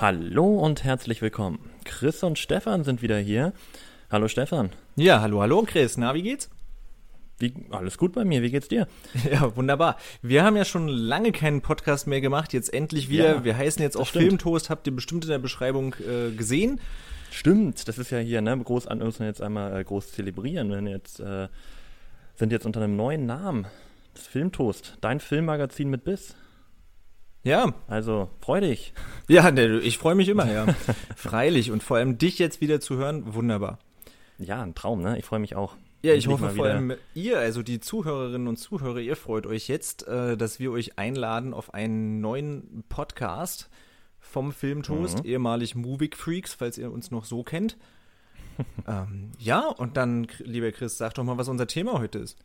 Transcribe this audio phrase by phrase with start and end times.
[0.00, 1.58] Hallo und herzlich willkommen.
[1.84, 3.52] Chris und Stefan sind wieder hier.
[4.10, 4.70] Hallo Stefan.
[4.96, 5.98] Ja, hallo, hallo Chris.
[5.98, 6.48] Na, wie geht's?
[7.38, 8.88] Wie, alles gut bei mir, wie geht's dir?
[9.30, 9.98] Ja, wunderbar.
[10.22, 13.26] Wir haben ja schon lange keinen Podcast mehr gemacht, jetzt endlich wieder.
[13.26, 16.80] Ja, wir heißen jetzt auch Filmtoast, habt ihr bestimmt in der Beschreibung äh, gesehen.
[17.30, 20.70] Stimmt, das ist ja hier, ne, groß an wir jetzt einmal äh, groß zelebrieren.
[20.70, 21.48] Wir jetzt, äh,
[22.36, 23.66] sind jetzt unter einem neuen Namen.
[24.14, 26.36] Das Filmtoast, dein Filmmagazin mit Biss.
[27.42, 27.74] Ja.
[27.86, 28.92] Also, freu dich.
[29.28, 30.66] Ja, ne, ich freue mich immer, ja.
[31.16, 31.70] Freilich.
[31.70, 33.78] Und vor allem dich jetzt wieder zu hören, wunderbar.
[34.38, 35.20] Ja, ein Traum, ne?
[35.20, 35.76] Ich freue mich auch.
[36.02, 40.08] Ja, ich hoffe vor allem ihr, also die Zuhörerinnen und Zuhörer, ihr freut euch jetzt,
[40.08, 43.68] äh, dass wir euch einladen auf einen neuen Podcast
[44.18, 45.26] vom Filmtoast, mhm.
[45.26, 47.76] ehemalig Movie Freaks, falls ihr uns noch so kennt.
[48.88, 52.38] ähm, ja, und dann, lieber Chris, sag doch mal, was unser Thema heute ist.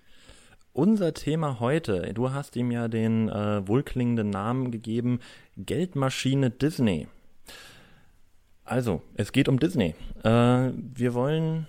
[0.76, 5.22] Unser Thema heute, du hast ihm ja den äh, wohlklingenden Namen gegeben,
[5.56, 7.08] Geldmaschine Disney.
[8.66, 9.96] Also, es geht um Disney.
[10.26, 11.68] Äh, wir wollen,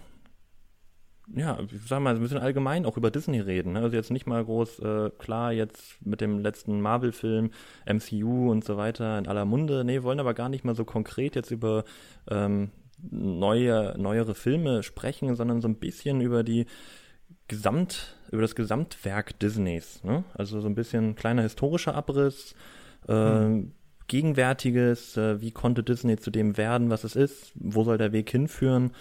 [1.33, 3.75] ja, ich sag mal, ein bisschen allgemein auch über Disney reden.
[3.75, 3.83] Ne?
[3.83, 7.53] Also jetzt nicht mal groß, äh, klar, jetzt mit dem letzten Marvel-Film,
[7.89, 9.85] MCU und so weiter in aller Munde.
[9.85, 11.85] Nee, wollen aber gar nicht mal so konkret jetzt über
[12.29, 12.73] ähm,
[13.09, 16.67] neue, neuere Filme sprechen, sondern so ein bisschen über die
[17.49, 20.03] Gesamt, über das Gesamtwerk Disneys.
[20.03, 20.25] Ne?
[20.35, 22.55] Also so ein bisschen kleiner historischer Abriss,
[23.09, 23.73] äh, hm.
[24.09, 28.31] gegenwärtiges, äh, wie konnte Disney zu dem werden, was es ist, wo soll der Weg
[28.31, 28.93] hinführen.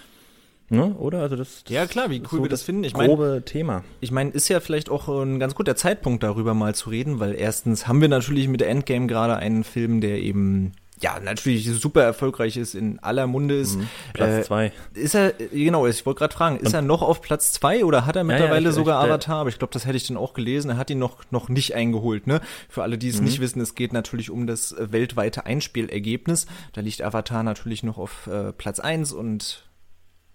[0.69, 0.95] Ne?
[0.95, 1.21] Oder?
[1.21, 2.83] Also das, das Ja klar, wie cool so wir das finden.
[2.83, 3.83] Ich grobe mein, Thema.
[3.99, 7.35] Ich meine, ist ja vielleicht auch ein ganz guter Zeitpunkt, darüber mal zu reden, weil
[7.35, 12.55] erstens haben wir natürlich mit Endgame gerade einen Film, der eben ja, natürlich super erfolgreich
[12.55, 13.75] ist, in aller Munde ist.
[13.75, 14.71] Mhm, Platz äh, zwei.
[14.93, 18.05] Ist er, genau, ich wollte gerade fragen, ist Und, er noch auf Platz zwei oder
[18.05, 19.41] hat er mittlerweile ja, ja, ich, sogar ich, Avatar?
[19.41, 20.71] Aber ich glaube, das hätte ich dann auch gelesen.
[20.71, 22.39] Er hat ihn noch, noch nicht eingeholt, ne?
[22.69, 23.25] Für alle, die es mhm.
[23.25, 26.47] nicht wissen, es geht natürlich um das äh, weltweite Einspielergebnis.
[26.71, 29.65] Da liegt Avatar natürlich noch auf äh, Platz eins und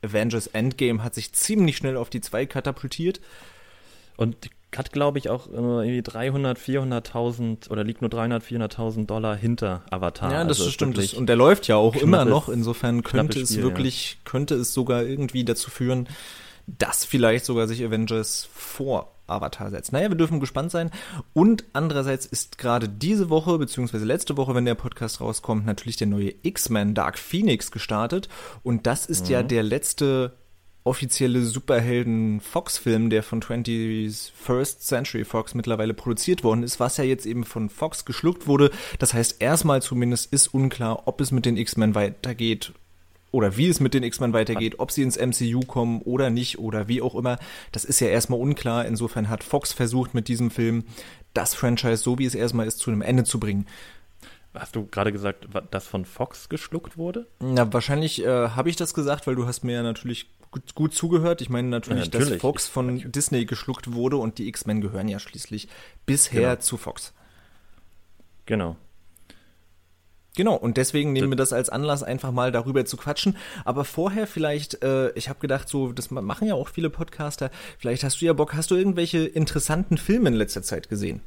[0.02, 3.20] Avengers Endgame hat sich ziemlich schnell auf die zwei katapultiert.
[4.16, 9.82] Und hat, glaube ich, auch irgendwie 300, 400.000 oder liegt nur 300, 400.000 Dollar hinter
[9.90, 10.32] Avatar.
[10.32, 10.98] Ja, das also stimmt.
[10.98, 12.48] Das, und der läuft ja auch immer noch.
[12.48, 14.30] Insofern könnte es wirklich, ja.
[14.30, 16.08] könnte es sogar irgendwie dazu führen,
[16.66, 19.92] dass vielleicht sogar sich Avengers vor Avatar setzt.
[19.92, 20.90] Naja, wir dürfen gespannt sein.
[21.32, 26.08] Und andererseits ist gerade diese Woche, beziehungsweise letzte Woche, wenn der Podcast rauskommt, natürlich der
[26.08, 28.28] neue X-Men Dark Phoenix gestartet.
[28.62, 29.32] Und das ist mhm.
[29.32, 30.32] ja der letzte
[30.84, 37.44] offizielle Superhelden-Fox-Film, der von 21st Century Fox mittlerweile produziert worden ist, was ja jetzt eben
[37.44, 38.70] von Fox geschluckt wurde.
[38.98, 42.72] Das heißt, erstmal zumindest ist unklar, ob es mit den X-Men weitergeht
[43.32, 46.88] oder wie es mit den X-Men weitergeht, ob sie ins MCU kommen oder nicht oder
[46.88, 47.38] wie auch immer.
[47.72, 48.86] Das ist ja erstmal unklar.
[48.86, 50.84] Insofern hat Fox versucht mit diesem Film
[51.34, 53.66] das Franchise, so wie es erstmal ist, zu einem Ende zu bringen.
[54.52, 57.28] Hast du gerade gesagt, dass von Fox geschluckt wurde?
[57.38, 60.94] Na, wahrscheinlich äh, habe ich das gesagt, weil du hast mir ja natürlich gut, gut
[60.94, 61.40] zugehört.
[61.40, 62.30] Ich meine natürlich, ja, natürlich.
[62.30, 65.68] dass Fox von ich, Disney geschluckt wurde und die X-Men gehören ja schließlich
[66.06, 66.60] bisher genau.
[66.60, 67.12] zu Fox.
[68.46, 68.76] Genau.
[70.36, 73.36] Genau, und deswegen nehmen wir das als Anlass, einfach mal darüber zu quatschen.
[73.64, 78.04] Aber vorher vielleicht, äh, ich habe gedacht, so, das machen ja auch viele Podcaster, vielleicht
[78.04, 81.20] hast du ja Bock, hast du irgendwelche interessanten Filme in letzter Zeit gesehen?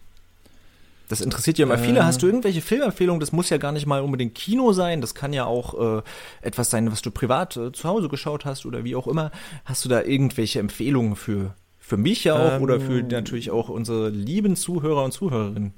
[1.10, 2.00] Das interessiert ja immer viele.
[2.00, 2.06] Ähm.
[2.06, 3.20] Hast du irgendwelche Filmempfehlungen?
[3.20, 5.02] Das muss ja gar nicht mal unbedingt Kino sein.
[5.02, 6.02] Das kann ja auch äh,
[6.42, 9.32] etwas sein, was du privat äh, zu Hause geschaut hast oder wie auch immer.
[9.66, 13.08] Hast du da irgendwelche Empfehlungen für, für mich ja auch ähm, oder für ähm.
[13.08, 15.74] natürlich auch unsere lieben Zuhörer und Zuhörerinnen?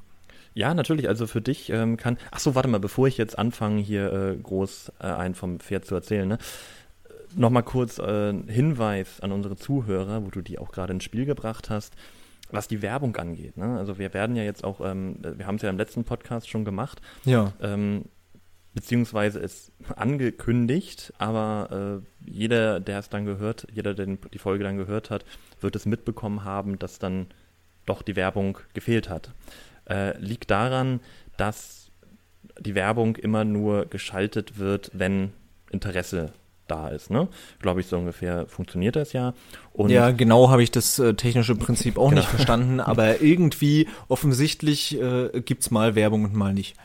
[0.53, 1.09] Ja, natürlich.
[1.09, 2.17] Also für dich ähm, kann.
[2.31, 5.85] Ach so, warte mal, bevor ich jetzt anfange, hier äh, groß äh, einen vom Pferd
[5.85, 6.37] zu erzählen, ne?
[7.37, 11.69] Nochmal kurz äh, Hinweis an unsere Zuhörer, wo du die auch gerade ins Spiel gebracht
[11.69, 11.93] hast
[12.51, 13.57] was die Werbung angeht.
[13.57, 13.77] Ne?
[13.77, 16.65] Also wir werden ja jetzt auch, ähm, wir haben es ja im letzten Podcast schon
[16.65, 17.01] gemacht.
[17.23, 17.53] Ja.
[17.61, 18.05] Ähm,
[18.73, 24.77] beziehungsweise es angekündigt, aber äh, jeder, der es dann gehört, jeder, der die Folge dann
[24.77, 25.25] gehört hat,
[25.61, 27.27] wird es mitbekommen haben, dass dann
[27.85, 29.31] doch die Werbung gefehlt hat.
[29.89, 30.99] Äh, liegt daran,
[31.37, 31.91] dass
[32.59, 35.31] die Werbung immer nur geschaltet wird, wenn
[35.71, 36.33] Interesse
[36.67, 37.11] da ist.
[37.11, 37.27] Ne?
[37.59, 39.33] Glaube ich, so ungefähr funktioniert das ja.
[39.73, 42.21] Und ja, genau habe ich das äh, technische Prinzip auch genau.
[42.21, 46.75] nicht verstanden, aber irgendwie offensichtlich äh, gibt mal Werbung und mal nicht.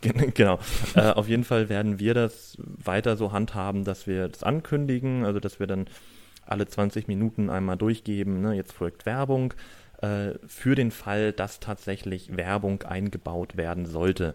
[0.00, 0.58] Genau.
[0.94, 5.40] äh, auf jeden Fall werden wir das weiter so handhaben, dass wir das ankündigen, also
[5.40, 5.86] dass wir dann
[6.46, 8.54] alle 20 Minuten einmal durchgeben, ne?
[8.54, 9.54] jetzt folgt Werbung,
[10.00, 14.34] äh, für den Fall, dass tatsächlich Werbung eingebaut werden sollte.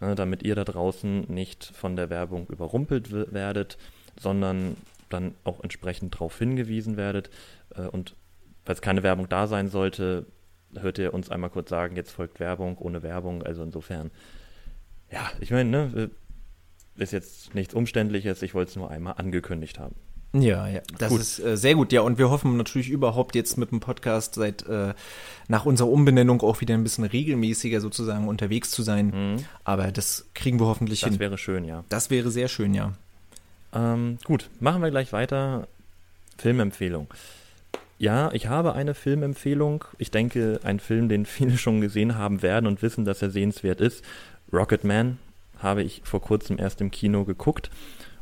[0.00, 0.14] Ne?
[0.16, 3.78] damit ihr da draußen nicht von der Werbung überrumpelt werdet
[4.18, 4.76] sondern
[5.08, 7.30] dann auch entsprechend darauf hingewiesen werdet.
[7.74, 8.14] Äh, und
[8.64, 10.26] falls keine Werbung da sein sollte,
[10.74, 13.42] hört ihr uns einmal kurz sagen, jetzt folgt Werbung ohne Werbung.
[13.42, 14.10] Also insofern,
[15.10, 16.10] ja, ich meine, ne,
[16.96, 19.96] ist jetzt nichts Umständliches, ich wollte es nur einmal angekündigt haben.
[20.36, 21.20] Ja, ja, das gut.
[21.20, 21.92] ist äh, sehr gut.
[21.92, 24.92] Ja, und wir hoffen natürlich überhaupt jetzt mit dem Podcast seit äh,
[25.46, 29.06] nach unserer Umbenennung auch wieder ein bisschen regelmäßiger sozusagen unterwegs zu sein.
[29.06, 29.44] Mhm.
[29.62, 31.18] Aber das kriegen wir hoffentlich das hin.
[31.18, 31.84] Das wäre schön, ja.
[31.88, 32.94] Das wäre sehr schön, ja.
[33.74, 35.68] Ähm, gut, machen wir gleich weiter.
[36.38, 37.08] Filmempfehlung.
[37.98, 39.84] Ja, ich habe eine Filmempfehlung.
[39.98, 43.80] Ich denke, ein Film, den viele schon gesehen haben werden und wissen, dass er sehenswert
[43.80, 44.04] ist.
[44.52, 45.18] Rocketman
[45.58, 47.70] habe ich vor kurzem erst im Kino geguckt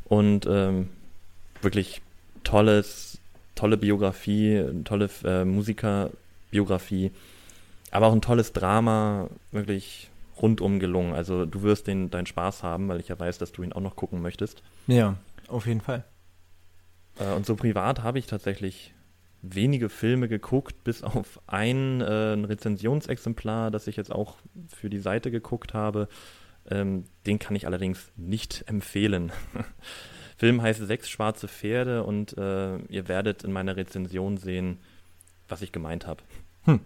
[0.05, 0.89] und ähm,
[1.61, 2.01] wirklich
[2.43, 3.19] tolles,
[3.55, 7.11] tolle Biografie, tolle äh, Musikerbiografie,
[7.91, 10.09] aber auch ein tolles Drama, wirklich
[10.41, 11.13] rundum gelungen.
[11.13, 13.81] Also du wirst den, deinen Spaß haben, weil ich ja weiß, dass du ihn auch
[13.81, 14.63] noch gucken möchtest.
[14.87, 15.15] Ja,
[15.47, 16.05] auf jeden Fall.
[17.19, 18.93] Äh, und so privat habe ich tatsächlich
[19.41, 24.37] wenige Filme geguckt, bis auf ein, äh, ein Rezensionsexemplar, das ich jetzt auch
[24.69, 26.07] für die Seite geguckt habe.
[26.69, 29.31] Ähm, den kann ich allerdings nicht empfehlen.
[30.37, 34.79] Film heißt Sechs schwarze Pferde und äh, ihr werdet in meiner Rezension sehen,
[35.47, 36.23] was ich gemeint habe.
[36.63, 36.79] Hm.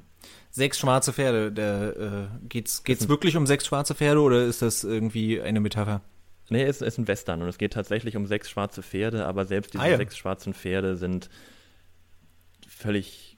[0.50, 4.84] Sechs schwarze Pferde, der, äh, geht's, geht's wirklich um sechs schwarze Pferde oder ist das
[4.84, 6.02] irgendwie eine Metapher?
[6.50, 9.74] Nee, es ist ein Western und es geht tatsächlich um sechs schwarze Pferde, aber selbst
[9.74, 9.98] diese ah, ja.
[9.98, 11.30] sechs schwarzen Pferde sind
[12.68, 13.38] völlig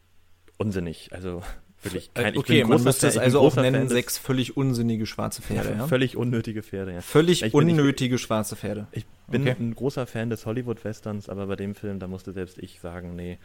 [0.58, 1.10] unsinnig.
[1.12, 1.42] Also
[1.82, 5.88] wirklich kein, Okay, man müsste es also auch nennen, sechs völlig unsinnige schwarze Pferde, ja?
[5.88, 7.02] Völlig unnötige Pferde, ja.
[7.02, 8.88] Völlig ich unnötige ich, schwarze Pferde.
[8.92, 9.56] Ich bin okay.
[9.60, 13.40] ein großer Fan des Hollywood-Westerns, aber bei dem Film, da musste selbst ich sagen, nee,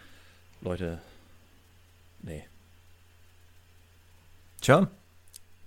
[0.61, 1.01] Leute,
[2.23, 2.45] nee.
[4.61, 4.91] Tja,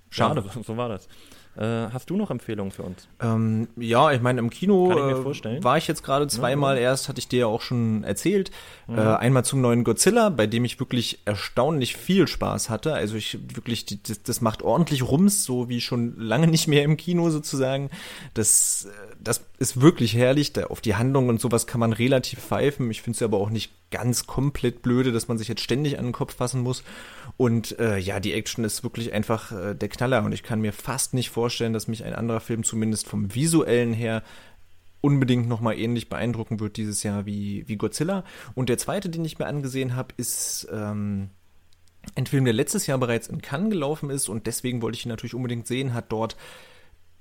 [0.10, 0.44] schade.
[0.46, 1.08] Ja, so war das.
[1.58, 3.08] Äh, hast du noch Empfehlungen für uns?
[3.20, 4.92] Ähm, ja, ich meine, im Kino
[5.32, 6.84] ich äh, war ich jetzt gerade zweimal ja.
[6.84, 8.52] erst, hatte ich dir ja auch schon erzählt.
[8.88, 8.98] Mhm.
[9.00, 12.94] Äh, einmal zum neuen Godzilla, bei dem ich wirklich erstaunlich viel Spaß hatte.
[12.94, 16.96] Also ich wirklich, das, das macht ordentlich Rums, so wie schon lange nicht mehr im
[16.96, 17.90] Kino sozusagen.
[18.36, 18.88] Das,
[19.20, 20.54] das ist wirklich herrlich.
[20.54, 22.90] Da auf die Handlung und sowas kann man relativ pfeifen.
[22.92, 26.06] Ich finde es aber auch nicht ganz komplett blöde, dass man sich jetzt ständig an
[26.06, 26.84] den Kopf fassen muss.
[27.38, 30.74] Und äh, ja, die Action ist wirklich einfach äh, der Knaller und ich kann mir
[30.74, 34.24] fast nicht vorstellen, dass mich ein anderer Film zumindest vom visuellen her
[35.02, 38.24] unbedingt nochmal ähnlich beeindrucken wird dieses Jahr wie, wie Godzilla.
[38.56, 41.30] Und der zweite, den ich mir angesehen habe, ist ähm,
[42.16, 45.10] ein Film, der letztes Jahr bereits in Cannes gelaufen ist und deswegen wollte ich ihn
[45.10, 46.36] natürlich unbedingt sehen, hat dort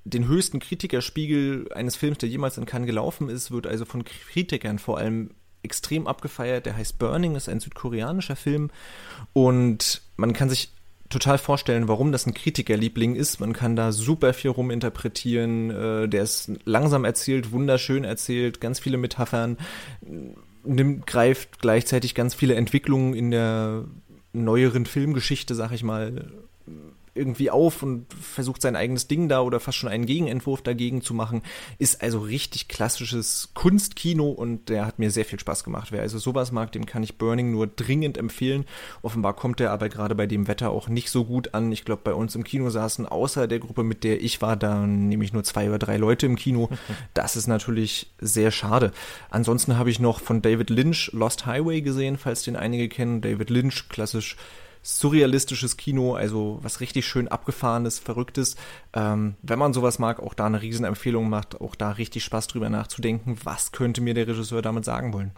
[0.07, 4.79] den höchsten Kritikerspiegel eines Films, der jemals in Cannes gelaufen ist, wird also von Kritikern
[4.79, 5.31] vor allem
[5.63, 6.67] extrem abgefeiert.
[6.67, 8.71] Der heißt Burning, ist ein südkoreanischer Film
[9.33, 10.71] und man kann sich
[11.09, 13.41] total vorstellen, warum das ein Kritikerliebling ist.
[13.41, 15.71] Man kann da super viel ruminterpretieren.
[15.71, 19.59] Äh, der ist langsam erzählt, wunderschön erzählt, ganz viele Metaphern,
[20.65, 23.85] nimmt, greift gleichzeitig ganz viele Entwicklungen in der
[24.33, 26.31] neueren Filmgeschichte, sag ich mal,
[27.17, 31.15] irgendwie auf und versucht sein eigenes Ding da oder fast schon einen Gegenentwurf dagegen zu
[31.15, 31.43] machen.
[31.79, 35.93] Ist also richtig klassisches Kunstkino und der hat mir sehr viel Spaß gemacht.
[35.93, 38.65] Wer also sowas mag, dem kann ich Burning nur dringend empfehlen.
[39.03, 41.73] Offenbar kommt der aber gerade bei dem Wetter auch nicht so gut an.
[41.73, 44.87] Ich glaube, bei uns im Kino saßen außer der Gruppe, mit der ich war, da
[44.87, 46.69] nämlich nur zwei oder drei Leute im Kino.
[47.15, 48.93] Das ist natürlich sehr schade.
[49.31, 53.21] Ansonsten habe ich noch von David Lynch Lost Highway gesehen, falls den einige kennen.
[53.21, 54.37] David Lynch, klassisch
[54.87, 58.57] surrealistisches Kino, also was richtig schön abgefahrenes, verrücktes.
[58.93, 62.71] Ähm, wenn man sowas mag, auch da eine Riesenempfehlung macht, auch da richtig Spaß drüber
[62.71, 65.33] nachzudenken, was könnte mir der Regisseur damit sagen wollen.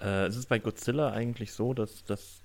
[0.00, 2.42] Äh, es ist bei Godzilla eigentlich so, dass das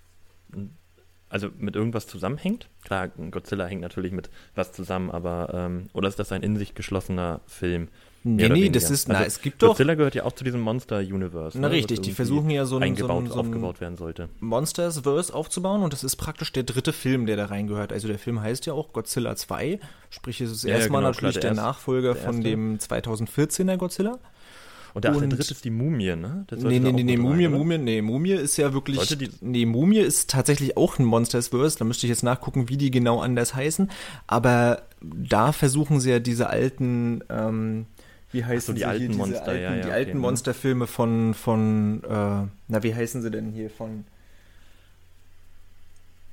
[1.27, 2.69] also mit irgendwas zusammenhängt.
[2.83, 6.75] Klar, Godzilla hängt natürlich mit was zusammen, aber ähm, oder ist das ein in sich
[6.75, 7.89] geschlossener Film?
[8.25, 9.69] Nee, nee, das ist, also, na, es gibt doch.
[9.69, 11.59] Godzilla gehört ja auch zu diesem Monster-Universe.
[11.59, 14.29] Na, ne, richtig, die versuchen ja so ein, eingebaut, so ein, aufgebaut werden sollte.
[14.39, 17.91] Monsters-Verse aufzubauen und das ist praktisch der dritte Film, der da reingehört.
[17.91, 21.39] Also der Film heißt ja auch Godzilla 2, sprich, es ist ja, erstmal genau, natürlich
[21.39, 24.19] klar, der, der, Nachfolger der von dem 2014er Godzilla.
[24.93, 26.45] Und der, und, der dritte ist die Mumie, ne?
[26.51, 28.99] Nee, nee, nee, nee, Mumie, rein, Mumie, nee, Mumie ist ja wirklich.
[29.17, 31.79] Die, nee, Mumie ist tatsächlich auch ein Monsters-Verse.
[31.79, 33.89] Da müsste ich jetzt nachgucken, wie die genau anders heißen.
[34.27, 37.87] Aber da versuchen sie ja diese alten, ähm,
[38.33, 41.33] wie heißen so, die alten hier, Monster, alten, ja, ja, Die okay, alten Monsterfilme von,
[41.33, 43.69] von, äh, na, wie heißen sie denn hier?
[43.69, 44.05] Von.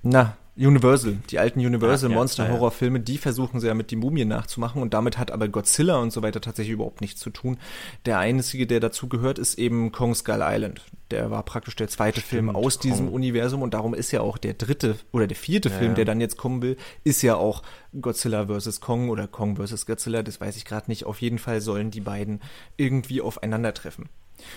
[0.02, 3.97] Na, Universal, die alten Universal ja, Monster ja, Horrorfilme, die versuchen sie ja mit die
[3.97, 7.59] Mumie nachzumachen und damit hat aber Godzilla und so weiter tatsächlich überhaupt nichts zu tun.
[8.04, 10.83] Der einzige, der dazu gehört, ist eben Kong Skull Island.
[11.11, 12.90] Der war praktisch der zweite Stimmt, Film aus Kong.
[12.90, 16.04] diesem Universum und darum ist ja auch der dritte oder der vierte ja, Film, der
[16.04, 17.62] dann jetzt kommen will, ist ja auch
[18.00, 18.80] Godzilla vs.
[18.80, 19.87] Kong oder Kong vs.
[19.87, 21.07] Godzilla, das weiß ich gerade nicht.
[21.07, 22.40] Auf jeden Fall sollen die beiden
[22.76, 24.09] irgendwie aufeinandertreffen.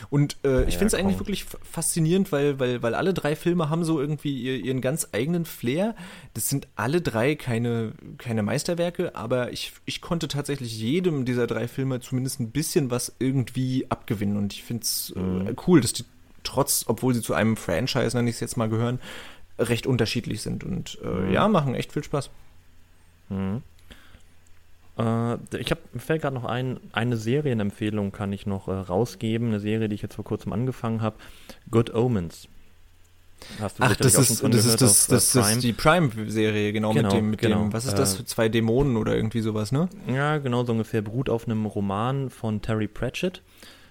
[0.10, 3.70] Und äh, ich ja, finde es eigentlich wirklich faszinierend, weil, weil, weil alle drei Filme
[3.70, 5.96] haben so irgendwie ihren ganz eigenen Flair.
[6.34, 11.68] Das sind alle drei keine, keine Meisterwerke, aber ich, ich konnte tatsächlich jedem dieser drei
[11.68, 14.38] Filme zumindest ein bisschen was irgendwie abgewinnen.
[14.38, 15.48] Und ich finde es äh, mhm.
[15.48, 16.06] äh, cool, dass die
[16.44, 19.00] trotz, obwohl sie zu einem Franchise, nenne ich es jetzt mal, gehören,
[19.58, 20.64] recht unterschiedlich sind.
[20.64, 21.32] Und äh, mhm.
[21.32, 22.30] ja, machen echt viel Spaß.
[23.30, 23.64] Mhm.
[24.98, 29.60] Äh, ich habe fällt gerade noch ein, eine Serienempfehlung kann ich noch äh, rausgeben, eine
[29.60, 31.16] Serie, die ich jetzt vor kurzem angefangen habe,
[31.70, 32.48] Good Omens.
[33.60, 37.10] Hast du Ach, das ist, das ist, das, das, das ist die Prime-Serie, genau, genau,
[37.10, 37.64] mit dem, mit genau.
[37.64, 39.90] dem, was ist das, äh, zwei Dämonen oder irgendwie sowas, ne?
[40.08, 43.42] Ja, genau, so ungefähr beruht auf einem Roman von Terry Pratchett.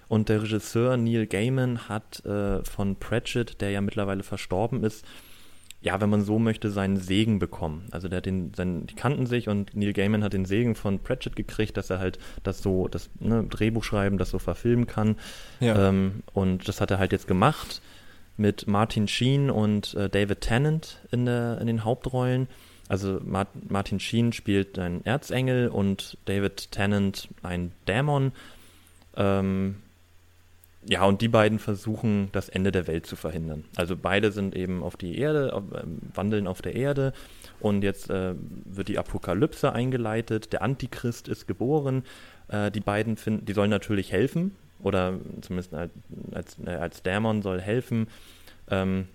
[0.07, 5.05] Und der Regisseur Neil Gaiman hat äh, von Pratchett, der ja mittlerweile verstorben ist,
[5.83, 7.87] ja, wenn man so möchte, seinen Segen bekommen.
[7.91, 10.99] Also der hat den, sein, die kannten sich und Neil Gaiman hat den Segen von
[10.99, 15.17] Pratchett gekriegt, dass er halt das so, das ne, Drehbuch schreiben, das so verfilmen kann.
[15.59, 15.89] Ja.
[15.89, 17.81] Ähm, und das hat er halt jetzt gemacht
[18.37, 22.47] mit Martin Sheen und äh, David Tennant in, der, in den Hauptrollen.
[22.87, 28.31] Also Mart Martin Sheen spielt einen Erzengel und David Tennant ein Dämon.
[29.17, 29.75] Ähm,
[30.87, 33.65] ja, und die beiden versuchen, das Ende der Welt zu verhindern.
[33.75, 37.13] Also beide sind eben auf die Erde, auf, äh, wandeln auf der Erde.
[37.59, 38.35] Und jetzt äh,
[38.65, 42.03] wird die Apokalypse eingeleitet, der Antichrist ist geboren,
[42.49, 44.55] äh, die beiden finden, die sollen natürlich helfen.
[44.81, 45.91] Oder zumindest als,
[46.33, 48.07] als, äh, als Dämon soll helfen.
[48.69, 49.07] Ähm,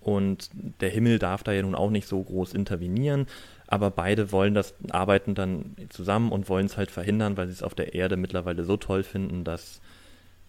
[0.00, 3.26] und der Himmel darf da ja nun auch nicht so groß intervenieren,
[3.66, 7.62] aber beide wollen das, arbeiten dann zusammen und wollen es halt verhindern, weil sie es
[7.62, 9.80] auf der Erde mittlerweile so toll finden, dass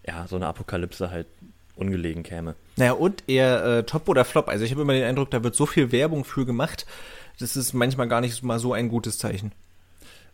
[0.06, 1.26] ja, so eine Apokalypse halt
[1.74, 2.54] ungelegen käme.
[2.76, 4.48] Naja, und eher äh, Top oder Flop.
[4.48, 6.86] Also ich habe immer den Eindruck, da wird so viel Werbung für gemacht,
[7.38, 9.52] das ist manchmal gar nicht mal so ein gutes Zeichen.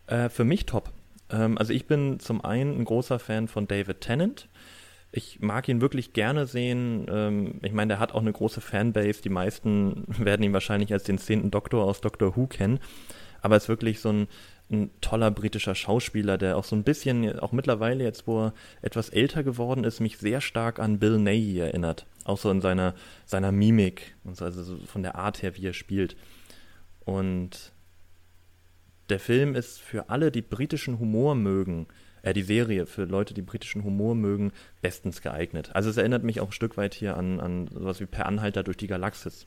[0.07, 0.91] Äh, für mich top.
[1.29, 4.47] Ähm, also ich bin zum einen ein großer Fan von David Tennant.
[5.11, 7.05] Ich mag ihn wirklich gerne sehen.
[7.09, 9.21] Ähm, ich meine, der hat auch eine große Fanbase.
[9.21, 12.79] Die meisten werden ihn wahrscheinlich als den zehnten Doktor aus Doctor Who kennen.
[13.41, 14.27] Aber es ist wirklich so ein,
[14.71, 19.09] ein toller britischer Schauspieler, der auch so ein bisschen, auch mittlerweile jetzt, wo er etwas
[19.09, 22.05] älter geworden ist, mich sehr stark an Bill Nighy erinnert.
[22.23, 25.67] Auch so in seiner, seiner Mimik und so, also so von der Art her, wie
[25.67, 26.15] er spielt.
[27.05, 27.73] Und
[29.09, 31.87] der Film ist für alle, die britischen Humor mögen,
[32.21, 35.71] äh, die Serie für Leute, die britischen Humor mögen, bestens geeignet.
[35.73, 38.63] Also es erinnert mich auch ein Stück weit hier an, an sowas wie Per Anhalter
[38.63, 39.45] durch die Galaxis.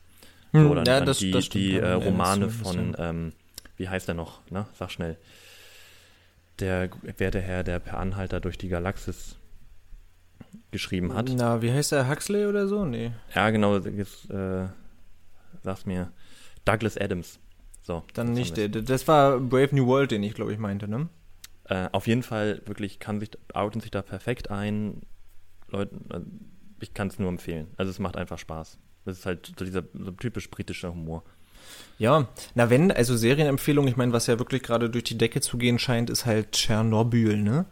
[0.51, 3.33] Hm, so, oder ja, an das, die, das die äh, Romane von, ähm,
[3.77, 4.67] wie heißt er noch, ne?
[4.73, 5.17] Sag schnell.
[6.59, 9.37] Der werte Herr, der per Anhalter durch die Galaxis
[10.71, 11.29] geschrieben hat.
[11.35, 12.09] Na, wie heißt er?
[12.09, 12.85] Huxley oder so?
[12.85, 13.11] Nee.
[13.33, 14.67] Ja, genau, jetzt, äh,
[15.63, 16.11] sag's mir.
[16.65, 17.39] Douglas Adams.
[17.83, 18.03] So.
[18.13, 18.67] Dann nicht der.
[18.69, 21.07] Das war Brave New World, den ich, glaube ich, meinte, ne?
[21.65, 25.01] Äh, auf jeden Fall wirklich kann sich, outen sich da perfekt ein.
[25.69, 26.21] Leute, äh,
[26.79, 27.67] ich kann es nur empfehlen.
[27.77, 28.77] Also es macht einfach Spaß.
[29.05, 31.23] Das ist halt so dieser so typisch britischer Humor.
[31.99, 35.57] Ja, na wenn, also Serienempfehlung, ich meine, was ja wirklich gerade durch die Decke zu
[35.57, 37.65] gehen scheint, ist halt Tschernobyl, ne?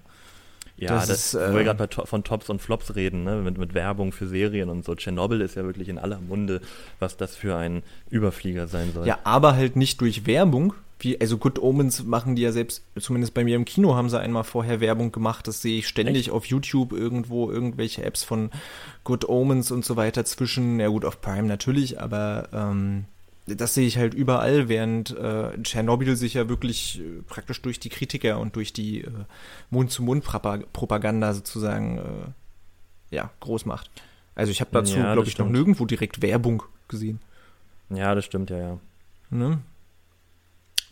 [0.78, 3.38] Ja, das, das ist, äh, wo wir gerade von Tops und Flops reden, ne?
[3.38, 4.94] mit, mit Werbung für Serien und so.
[4.94, 6.60] Tschernobyl ist ja wirklich in aller Munde,
[7.00, 9.08] was das für ein Überflieger sein soll.
[9.08, 10.74] Ja, aber halt nicht durch Werbung.
[11.00, 14.20] Wie, also Good Omens machen die ja selbst, zumindest bei mir im Kino haben sie
[14.20, 15.48] einmal vorher Werbung gemacht.
[15.48, 16.32] Das sehe ich ständig Echt?
[16.32, 18.50] auf YouTube irgendwo, irgendwelche Apps von
[19.04, 20.80] Good Omens und so weiter zwischen.
[20.80, 23.06] Ja gut, auf Prime natürlich, aber ähm,
[23.48, 27.90] das sehe ich halt überall, während äh, Tschernobyl sich ja wirklich äh, praktisch durch die
[27.90, 29.12] Kritiker und durch die äh,
[29.70, 33.90] Mund-zu-Mund-Propaganda sozusagen äh, ja, groß macht.
[34.34, 35.52] Also ich habe dazu, ja, glaube ich, stimmt.
[35.52, 37.20] noch nirgendwo direkt Werbung gesehen.
[37.90, 38.78] Ja, das stimmt, ja, ja.
[39.30, 39.60] Ne?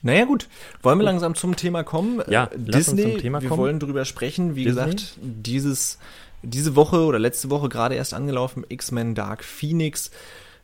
[0.04, 0.48] Naja, gut.
[0.82, 2.22] Wollen wir langsam zum Thema kommen?
[2.30, 3.58] Ja, äh, Disney, wir kommen.
[3.58, 4.56] wollen drüber sprechen.
[4.56, 4.86] Wie Disney?
[4.86, 5.98] gesagt, dieses,
[6.44, 10.12] diese Woche oder letzte Woche gerade erst angelaufen, X-Men Dark Phoenix.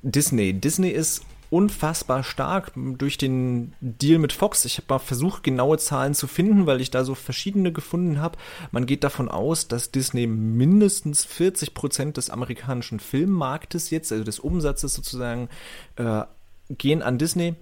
[0.01, 0.53] Disney.
[0.53, 4.65] Disney ist unfassbar stark durch den Deal mit Fox.
[4.65, 8.37] Ich habe mal versucht, genaue Zahlen zu finden, weil ich da so verschiedene gefunden habe.
[8.71, 14.39] Man geht davon aus, dass Disney mindestens 40 Prozent des amerikanischen Filmmarktes jetzt, also des
[14.39, 15.49] Umsatzes sozusagen,
[15.95, 16.23] äh,
[16.69, 17.55] gehen an Disney.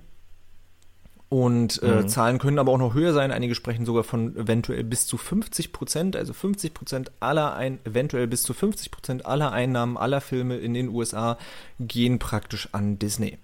[1.29, 2.07] Und äh, mhm.
[2.07, 3.31] Zahlen können aber auch noch höher sein.
[3.31, 6.15] Einige sprechen sogar von eventuell bis zu 50 Prozent.
[6.15, 10.73] Also 50 Prozent aller, ein, eventuell bis zu 50 Prozent aller Einnahmen aller Filme in
[10.73, 11.37] den USA
[11.79, 13.37] gehen praktisch an Disney.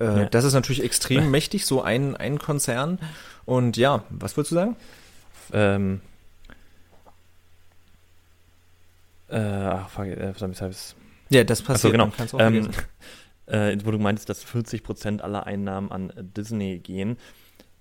[0.00, 0.24] Äh, ja.
[0.26, 2.98] Das ist natürlich extrem mächtig, so ein, ein Konzern.
[3.44, 4.76] Und ja, was würdest du sagen?
[5.52, 6.00] Ähm,
[9.28, 10.96] äh, ach, fuck, äh, ich hab's.
[11.30, 11.98] Ja, das passiert.
[11.98, 12.44] Achso, genau.
[12.44, 12.70] Ähm,
[13.46, 17.18] äh, wo du meintest, dass 40% aller Einnahmen an Disney gehen,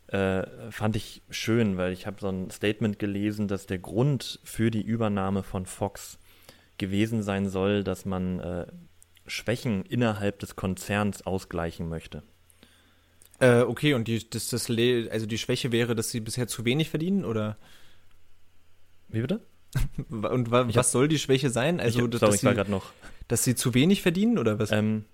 [0.08, 4.72] äh, fand ich schön, weil ich habe so ein Statement gelesen, dass der Grund für
[4.72, 6.20] die Übernahme von Fox
[6.78, 8.66] gewesen sein soll, dass man äh,
[9.26, 12.24] Schwächen innerhalb des Konzerns ausgleichen möchte.
[13.40, 16.90] Äh, okay, und die, das, das, also die Schwäche wäre, dass sie bisher zu wenig
[16.90, 17.58] verdienen, oder?
[19.10, 19.42] Wie bitte?
[20.10, 21.80] und wa was hab, soll die Schwäche sein?
[21.80, 22.92] Also, ich, sorry, dass, ich war gerade noch.
[23.28, 24.72] Dass sie zu wenig verdienen, oder was?
[24.72, 25.06] Ähm,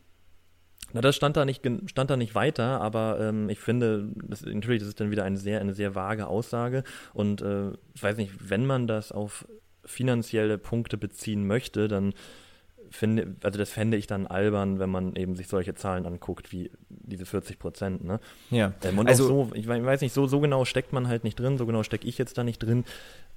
[0.94, 4.80] na, das stand da nicht, stand da nicht weiter, aber ähm, ich finde, das, natürlich,
[4.80, 6.84] das ist dann wieder eine sehr, eine sehr vage Aussage.
[7.14, 9.48] Und äh, ich weiß nicht, wenn man das auf
[9.86, 12.14] finanzielle Punkte beziehen möchte, dann
[12.90, 16.72] finde, also das fände ich dann albern, wenn man eben sich solche Zahlen anguckt, wie
[16.90, 18.20] diese 40 Prozent, ne?
[18.50, 18.74] Ja.
[18.84, 21.58] Ähm, und also, so, ich weiß nicht, so, so genau steckt man halt nicht drin,
[21.58, 22.86] so genau stecke ich jetzt da nicht drin.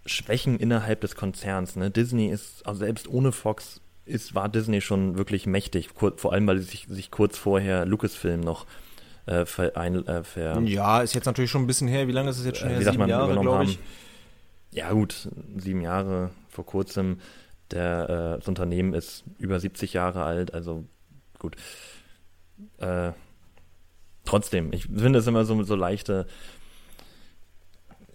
[0.06, 1.90] Schwächen innerhalb des Konzerns, ne?
[1.90, 6.46] Disney ist, also selbst ohne Fox ist, war Disney schon wirklich mächtig, kur, vor allem,
[6.46, 8.66] weil sie sich, sich kurz vorher Lucasfilm noch
[9.26, 12.08] äh, ver, ein, äh, ver Ja, ist jetzt natürlich schon ein bisschen her.
[12.08, 12.80] Wie lange ist es jetzt schon her?
[12.80, 13.76] Äh, Sieben Jahre, glaube ich.
[13.76, 13.84] Haben.
[14.72, 15.28] Ja gut,
[15.58, 17.18] sieben Jahre vor kurzem.
[17.72, 20.84] Der, äh, das Unternehmen ist über 70 Jahre alt, also
[21.38, 21.56] gut.
[22.78, 23.12] Äh,
[24.24, 26.26] trotzdem, ich finde es immer so, so leichte.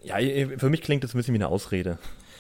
[0.04, 0.18] Ja,
[0.58, 2.00] für mich klingt das ein bisschen wie eine Ausrede.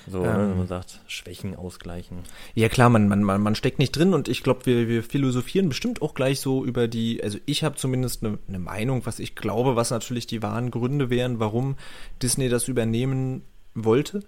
[0.10, 2.20] So, ne, ähm, ne, wenn man sagt, Schwächen ausgleichen.
[2.56, 5.68] Ja klar, man, man, man, man steckt nicht drin und ich glaube, wir, wir philosophieren
[5.68, 9.36] bestimmt auch gleich so über die, also ich habe zumindest eine, eine Meinung, was ich
[9.36, 11.76] glaube, was natürlich die wahren Gründe wären, warum
[12.22, 13.42] Disney das übernehmen
[13.74, 14.24] wollte.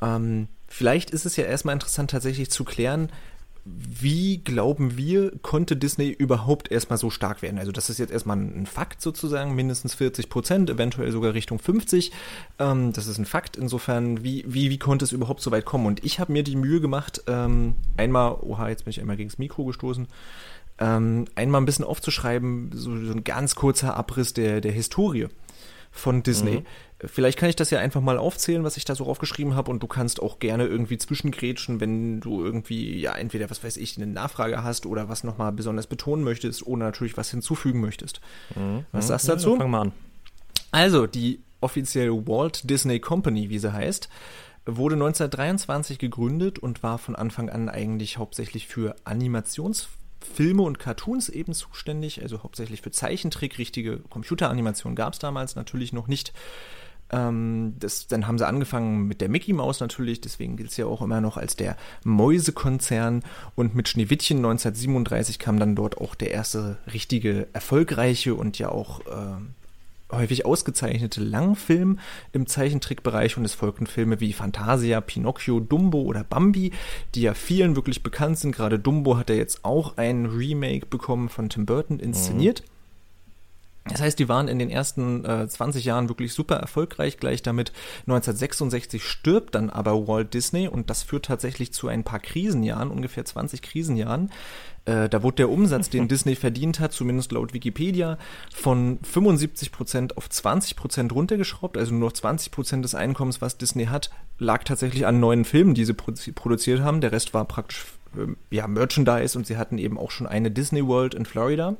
[0.00, 3.10] Ähm, vielleicht ist es ja erstmal interessant tatsächlich zu klären,
[3.68, 7.58] wie glauben wir, konnte Disney überhaupt erstmal so stark werden?
[7.58, 12.12] Also das ist jetzt erstmal ein Fakt sozusagen, mindestens 40 Prozent, eventuell sogar Richtung 50.
[12.60, 13.56] Ähm, das ist ein Fakt.
[13.56, 15.86] Insofern, wie, wie, wie konnte es überhaupt so weit kommen?
[15.86, 19.30] Und ich habe mir die Mühe gemacht, ähm, einmal, oha, jetzt bin ich einmal gegen
[19.30, 20.06] das Mikro gestoßen,
[20.78, 25.26] ähm, einmal ein bisschen aufzuschreiben, so, so ein ganz kurzer Abriss der, der Historie
[25.90, 26.58] von Disney.
[26.58, 26.66] Mhm.
[27.04, 29.82] Vielleicht kann ich das ja einfach mal aufzählen, was ich da so aufgeschrieben habe und
[29.82, 34.06] du kannst auch gerne irgendwie zwischengrätschen, wenn du irgendwie, ja, entweder, was weiß ich, eine
[34.06, 38.22] Nachfrage hast oder was nochmal besonders betonen möchtest oder natürlich was hinzufügen möchtest.
[38.54, 38.86] Mhm.
[38.92, 39.52] Was sagst du dazu?
[39.52, 39.92] Ja, fang mal an.
[40.70, 44.08] Also, die offizielle Walt Disney Company, wie sie heißt,
[44.64, 49.96] wurde 1923 gegründet und war von Anfang an eigentlich hauptsächlich für Animationsfilme
[50.34, 53.58] Filme und Cartoons eben zuständig, also hauptsächlich für Zeichentrick.
[53.58, 56.32] Richtige Computeranimation gab es damals natürlich noch nicht.
[57.10, 60.86] Ähm, das, dann haben sie angefangen mit der Mickey Mouse natürlich, deswegen gilt es ja
[60.86, 63.22] auch immer noch als der Mäusekonzern.
[63.54, 69.00] Und mit Schneewittchen 1937 kam dann dort auch der erste richtige, erfolgreiche und ja auch
[69.00, 71.98] äh, häufig ausgezeichnete Langfilm
[72.32, 76.72] im Zeichentrickbereich und es folgten Filme wie Fantasia, Pinocchio, Dumbo oder Bambi,
[77.14, 78.54] die ja vielen wirklich bekannt sind.
[78.54, 82.62] Gerade Dumbo hat ja jetzt auch ein Remake bekommen von Tim Burton inszeniert.
[82.62, 82.75] Mhm.
[83.88, 87.18] Das heißt, die waren in den ersten äh, 20 Jahren wirklich super erfolgreich.
[87.18, 87.72] Gleich damit
[88.06, 93.24] 1966 stirbt dann aber Walt Disney und das führt tatsächlich zu ein paar Krisenjahren, ungefähr
[93.24, 94.30] 20 Krisenjahren.
[94.86, 98.18] Äh, da wurde der Umsatz, den Disney verdient hat, zumindest laut Wikipedia,
[98.52, 101.76] von 75 Prozent auf 20 Prozent runtergeschraubt.
[101.76, 105.74] Also nur noch 20 Prozent des Einkommens, was Disney hat, lag tatsächlich an neuen Filmen,
[105.74, 107.00] die sie produziert haben.
[107.00, 107.84] Der Rest war praktisch
[108.50, 111.76] ja, Merchandise und sie hatten eben auch schon eine Disney World in Florida.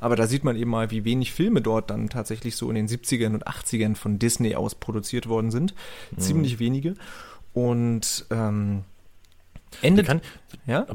[0.00, 2.88] Aber da sieht man eben mal, wie wenig Filme dort dann tatsächlich so in den
[2.88, 5.74] 70ern und 80ern von Disney aus produziert worden sind.
[6.12, 6.18] Mhm.
[6.18, 6.94] Ziemlich wenige.
[7.52, 8.84] Und ähm,
[9.82, 10.06] endet.
[10.06, 10.20] Kann,
[10.66, 10.86] ja?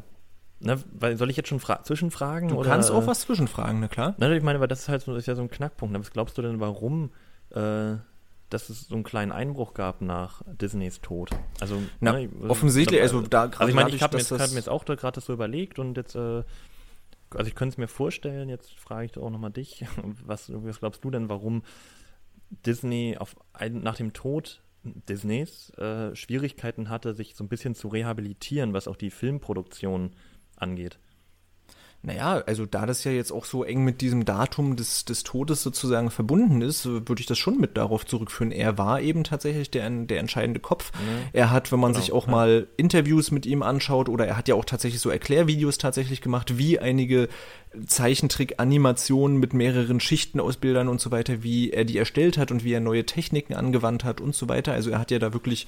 [0.59, 2.49] Na, weil soll ich jetzt schon fra zwischenfragen?
[2.49, 2.69] Du oder?
[2.69, 4.15] kannst auch was zwischenfragen, na klar.
[4.17, 5.97] Na, ich meine, weil das ist halt so, ist ja so ein Knackpunkt.
[5.99, 7.11] Was glaubst du denn, warum
[7.51, 7.95] äh,
[8.49, 11.31] dass es so einen kleinen Einbruch gab nach Disneys Tod.
[11.59, 13.59] Also Na, ne, offensichtlich, also da gerade.
[13.59, 16.15] Also ich meine, ich habe mir, hab mir jetzt auch gerade so überlegt und jetzt,
[16.15, 16.43] äh,
[17.31, 19.85] also ich könnte es mir vorstellen, jetzt frage ich auch nochmal dich,
[20.25, 21.63] was, was glaubst du denn, warum
[22.65, 23.35] Disney auf
[23.71, 28.95] nach dem Tod Disneys äh, Schwierigkeiten hatte, sich so ein bisschen zu rehabilitieren, was auch
[28.95, 30.11] die Filmproduktion
[30.55, 30.99] angeht?
[32.05, 35.63] Naja, also da das ja jetzt auch so eng mit diesem Datum des, des Todes
[35.63, 38.51] sozusagen verbunden ist, würde ich das schon mit darauf zurückführen.
[38.51, 40.91] Er war eben tatsächlich der, der entscheidende Kopf.
[40.93, 41.29] Mhm.
[41.33, 42.31] Er hat, wenn man genau, sich auch ja.
[42.31, 46.59] mal Interviews mit ihm anschaut, oder er hat ja auch tatsächlich so Erklärvideos tatsächlich gemacht,
[46.59, 47.27] wie einige
[47.87, 52.63] Zeichentrick-Animationen mit mehreren Schichten aus Bildern und so weiter, wie er die erstellt hat und
[52.63, 54.73] wie er neue Techniken angewandt hat und so weiter.
[54.73, 55.67] Also er hat ja da wirklich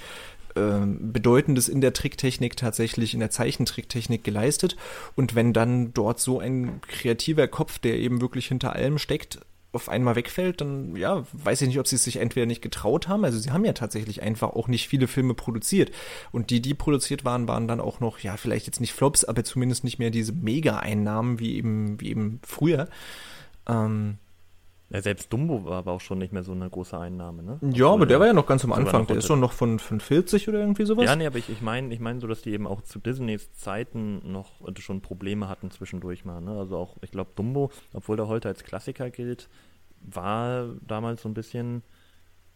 [1.00, 4.76] Bedeutendes in der Tricktechnik tatsächlich, in der Zeichentricktechnik geleistet.
[5.15, 9.39] Und wenn dann dort so ein kreativer Kopf, der eben wirklich hinter allem steckt,
[9.74, 13.08] auf einmal wegfällt, dann ja, weiß ich nicht, ob sie es sich entweder nicht getraut
[13.08, 13.26] haben.
[13.26, 15.91] Also sie haben ja tatsächlich einfach auch nicht viele Filme produziert.
[16.32, 19.43] Und die, die produziert waren, waren dann auch noch, ja, vielleicht jetzt nicht Flops, aber
[19.43, 22.88] zumindest nicht mehr diese Mega-Einnahmen wie eben, wie eben früher.
[23.67, 24.17] Ähm,
[24.89, 27.60] Ja, selbst Dumbo war aber auch schon nicht mehr so eine große Einnahme, ne?
[27.73, 29.06] Ja, aber der war ja noch ganz am Anfang.
[29.06, 31.04] Der ist schon noch von, von 40 oder irgendwie sowas.
[31.04, 33.52] Ja, nee, aber ich, ich meine ich mein so, dass die eben auch zu Disneys
[33.52, 36.52] Zeiten noch schon Probleme hatten zwischendurch mal, ne?
[36.58, 39.50] Also auch, ich glaube, Dumbo, obwohl der heute als Klassiker gilt,
[40.00, 41.84] war damals so ein bisschen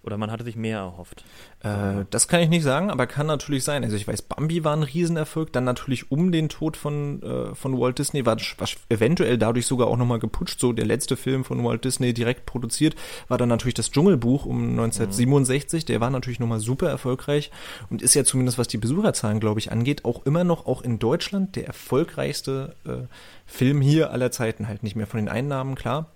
[0.03, 1.23] oder man hatte sich mehr erhofft?
[1.59, 3.83] Äh, das kann ich nicht sagen, aber kann natürlich sein.
[3.83, 5.53] Also ich weiß, Bambi war ein Riesenerfolg.
[5.53, 9.87] Dann natürlich um den Tod von, äh, von Walt Disney war, war eventuell dadurch sogar
[9.87, 10.59] auch nochmal geputscht.
[10.59, 12.95] So der letzte Film von Walt Disney direkt produziert
[13.27, 15.83] war dann natürlich das Dschungelbuch um 1967.
[15.83, 15.85] Mhm.
[15.85, 17.51] Der war natürlich nochmal super erfolgreich
[17.91, 20.97] und ist ja zumindest was die Besucherzahlen, glaube ich, angeht, auch immer noch auch in
[20.97, 23.07] Deutschland der erfolgreichste äh,
[23.45, 24.67] Film hier aller Zeiten.
[24.67, 26.07] Halt nicht mehr von den Einnahmen, klar.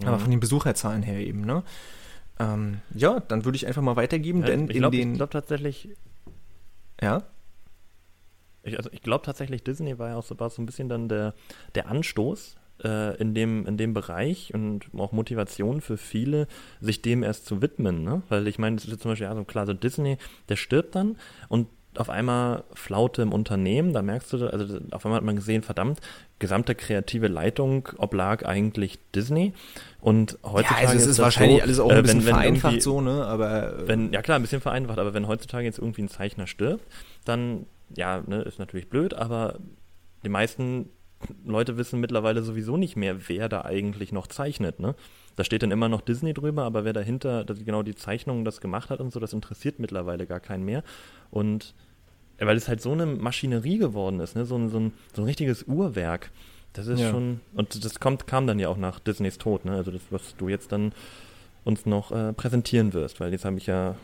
[0.00, 0.08] Mhm.
[0.08, 1.62] Aber von den Besucherzahlen her eben, ne?
[2.40, 5.12] Ähm, ja, dann würde ich einfach mal weitergeben, ja, denn ich glaub, in den.
[5.12, 5.90] Ich glaube tatsächlich.
[7.00, 7.22] Ja?
[8.62, 11.08] Ich, also ich glaube tatsächlich, Disney war ja auch so, war so ein bisschen dann
[11.08, 11.34] der,
[11.74, 16.46] der Anstoß äh, in, dem, in dem Bereich und auch Motivation für viele,
[16.80, 18.04] sich dem erst zu widmen.
[18.04, 18.22] Ne?
[18.28, 21.16] Weil ich meine, das ist zum Beispiel, also klar, so Disney, der stirbt dann
[21.48, 25.62] und auf einmal Flaute im Unternehmen, da merkst du, also auf einmal hat man gesehen,
[25.62, 26.00] verdammt,
[26.38, 29.52] gesamte kreative Leitung oblag eigentlich Disney.
[30.00, 30.82] Und heutzutage.
[30.82, 32.82] Ja, also es ist, ist wahrscheinlich so, alles auch ein äh, bisschen wenn, wenn vereinfacht
[32.82, 33.24] so, ne?
[33.26, 33.80] Aber.
[33.80, 36.84] Äh, wenn, ja klar, ein bisschen vereinfacht, aber wenn heutzutage jetzt irgendwie ein Zeichner stirbt,
[37.24, 39.56] dann, ja, ne, ist natürlich blöd, aber
[40.24, 40.90] die meisten
[41.44, 44.94] Leute wissen mittlerweile sowieso nicht mehr, wer da eigentlich noch zeichnet, ne?
[45.40, 48.90] Da steht dann immer noch Disney drüber, aber wer dahinter genau die Zeichnungen das gemacht
[48.90, 50.84] hat und so, das interessiert mittlerweile gar keinen mehr.
[51.30, 51.72] Und
[52.38, 54.44] weil es halt so eine Maschinerie geworden ist, ne?
[54.44, 56.30] so, ein, so, ein, so ein richtiges Uhrwerk.
[56.74, 57.10] Das ist ja.
[57.10, 59.72] schon, und das kommt, kam dann ja auch nach Disneys Tod, ne?
[59.72, 60.92] Also das, was du jetzt dann
[61.64, 63.94] uns noch äh, präsentieren wirst, weil jetzt habe ich ja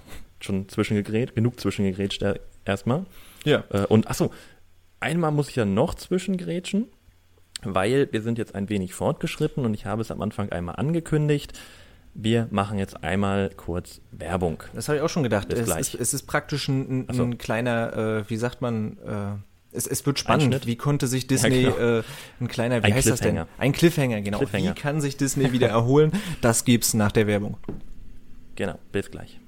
[0.40, 3.04] schon zwischengegrätscht, genug zwischengegrätscht äh, erstmal.
[3.44, 3.62] Ja.
[3.68, 4.32] Äh, und achso,
[5.00, 6.86] einmal muss ich ja noch zwischengrätschen
[7.74, 11.52] weil wir sind jetzt ein wenig fortgeschritten und ich habe es am Anfang einmal angekündigt.
[12.14, 14.62] Wir machen jetzt einmal kurz Werbung.
[14.74, 15.52] Das habe ich auch schon gedacht.
[15.52, 17.28] Es ist, es, ist, praktisch ein, ein, so.
[17.36, 20.66] kleiner, äh, wie sagt man, äh, es, es, wird spannend.
[20.66, 21.98] Wie konnte sich Disney, ja, genau.
[21.98, 22.02] äh,
[22.40, 23.44] ein kleiner, wie ein heißt das denn?
[23.58, 24.38] Ein Cliffhanger, genau.
[24.38, 24.70] Cliffhanger.
[24.70, 26.12] Wie kann sich Disney wieder erholen?
[26.40, 27.58] Das gibt's nach der Werbung.
[28.54, 29.38] Genau, bis gleich.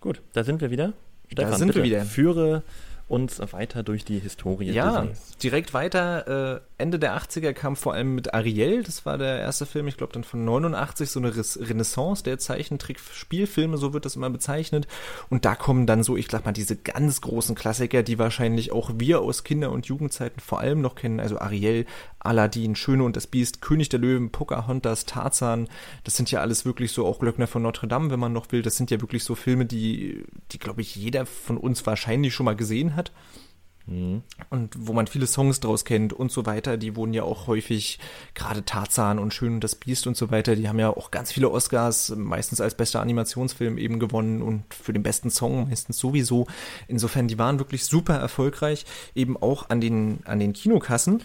[0.00, 0.92] Gut, da sind wir wieder.
[1.30, 2.04] Stefan, da sind bitte, wir wieder.
[2.04, 2.62] Führe
[3.08, 5.36] uns weiter durch die Historie ja, Disneys.
[5.36, 6.56] direkt weiter.
[6.56, 9.96] Äh, Ende der 80er kam vor allem mit Ariel, das war der erste Film, ich
[9.96, 14.88] glaube dann von 89, so eine Renaissance der Zeichentrick-Spielfilme, so wird das immer bezeichnet.
[15.30, 18.90] Und da kommen dann so, ich glaube mal, diese ganz großen Klassiker, die wahrscheinlich auch
[18.96, 21.20] wir aus Kinder- und Jugendzeiten vor allem noch kennen.
[21.20, 21.86] Also Ariel,
[22.26, 25.68] Aladdin, Schöne und das Biest, König der Löwen, Pocahontas, Tarzan.
[26.04, 28.62] Das sind ja alles wirklich so auch Glöckner von Notre Dame, wenn man noch will.
[28.62, 32.44] Das sind ja wirklich so Filme, die, die glaube ich, jeder von uns wahrscheinlich schon
[32.44, 32.95] mal gesehen hat.
[33.86, 34.22] Mhm.
[34.50, 37.98] Und wo man viele Songs draus kennt und so weiter, die wurden ja auch häufig,
[38.34, 41.32] gerade Tarzan und Schön und das Biest und so weiter, die haben ja auch ganz
[41.32, 46.46] viele Oscars, meistens als bester Animationsfilm eben gewonnen und für den besten Song meistens sowieso.
[46.88, 51.22] Insofern, die waren wirklich super erfolgreich, eben auch an den, an den Kinokassen.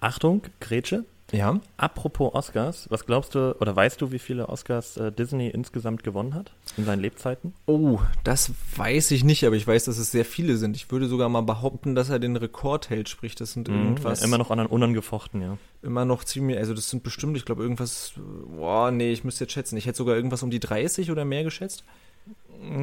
[0.00, 1.04] Achtung, Grätsche.
[1.32, 1.60] Ja.
[1.76, 6.34] Apropos Oscars, was glaubst du oder weißt du, wie viele Oscars äh, Disney insgesamt gewonnen
[6.34, 7.52] hat in seinen Lebzeiten?
[7.66, 10.76] Oh, das weiß ich nicht, aber ich weiß, dass es sehr viele sind.
[10.76, 14.20] Ich würde sogar mal behaupten, dass er den Rekord hält, sprich, das sind mhm, irgendwas.
[14.20, 15.58] Ja, immer noch an unangefochten, ja.
[15.82, 19.52] Immer noch ziemlich, also das sind bestimmt, ich glaube, irgendwas, boah, nee, ich müsste jetzt
[19.52, 19.76] schätzen.
[19.76, 21.82] Ich hätte sogar irgendwas um die 30 oder mehr geschätzt.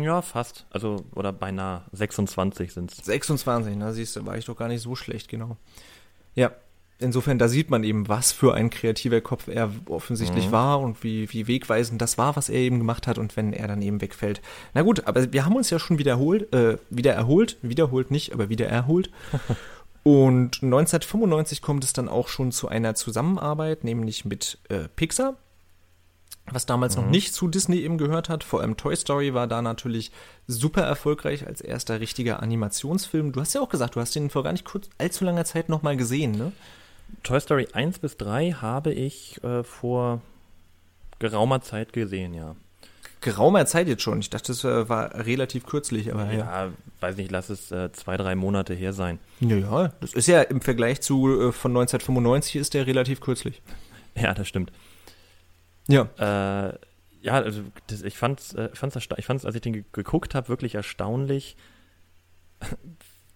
[0.01, 0.65] Ja, fast.
[0.69, 3.05] Also, oder beinahe 26 sind es.
[3.05, 5.57] 26, na siehst du, war ich doch gar nicht so schlecht, genau.
[6.35, 6.51] Ja,
[7.03, 10.51] insofern, da sieht man eben, was für ein kreativer Kopf er offensichtlich mhm.
[10.51, 13.67] war und wie, wie wegweisend das war, was er eben gemacht hat und wenn er
[13.67, 14.41] dann eben wegfällt.
[14.73, 18.49] Na gut, aber wir haben uns ja schon wiederholt, äh, wieder erholt, wiederholt nicht, aber
[18.49, 19.11] wieder erholt.
[20.03, 25.35] und 1995 kommt es dann auch schon zu einer Zusammenarbeit, nämlich mit äh, Pixar
[26.51, 27.03] was damals mhm.
[27.03, 28.43] noch nicht zu Disney eben gehört hat.
[28.43, 30.11] Vor allem Toy Story war da natürlich
[30.47, 33.31] super erfolgreich als erster richtiger Animationsfilm.
[33.31, 35.69] Du hast ja auch gesagt, du hast den vor gar nicht kurz, allzu langer Zeit
[35.69, 36.51] nochmal gesehen, ne?
[37.21, 40.21] Toy Story 1 bis 3 habe ich äh, vor
[41.19, 42.55] geraumer Zeit gesehen, ja.
[43.21, 44.19] Geraumer Zeit jetzt schon.
[44.19, 46.39] Ich dachte, das äh, war relativ kürzlich, aber ja.
[46.39, 49.19] Ja, weiß nicht, lass es äh, zwei, drei Monate her sein.
[49.39, 53.61] Ja, ja, das ist ja im Vergleich zu äh, von 1995 ist der relativ kürzlich.
[54.15, 54.71] Ja, das stimmt.
[55.87, 56.09] Ja.
[56.17, 56.77] Äh,
[57.21, 60.75] ja, also das, ich fand's, äh, fand's, ich fand's, als ich den geguckt habe, wirklich
[60.75, 61.55] erstaunlich,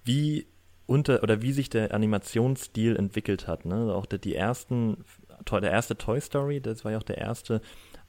[0.04, 0.46] wie
[0.88, 3.66] unter oder wie sich der Animationsstil entwickelt hat.
[3.66, 3.94] Ne?
[3.94, 5.04] Auch der, die ersten,
[5.52, 7.62] der erste Toy Story, das war ja auch der erste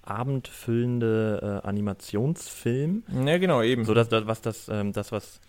[0.03, 3.05] abendfüllende äh, Animationsfilm.
[3.27, 3.85] Ja, genau, eben.
[3.85, 5.41] So dass, was das, ähm, das was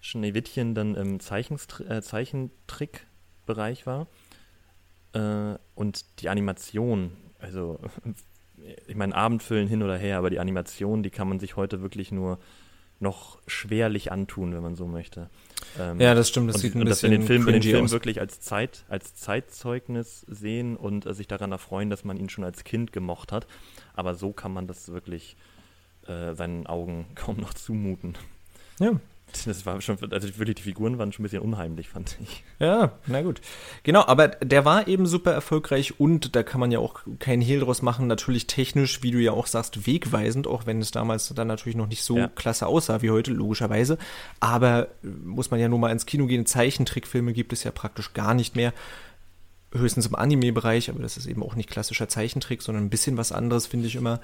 [0.00, 4.08] Schneewittchen dann im Zeichenstr äh, Zeichentrickbereich war.
[5.14, 7.78] Äh, und die Animation, also
[8.86, 12.12] ich meine, Abendfüllen hin oder her, aber die Animation, die kann man sich heute wirklich
[12.12, 12.38] nur
[12.98, 15.30] noch schwerlich antun, wenn man so möchte.
[15.78, 17.62] Ähm, ja, das stimmt, das und, sieht ein und bisschen dass wir den Film, den
[17.62, 22.28] Film wirklich als Zeit, als Zeitzeugnis sehen und äh, sich daran erfreuen, dass man ihn
[22.28, 23.46] schon als Kind gemocht hat.
[23.94, 25.36] Aber so kann man das wirklich
[26.06, 28.16] äh, seinen Augen kaum noch zumuten.
[28.78, 28.92] Ja,
[29.44, 32.44] das war schon, also wirklich, die Figuren waren schon ein bisschen unheimlich, fand ich.
[32.58, 33.40] Ja, na gut.
[33.82, 37.60] Genau, aber der war eben super erfolgreich und da kann man ja auch keinen Hehl
[37.60, 41.48] draus machen, natürlich technisch, wie du ja auch sagst, wegweisend, auch wenn es damals dann
[41.48, 42.28] natürlich noch nicht so ja.
[42.28, 43.98] klasse aussah wie heute, logischerweise.
[44.40, 48.12] Aber äh, muss man ja nur mal ins Kino gehen, Zeichentrickfilme gibt es ja praktisch
[48.14, 48.72] gar nicht mehr.
[49.74, 53.32] Höchstens im Anime-Bereich, aber das ist eben auch nicht klassischer Zeichentrick, sondern ein bisschen was
[53.32, 54.20] anderes, finde ich immer.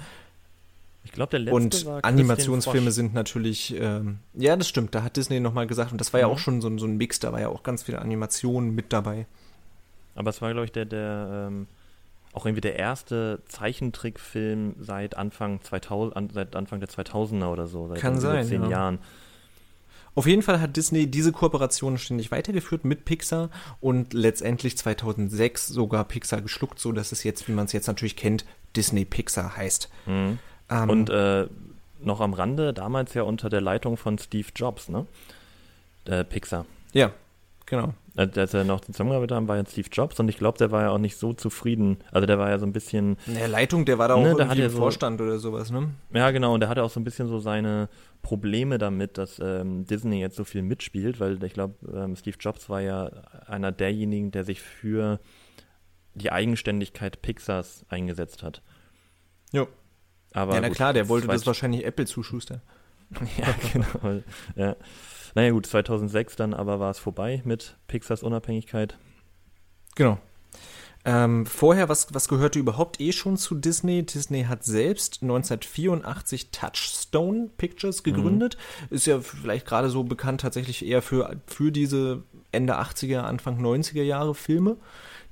[1.08, 5.16] Ich glaube, der letzte Und war Animationsfilme sind natürlich, ähm, ja, das stimmt, da hat
[5.16, 6.26] Disney nochmal gesagt, und das war mhm.
[6.26, 8.92] ja auch schon so, so, ein Mix, da war ja auch ganz viel Animation mit
[8.92, 9.26] dabei.
[10.14, 11.66] Aber es war, glaube ich, der, der, ähm,
[12.34, 17.88] auch irgendwie der erste Zeichentrickfilm seit Anfang 2000, an, seit Anfang der 2000er oder so,
[17.88, 18.68] seit Kann sein, zehn ja.
[18.68, 18.98] Jahren.
[20.14, 23.48] Auf jeden Fall hat Disney diese Kooperation ständig weitergeführt mit Pixar
[23.80, 28.16] und letztendlich 2006 sogar Pixar geschluckt, so dass es jetzt, wie man es jetzt natürlich
[28.16, 28.44] kennt,
[28.76, 29.88] Disney Pixar heißt.
[30.04, 30.38] Mhm.
[30.70, 31.46] Ähm, und äh,
[32.00, 35.06] noch am Rande, damals ja unter der Leitung von Steve Jobs, ne?
[36.04, 36.66] Äh, Pixar.
[36.92, 37.12] Ja,
[37.66, 37.94] genau.
[38.16, 40.90] Als er noch zusammengearbeitet haben, war ja Steve Jobs und ich glaube, der war ja
[40.90, 41.98] auch nicht so zufrieden.
[42.10, 43.16] Also der war ja so ein bisschen.
[43.26, 45.90] In der Leitung, der war da auch ne, irgendwie im so, Vorstand oder sowas, ne?
[46.12, 47.88] Ja, genau, und der hatte auch so ein bisschen so seine
[48.22, 52.68] Probleme damit, dass ähm, Disney jetzt so viel mitspielt, weil ich glaube, ähm, Steve Jobs
[52.68, 53.08] war ja
[53.46, 55.20] einer derjenigen, der sich für
[56.14, 58.62] die Eigenständigkeit Pixars eingesetzt hat.
[59.52, 59.68] Jo.
[60.38, 62.60] Aber ja, na gut, klar, der wollte das wahrscheinlich Apple zuschustern.
[63.38, 64.22] ja, genau.
[64.54, 64.76] Ja.
[65.34, 68.96] Naja, gut, 2006 dann aber war es vorbei mit Pixars Unabhängigkeit.
[69.94, 70.18] Genau.
[71.04, 74.04] Ähm, vorher, was, was gehörte überhaupt eh schon zu Disney?
[74.04, 78.56] Disney hat selbst 1984 Touchstone Pictures gegründet.
[78.90, 78.96] Mhm.
[78.96, 82.22] Ist ja vielleicht gerade so bekannt tatsächlich eher für, für diese
[82.52, 84.76] Ende 80er, Anfang 90er Jahre Filme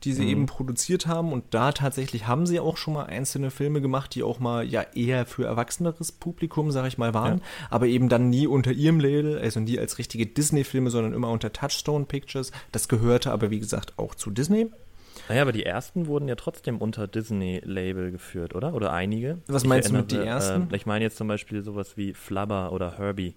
[0.04, 0.28] die sie mhm.
[0.28, 1.32] eben produziert haben.
[1.32, 4.82] Und da tatsächlich haben sie auch schon mal einzelne Filme gemacht, die auch mal ja
[4.94, 7.38] eher für erwachseneres Publikum, sag ich mal, waren.
[7.38, 7.44] Ja.
[7.70, 11.52] Aber eben dann nie unter ihrem Label, also nie als richtige Disney-Filme, sondern immer unter
[11.52, 12.52] Touchstone Pictures.
[12.72, 14.70] Das gehörte aber, wie gesagt, auch zu Disney.
[15.28, 18.74] Naja, aber die ersten wurden ja trotzdem unter Disney-Label geführt, oder?
[18.74, 19.38] Oder einige?
[19.48, 20.70] Was ich meinst erinnere, du mit die ersten?
[20.70, 23.34] Äh, ich meine jetzt zum Beispiel sowas wie Flubber oder Herbie.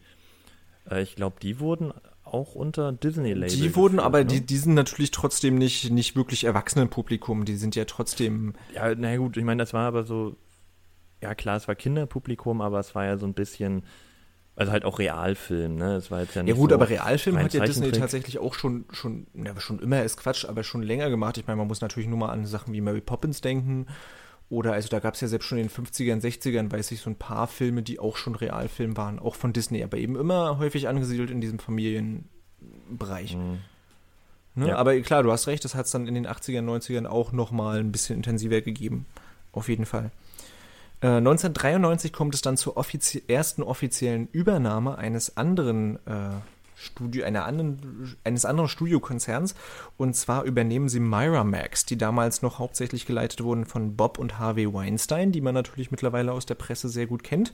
[0.90, 1.94] Äh, ich glaube, die wurden
[2.34, 3.50] auch unter Disney-Label.
[3.50, 4.26] Die wurden geführt, aber, ne?
[4.26, 7.46] die, die sind natürlich trotzdem nicht, nicht wirklich Erwachsenenpublikum.
[7.46, 8.54] Die sind ja trotzdem.
[8.74, 10.36] Ja, na gut, ich meine, das war aber so.
[11.22, 13.84] Ja, klar, es war Kinderpublikum, aber es war ja so ein bisschen.
[14.56, 15.96] Also halt auch Realfilm, ne?
[15.96, 18.54] Es war jetzt ja nicht Ja gut, so aber Realfilm hat ja Disney tatsächlich auch
[18.54, 21.38] schon, schon, ja, schon immer ist Quatsch, aber schon länger gemacht.
[21.38, 23.88] Ich meine, man muss natürlich nur mal an Sachen wie Mary Poppins denken
[24.50, 27.10] oder, also da gab es ja selbst schon in den 50ern, 60ern, weiß ich, so
[27.10, 30.88] ein paar Filme, die auch schon Realfilm waren, auch von Disney, aber eben immer häufig
[30.88, 33.36] angesiedelt in diesem Familienbereich.
[33.36, 33.60] Mhm.
[34.56, 34.70] Ne?
[34.70, 34.78] Ja.
[34.78, 37.80] Aber klar, du hast recht, das hat es dann in den 80ern, 90ern auch nochmal
[37.80, 39.06] ein bisschen intensiver gegeben.
[39.52, 40.12] Auf jeden Fall.
[41.02, 46.32] Äh, 1993 kommt es dann zur offizie ersten offiziellen Übernahme eines anderen äh,
[46.80, 49.56] Studio, einer anderen, eines anderen Studiokonzerns.
[49.98, 54.74] Und zwar übernehmen sie Miramax, die damals noch hauptsächlich geleitet wurden von Bob und Harvey
[54.74, 57.54] Weinstein, die man natürlich mittlerweile aus der Presse sehr gut kennt.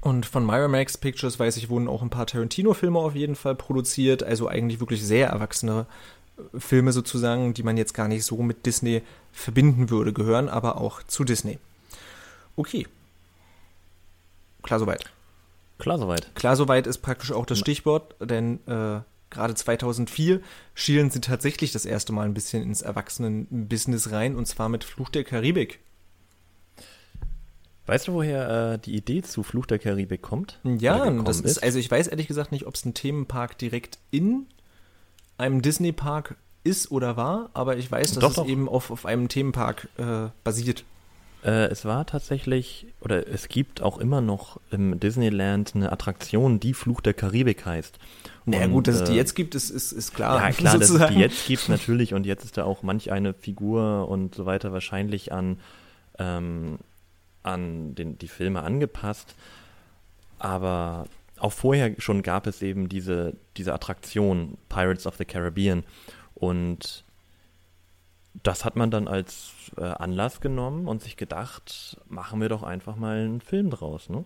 [0.00, 4.22] Und von Miramax Pictures, weiß ich, wurden auch ein paar Tarantino-Filme auf jeden Fall produziert.
[4.22, 5.86] Also eigentlich wirklich sehr erwachsene
[6.38, 10.80] äh, Filme sozusagen, die man jetzt gar nicht so mit Disney verbinden würde, gehören aber
[10.80, 11.58] auch zu Disney.
[12.56, 12.86] Okay.
[14.62, 15.04] Klar soweit.
[15.80, 16.34] Klar soweit.
[16.34, 20.40] Klar soweit ist praktisch auch das Stichwort, denn äh, gerade 2004
[20.74, 25.08] schielen sie tatsächlich das erste Mal ein bisschen ins Erwachsenen-Business rein und zwar mit Fluch
[25.08, 25.80] der Karibik.
[27.86, 30.60] Weißt du, woher äh, die Idee zu Fluch der Karibik kommt?
[30.62, 34.46] Ja, das ist, also ich weiß ehrlich gesagt nicht, ob es ein Themenpark direkt in
[35.38, 38.46] einem Disney-Park ist oder war, aber ich weiß, dass doch, es doch.
[38.46, 40.84] eben auf, auf einem Themenpark äh, basiert.
[41.42, 46.74] Äh, es war tatsächlich, oder es gibt auch immer noch im Disneyland eine Attraktion, die
[46.74, 47.98] Fluch der Karibik heißt.
[48.44, 50.40] Und, naja gut, dass es die äh, jetzt gibt, ist, ist, ist klar.
[50.40, 51.00] Ja klar, sozusagen.
[51.00, 54.34] dass es die jetzt gibt natürlich und jetzt ist da auch manch eine Figur und
[54.34, 55.60] so weiter wahrscheinlich an,
[56.18, 56.78] ähm,
[57.42, 59.34] an den, die Filme angepasst.
[60.38, 61.06] Aber
[61.38, 65.84] auch vorher schon gab es eben diese, diese Attraktion Pirates of the Caribbean
[66.34, 67.04] und
[68.34, 72.96] das hat man dann als äh, Anlass genommen und sich gedacht, machen wir doch einfach
[72.96, 74.24] mal einen Film draus, ne?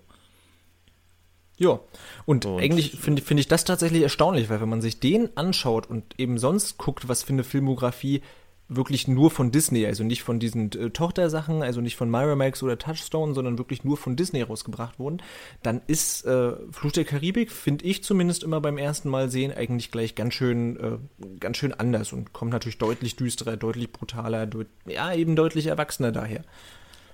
[1.56, 1.78] Ja,
[2.26, 5.88] und, und eigentlich finde find ich das tatsächlich erstaunlich, weil wenn man sich den anschaut
[5.88, 8.22] und eben sonst guckt, was für eine Filmografie
[8.68, 12.79] wirklich nur von Disney, also nicht von diesen äh, Tochtersachen, also nicht von Miramax oder
[12.79, 15.18] Touchstone, sondern wirklich nur von Disney rausgebracht wurden,
[15.62, 19.90] dann ist äh, Fluch der Karibik, finde ich zumindest immer beim ersten Mal sehen, eigentlich
[19.90, 20.98] gleich ganz schön, äh,
[21.40, 26.12] ganz schön anders und kommt natürlich deutlich düsterer, deutlich brutaler, deut ja, eben deutlich erwachsener
[26.12, 26.42] daher.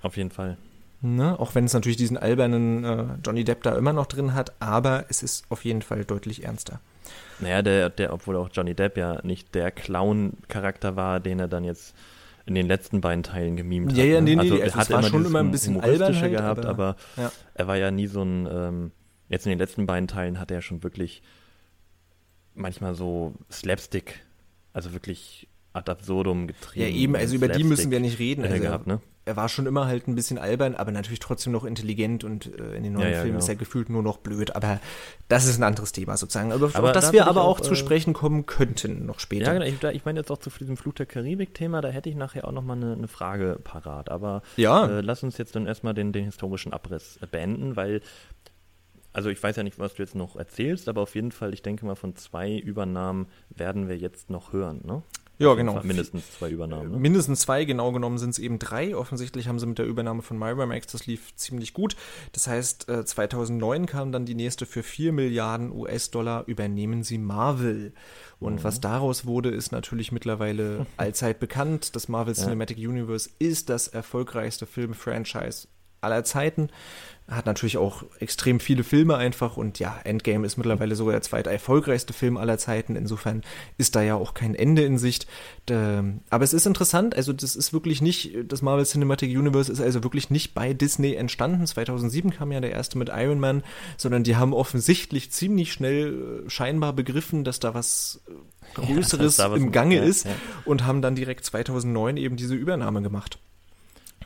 [0.01, 0.57] Auf jeden Fall.
[1.01, 1.37] Ne?
[1.39, 5.05] Auch wenn es natürlich diesen albernen äh, Johnny Depp da immer noch drin hat, aber
[5.09, 6.79] es ist auf jeden Fall deutlich ernster.
[7.41, 11.63] Naja, der, der, obwohl auch Johnny Depp ja nicht der Clown-Charakter war, den er dann
[11.63, 11.95] jetzt
[12.45, 14.09] in den letzten beiden Teilen gemimt ja, hat.
[14.09, 14.43] Ja, nee, ne?
[14.43, 17.31] nee, also, also hat war schon immer ein bisschen albern halt, gehabt, aber, aber ja.
[17.53, 18.91] er war ja nie so ein, ähm,
[19.29, 21.21] jetzt in den letzten beiden Teilen hat er schon wirklich
[22.53, 24.21] manchmal so Slapstick,
[24.73, 26.85] also wirklich ad absurdum getrieben.
[26.85, 28.43] Ja, eben, also über die müssen wir nicht reden.
[28.43, 28.99] Also, gehabt, ne?
[29.25, 32.75] Er war schon immer halt ein bisschen albern, aber natürlich trotzdem noch intelligent und äh,
[32.75, 33.39] in den neuen ja, ja, Filmen genau.
[33.39, 34.55] ist er gefühlt nur noch blöd.
[34.55, 34.79] Aber
[35.27, 36.51] das ist ein anderes Thema sozusagen.
[36.51, 39.53] Aber, aber auf das wir aber auch, auch zu äh, sprechen kommen könnten noch später.
[39.53, 39.65] Ja, genau.
[39.65, 42.51] Ich, ich meine jetzt auch zu diesem Flut der Karibik-Thema, da hätte ich nachher auch
[42.51, 44.09] nochmal eine, eine Frage parat.
[44.09, 44.87] Aber ja.
[44.87, 48.01] äh, lass uns jetzt dann erstmal den, den historischen Abriss beenden, weil
[49.13, 51.61] also ich weiß ja nicht, was du jetzt noch erzählst, aber auf jeden Fall, ich
[51.61, 55.03] denke mal, von zwei Übernahmen werden wir jetzt noch hören, ne?
[55.41, 55.81] Ja, genau.
[55.83, 56.91] Mindestens zwei Übernahmen.
[56.91, 56.97] Ne?
[56.97, 58.95] Mindestens zwei, genau genommen sind es eben drei.
[58.95, 61.95] Offensichtlich haben sie mit der Übernahme von Miramax, das lief ziemlich gut.
[62.31, 67.93] Das heißt, 2009 äh, kam dann die nächste für 4 Milliarden US-Dollar, übernehmen sie Marvel.
[68.39, 68.63] Und mhm.
[68.63, 71.95] was daraus wurde, ist natürlich mittlerweile allzeit bekannt.
[71.95, 72.89] Das Marvel Cinematic ja.
[72.89, 75.67] Universe ist das erfolgreichste Film-Franchise
[76.01, 76.69] aller Zeiten.
[77.27, 81.49] Hat natürlich auch extrem viele Filme einfach und ja, Endgame ist mittlerweile sogar der zweite
[81.49, 82.97] erfolgreichste Film aller Zeiten.
[82.97, 83.43] Insofern
[83.77, 85.27] ist da ja auch kein Ende in Sicht.
[85.69, 90.03] Aber es ist interessant, also das ist wirklich nicht, das Marvel Cinematic Universe ist also
[90.03, 91.65] wirklich nicht bei Disney entstanden.
[91.65, 93.63] 2007 kam ja der erste mit Iron Man,
[93.95, 98.33] sondern die haben offensichtlich ziemlich schnell äh, scheinbar begriffen, dass da was äh,
[98.73, 100.31] Größeres ja, da was im Gange ja, ist ja.
[100.65, 103.39] und haben dann direkt 2009 eben diese Übernahme gemacht.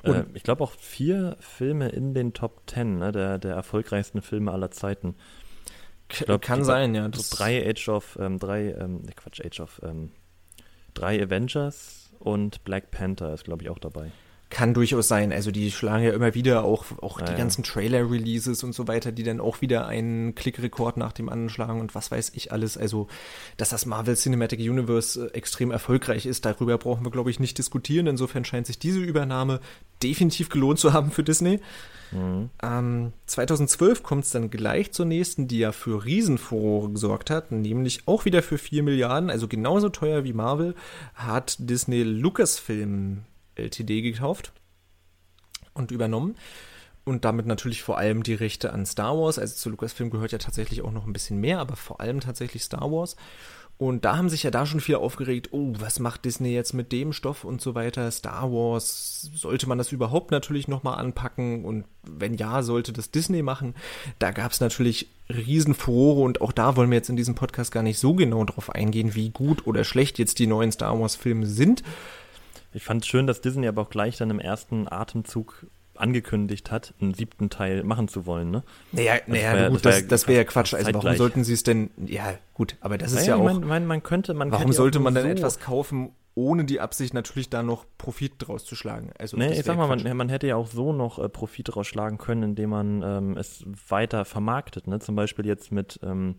[0.05, 4.51] Äh, ich glaube auch vier Filme in den Top Ten, ne, der, der erfolgreichsten Filme
[4.51, 5.15] aller Zeiten.
[6.07, 7.09] Glaub, Kann sein, ja.
[7.13, 10.11] So drei Age of, ähm, drei, ähm, Quatsch, Age of, ähm,
[10.93, 14.11] drei Avengers und Black Panther ist, glaube ich, auch dabei
[14.49, 15.31] kann durchaus sein.
[15.33, 19.11] Also die schlagen ja immer wieder auch, auch ja, die ganzen Trailer-Releases und so weiter,
[19.11, 22.77] die dann auch wieder einen Klickrekord nach dem anderen schlagen und was weiß ich alles.
[22.77, 23.07] Also,
[23.57, 27.57] dass das Marvel Cinematic Universe äh, extrem erfolgreich ist, darüber brauchen wir, glaube ich, nicht
[27.57, 28.07] diskutieren.
[28.07, 29.59] Insofern scheint sich diese Übernahme
[30.03, 31.59] definitiv gelohnt zu haben für Disney.
[32.11, 32.49] Mhm.
[32.61, 38.07] Ähm, 2012 kommt es dann gleich zur nächsten, die ja für Riesenfurore gesorgt hat, nämlich
[38.07, 40.75] auch wieder für 4 Milliarden, also genauso teuer wie Marvel,
[41.15, 43.23] hat Disney Lucasfilm
[43.55, 44.51] LTD gekauft
[45.73, 46.35] und übernommen.
[47.03, 49.37] Und damit natürlich vor allem die Rechte an Star Wars.
[49.37, 52.63] Also zu Lucasfilm gehört ja tatsächlich auch noch ein bisschen mehr, aber vor allem tatsächlich
[52.63, 53.15] Star Wars.
[53.77, 56.93] Und da haben sich ja da schon viele aufgeregt, oh, was macht Disney jetzt mit
[56.93, 58.09] dem Stoff und so weiter.
[58.09, 61.65] Star Wars, sollte man das überhaupt natürlich nochmal anpacken?
[61.65, 63.75] Und wenn ja, sollte das Disney machen?
[64.17, 67.83] Da gab es natürlich Riesenfurore und auch da wollen wir jetzt in diesem Podcast gar
[67.83, 71.83] nicht so genau drauf eingehen, wie gut oder schlecht jetzt die neuen Star Wars-Filme sind.
[72.75, 76.93] Ich fand es schön, dass Disney aber auch gleich dann im ersten Atemzug angekündigt hat,
[76.99, 78.63] einen siebten Teil machen zu wollen, ne?
[78.91, 80.73] Naja, also naja wär, gut, das, das wäre ja Quatsch.
[80.73, 83.65] Also warum sollten sie es denn, ja gut, aber das naja, ist ja auch, ich
[83.65, 87.63] mein, man könnte, man warum sollte man so etwas kaufen, ohne die Absicht natürlich da
[87.63, 89.11] noch Profit draus zu schlagen.
[89.17, 91.87] Also nee, ich sag mal, man, man, hätte ja auch so noch äh, Profit draus
[91.87, 94.87] schlagen können, indem man ähm, es weiter vermarktet.
[94.87, 94.99] Ne?
[94.99, 96.35] Zum Beispiel jetzt mit ähm,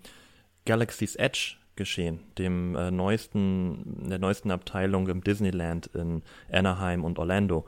[0.66, 7.66] Galaxy's Edge geschehen, dem äh, neuesten, der neuesten Abteilung im Disneyland in Anaheim und Orlando.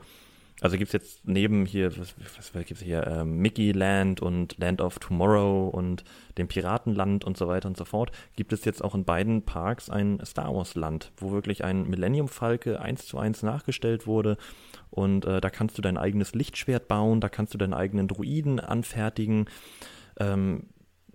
[0.61, 4.99] Also gibt's jetzt neben hier, was, was, gibt's hier, ähm, Mickey Land und Land of
[4.99, 6.03] Tomorrow und
[6.37, 9.89] dem Piratenland und so weiter und so fort, gibt es jetzt auch in beiden Parks
[9.89, 14.37] ein Star Wars Land, wo wirklich ein Millennium Falke eins zu eins nachgestellt wurde
[14.89, 18.59] und äh, da kannst du dein eigenes Lichtschwert bauen, da kannst du deinen eigenen Druiden
[18.59, 19.45] anfertigen.
[20.19, 20.65] Ähm,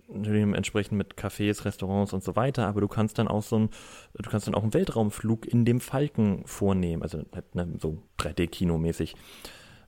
[0.07, 3.69] entsprechend mit Cafés, Restaurants und so weiter, aber du kannst dann auch so ein,
[4.13, 9.15] du kannst dann auch einen Weltraumflug in dem Falken vornehmen, also halt, ne, so 3D-Kino-mäßig.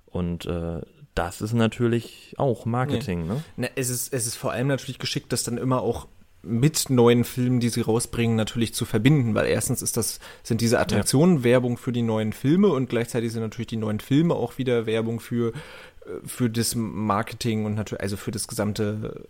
[0.05, 0.81] Und äh,
[1.13, 3.33] das ist natürlich auch Marketing, nee.
[3.33, 3.43] ne?
[3.57, 6.07] Na, es ist, es ist vor allem natürlich geschickt, das dann immer auch
[6.43, 10.79] mit neuen Filmen, die sie rausbringen, natürlich zu verbinden, weil erstens ist das, sind diese
[10.79, 11.43] Attraktionen ja.
[11.43, 15.19] Werbung für die neuen Filme und gleichzeitig sind natürlich die neuen Filme auch wieder Werbung
[15.19, 15.53] für,
[16.05, 19.27] äh, für das Marketing und natürlich, also für das gesamte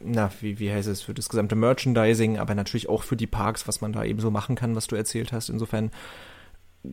[0.00, 3.68] na, wie, wie heißt es, für das gesamte Merchandising, aber natürlich auch für die Parks,
[3.68, 5.48] was man da eben so machen kann, was du erzählt hast.
[5.48, 5.90] Insofern,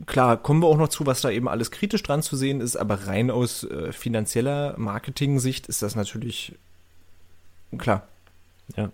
[0.06, 2.76] klar, kommen wir auch noch zu, was da eben alles kritisch dran zu sehen ist,
[2.76, 6.56] aber rein aus äh, finanzieller Marketing-Sicht ist das natürlich
[7.78, 8.08] klar.
[8.76, 8.92] Ja.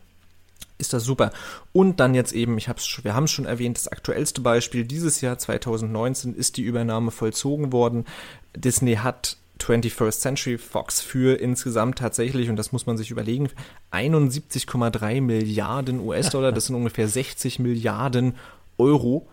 [0.80, 1.32] ist das super.
[1.72, 5.22] Und dann jetzt eben, ich hab's, wir haben es schon erwähnt, das aktuellste Beispiel dieses
[5.22, 8.06] Jahr 2019 ist die Übernahme vollzogen worden.
[8.56, 13.50] Disney hat 21st Century Fox für insgesamt tatsächlich, und das muss man sich überlegen,
[13.92, 18.36] 71,3 Milliarden US-Dollar, das sind ungefähr 60 Milliarden
[18.78, 19.28] Euro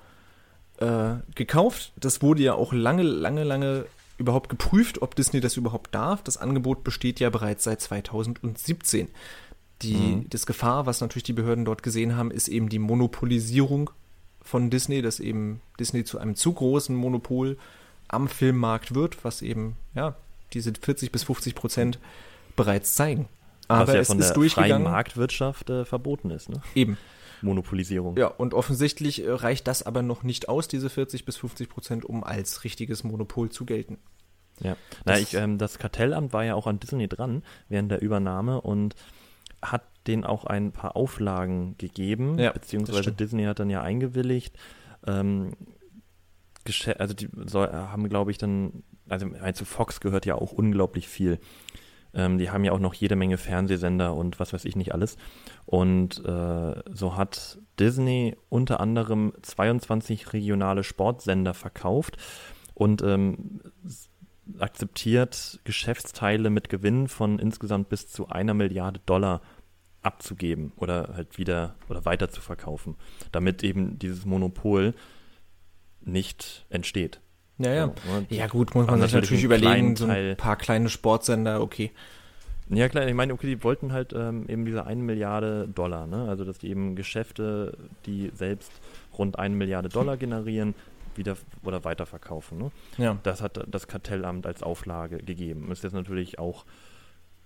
[0.79, 1.93] äh, gekauft.
[1.97, 3.87] Das wurde ja auch lange, lange, lange
[4.19, 6.23] überhaupt geprüft, ob Disney das überhaupt darf.
[6.23, 9.09] Das Angebot besteht ja bereits seit 2017.
[9.83, 10.31] Die, mhm.
[10.31, 13.91] Das Gefahr, was natürlich die Behörden dort gesehen haben, ist eben die Monopolisierung
[14.41, 17.57] von Disney, dass eben Disney zu einem zu großen Monopol
[18.15, 20.17] am Filmmarkt wird, was eben, ja,
[20.53, 21.99] diese 40 bis 50 Prozent
[22.57, 23.29] bereits zeigen.
[23.69, 24.83] Aber was ja es von ist der durchgegangen.
[24.83, 26.61] freien Marktwirtschaft äh, verboten ist, ne?
[26.75, 26.99] Eben.
[27.43, 28.17] Monopolisierung.
[28.17, 32.05] Ja, und offensichtlich äh, reicht das aber noch nicht aus, diese 40 bis 50 Prozent,
[32.05, 33.99] um als richtiges Monopol zu gelten.
[34.61, 38.01] Ja, das, Na, ich, ähm, das Kartellamt war ja auch an Disney dran während der
[38.03, 38.95] Übernahme und
[39.61, 44.57] hat denen auch ein paar Auflagen gegeben, ja, beziehungsweise Disney hat dann ja eingewilligt.
[45.07, 45.53] Ähm,
[46.99, 51.39] also die soll, haben, glaube ich, dann, also zu Fox gehört ja auch unglaublich viel.
[52.15, 55.17] Ähm, die haben ja auch noch jede Menge Fernsehsender und was weiß ich nicht alles.
[55.67, 62.17] Und äh, so hat Disney unter anderem 22 regionale Sportsender verkauft
[62.75, 63.61] und ähm,
[64.59, 69.41] akzeptiert Geschäftsteile mit Gewinn von insgesamt bis zu einer Milliarde Dollar
[70.03, 72.97] abzugeben oder halt wieder oder weiter zu verkaufen,
[73.33, 74.95] damit eben dieses Monopol
[76.05, 77.21] nicht entsteht.
[77.59, 77.87] Ja, ja.
[77.87, 81.93] So, ja, gut, muss man sich natürlich überlegen, so ein paar kleine Sportsender, okay.
[82.69, 86.29] Ja, klar, ich meine, okay, die wollten halt ähm, eben diese eine Milliarde Dollar, ne?
[86.29, 87.77] Also, dass die eben Geschäfte,
[88.07, 88.73] die selbst
[89.19, 90.75] rund eine Milliarde Dollar generieren,
[91.17, 92.59] wieder oder weiterverkaufen.
[92.59, 92.71] Ne?
[92.99, 93.19] Ja.
[93.23, 95.71] Das hat das Kartellamt als Auflage gegeben.
[95.71, 96.65] Ist jetzt natürlich auch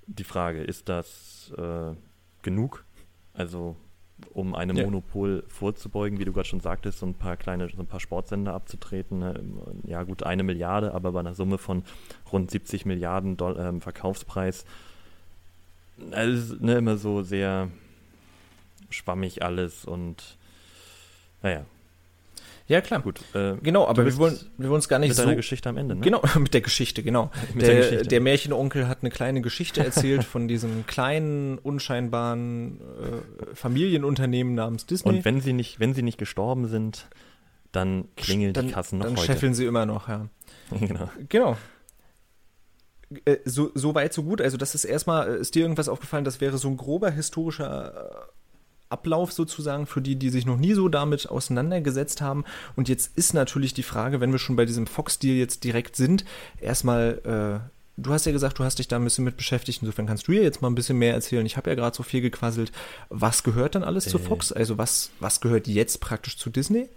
[0.07, 1.95] die Frage, ist das äh,
[2.43, 2.85] genug?
[3.35, 3.77] Also
[4.35, 4.85] um einem ja.
[4.85, 8.55] Monopol vorzubeugen, wie du gerade schon sagtest, so ein paar kleine, so ein paar Sportsender
[8.55, 9.19] abzutreten.
[9.19, 9.41] Ne?
[9.85, 11.85] Ja, gut, eine Milliarde, aber bei einer Summe von
[12.33, 14.65] rund 70 Milliarden Dollar, ähm, Verkaufspreis.
[16.11, 17.69] Also, ne, immer so sehr
[18.91, 20.37] schwammig alles und
[21.43, 21.65] naja,
[22.69, 23.01] ja, klar.
[23.01, 23.21] Gut.
[23.35, 25.23] Äh, genau, aber wir wollen, wir wollen es gar nicht mit so.
[25.23, 26.03] Mit der Geschichte am Ende, ne?
[26.03, 27.31] Genau, mit der Geschichte, genau.
[27.55, 28.07] der, der, Geschichte.
[28.09, 35.17] der Märchenonkel hat eine kleine Geschichte erzählt von diesem kleinen, unscheinbaren äh, Familienunternehmen namens Disney.
[35.17, 37.09] Und wenn sie nicht, wenn sie nicht gestorben sind,
[37.73, 39.27] dann klingeln dann, die Kassen noch dann heute.
[39.27, 40.29] Dann scheffeln sie immer noch, ja.
[40.79, 41.11] genau.
[41.29, 41.57] Genau.
[43.25, 44.41] Äh, so, so weit, so gut.
[44.43, 48.11] Also, das ist erstmal, äh, ist dir irgendwas aufgefallen, das wäre so ein grober historischer
[48.11, 48.39] äh,
[48.91, 52.45] Ablauf sozusagen für die, die sich noch nie so damit auseinandergesetzt haben.
[52.77, 56.25] Und jetzt ist natürlich die Frage, wenn wir schon bei diesem Fox-Deal jetzt direkt sind,
[56.61, 59.83] erstmal, äh, du hast ja gesagt, du hast dich da ein bisschen mit beschäftigt.
[59.83, 61.45] Insofern kannst du ja jetzt mal ein bisschen mehr erzählen.
[61.45, 62.73] Ich habe ja gerade so viel gequasselt.
[63.11, 64.11] Was gehört dann alles äh.
[64.11, 64.53] zu Fox?
[64.53, 66.89] Also was, was gehört jetzt praktisch zu Disney?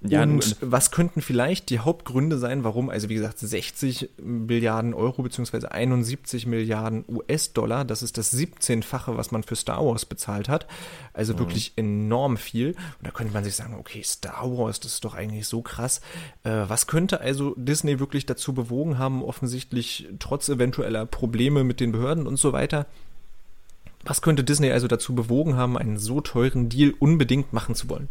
[0.00, 5.22] Ja, und was könnten vielleicht die Hauptgründe sein, warum, also wie gesagt, 60 Milliarden Euro
[5.22, 10.68] beziehungsweise 71 Milliarden US-Dollar, das ist das 17-fache, was man für Star Wars bezahlt hat.
[11.14, 11.38] Also mhm.
[11.40, 12.68] wirklich enorm viel.
[12.68, 16.00] Und da könnte man sich sagen, okay, Star Wars, das ist doch eigentlich so krass.
[16.44, 21.90] Äh, was könnte also Disney wirklich dazu bewogen haben, offensichtlich trotz eventueller Probleme mit den
[21.90, 22.86] Behörden und so weiter,
[24.04, 28.08] was könnte Disney also dazu bewogen haben, einen so teuren Deal unbedingt machen zu wollen?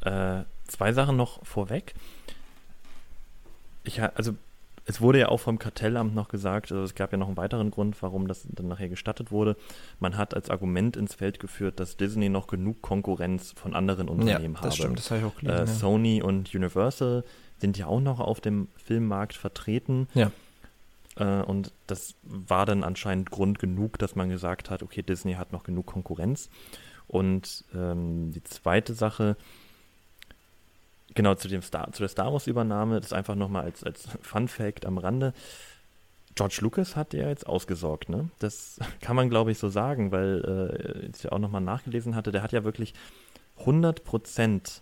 [0.00, 1.94] Äh, zwei Sachen noch vorweg.
[3.84, 4.34] Ich, also
[4.86, 7.70] es wurde ja auch vom Kartellamt noch gesagt, also es gab ja noch einen weiteren
[7.70, 9.56] Grund, warum das dann nachher gestattet wurde.
[9.98, 14.54] Man hat als Argument ins Feld geführt, dass Disney noch genug Konkurrenz von anderen Unternehmen
[14.54, 14.74] ja, das habe.
[14.74, 15.66] Stimmt, das habe ich auch gelesen, äh, ja.
[15.66, 17.24] Sony und Universal
[17.58, 20.08] sind ja auch noch auf dem Filmmarkt vertreten.
[20.12, 20.30] Ja.
[21.16, 25.52] Äh, und das war dann anscheinend Grund genug, dass man gesagt hat, okay, Disney hat
[25.52, 26.50] noch genug Konkurrenz.
[27.06, 29.36] Und ähm, die zweite Sache,
[31.14, 34.98] Genau, zu, dem Star, zu der Star Wars-Übernahme, das einfach nochmal als, als Fun-Fact am
[34.98, 35.32] Rande.
[36.34, 38.28] George Lucas hat ja jetzt ausgesorgt, ne?
[38.40, 42.32] Das kann man, glaube ich, so sagen, weil äh, ich ja auch nochmal nachgelesen hatte,
[42.32, 42.94] der hat ja wirklich
[43.64, 44.80] 100%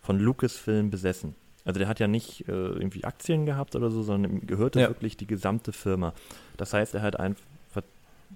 [0.00, 1.34] von Lucasfilm besessen.
[1.64, 4.88] Also der hat ja nicht äh, irgendwie Aktien gehabt oder so, sondern ihm gehörte ja.
[4.88, 6.12] wirklich die gesamte Firma.
[6.56, 7.42] Das heißt, er hat einfach,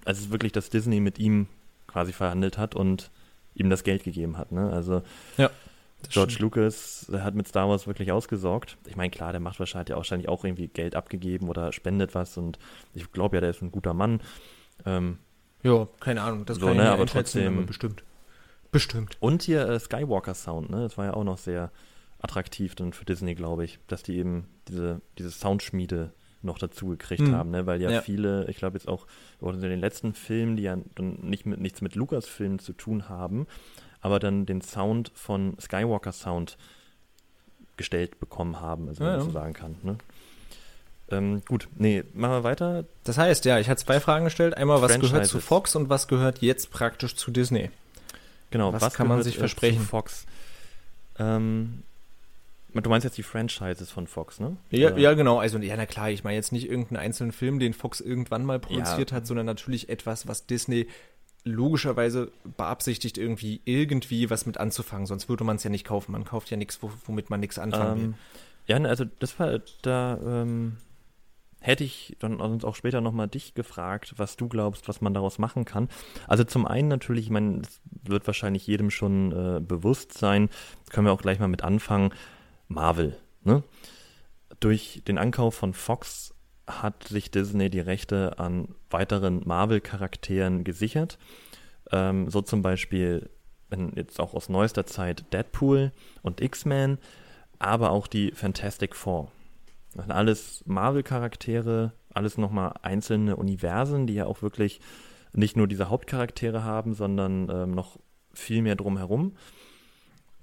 [0.05, 1.47] also es ist wirklich, dass Disney mit ihm
[1.87, 3.11] quasi verhandelt hat und
[3.55, 4.71] ihm das Geld gegeben hat, ne?
[4.71, 5.01] Also
[5.37, 5.49] ja.
[6.07, 6.55] George stimmt.
[6.55, 8.77] Lucas hat mit Star Wars wirklich ausgesorgt.
[8.87, 12.57] Ich meine, klar, der macht wahrscheinlich, wahrscheinlich auch irgendwie Geld abgegeben oder spendet was und
[12.93, 14.21] ich glaube ja, der ist ein guter Mann.
[14.85, 15.17] Ähm,
[15.61, 17.57] ja, keine Ahnung, das so, kann ne, aber trotzdem.
[17.57, 18.03] Aber bestimmt.
[18.71, 19.17] Bestimmt.
[19.19, 20.81] Und hier äh, Skywalker Sound, ne?
[20.81, 21.71] Das war ja auch noch sehr
[22.21, 27.21] attraktiv dann für Disney, glaube ich, dass die eben diese, diese Soundschmiede noch dazu gekriegt
[27.21, 27.35] mhm.
[27.35, 27.65] haben, ne?
[27.65, 29.07] weil ja, ja, viele, ich glaube jetzt auch
[29.41, 33.45] in den letzten Filmen, die ja dann nicht mit, nichts mit Lukas-Filmen zu tun haben,
[34.01, 36.57] aber dann den Sound von Skywalker Sound
[37.77, 39.75] gestellt bekommen haben, also wenn man so sagen kann.
[39.83, 39.97] Ne?
[41.11, 42.85] Ähm, gut, nee, machen wir weiter.
[43.03, 44.55] Das heißt, ja, ich hatte zwei Fragen gestellt.
[44.55, 47.71] Einmal, was gehört zu Fox und was gehört jetzt praktisch zu Disney?
[48.51, 49.81] Genau, was, was kann man sich versprechen?
[49.81, 50.25] Fox.
[51.17, 51.83] Ähm,
[52.73, 54.55] Du meinst jetzt die Franchises von Fox, ne?
[54.69, 55.39] Ja, ja, genau.
[55.39, 58.59] Also, ja, na klar, ich meine jetzt nicht irgendeinen einzelnen Film, den Fox irgendwann mal
[58.59, 59.17] produziert ja.
[59.17, 60.87] hat, sondern natürlich etwas, was Disney
[61.49, 65.05] logischerweise beabsichtigt, irgendwie irgendwie was mit anzufangen.
[65.05, 66.11] Sonst würde man es ja nicht kaufen.
[66.11, 68.13] Man kauft ja nichts, womit man nichts anfangen ähm, will.
[68.67, 70.19] Ja, ne, also das war da.
[70.23, 70.77] Ähm,
[71.61, 75.65] hätte ich dann auch später nochmal dich gefragt, was du glaubst, was man daraus machen
[75.65, 75.89] kann.
[76.27, 80.49] Also zum einen natürlich, ich meine, es wird wahrscheinlich jedem schon äh, bewusst sein,
[80.89, 82.11] können wir auch gleich mal mit anfangen,
[82.67, 83.17] Marvel.
[83.43, 83.63] Ne?
[84.59, 86.33] Durch den Ankauf von Fox
[86.69, 91.17] hat sich Disney die Rechte an weiteren Marvel-Charakteren gesichert.
[91.91, 93.29] Ähm, so zum Beispiel,
[93.69, 95.91] wenn jetzt auch aus neuester Zeit Deadpool
[96.21, 96.97] und X-Men,
[97.59, 99.31] aber auch die Fantastic Four.
[99.93, 104.79] Das sind alles Marvel-Charaktere, alles nochmal einzelne Universen, die ja auch wirklich
[105.33, 107.97] nicht nur diese Hauptcharaktere haben, sondern ähm, noch
[108.33, 109.35] viel mehr drumherum.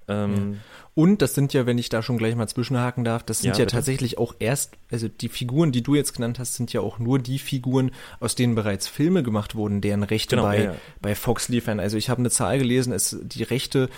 [0.09, 0.59] Ähm, ja.
[0.95, 3.65] Und das sind ja, wenn ich da schon gleich mal zwischenhaken darf, das sind ja,
[3.65, 6.99] ja tatsächlich auch erst, also die Figuren, die du jetzt genannt hast, sind ja auch
[6.99, 11.15] nur die Figuren, aus denen bereits Filme gemacht wurden, deren Rechte genau, bei, ja, bei
[11.15, 11.81] Fox liefern.
[11.81, 13.91] Also ich habe eine Zahl gelesen, es die Rechte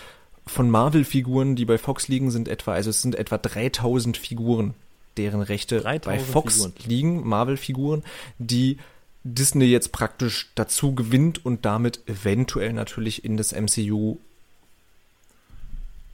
[0.44, 4.74] von Marvel-Figuren, die bei Fox liegen, sind etwa, also es sind etwa 3000 Figuren,
[5.16, 6.74] deren Rechte bei Fox Figuren.
[6.84, 8.02] liegen, Marvel-Figuren,
[8.38, 8.78] die
[9.22, 14.18] Disney jetzt praktisch dazu gewinnt und damit eventuell natürlich in das MCU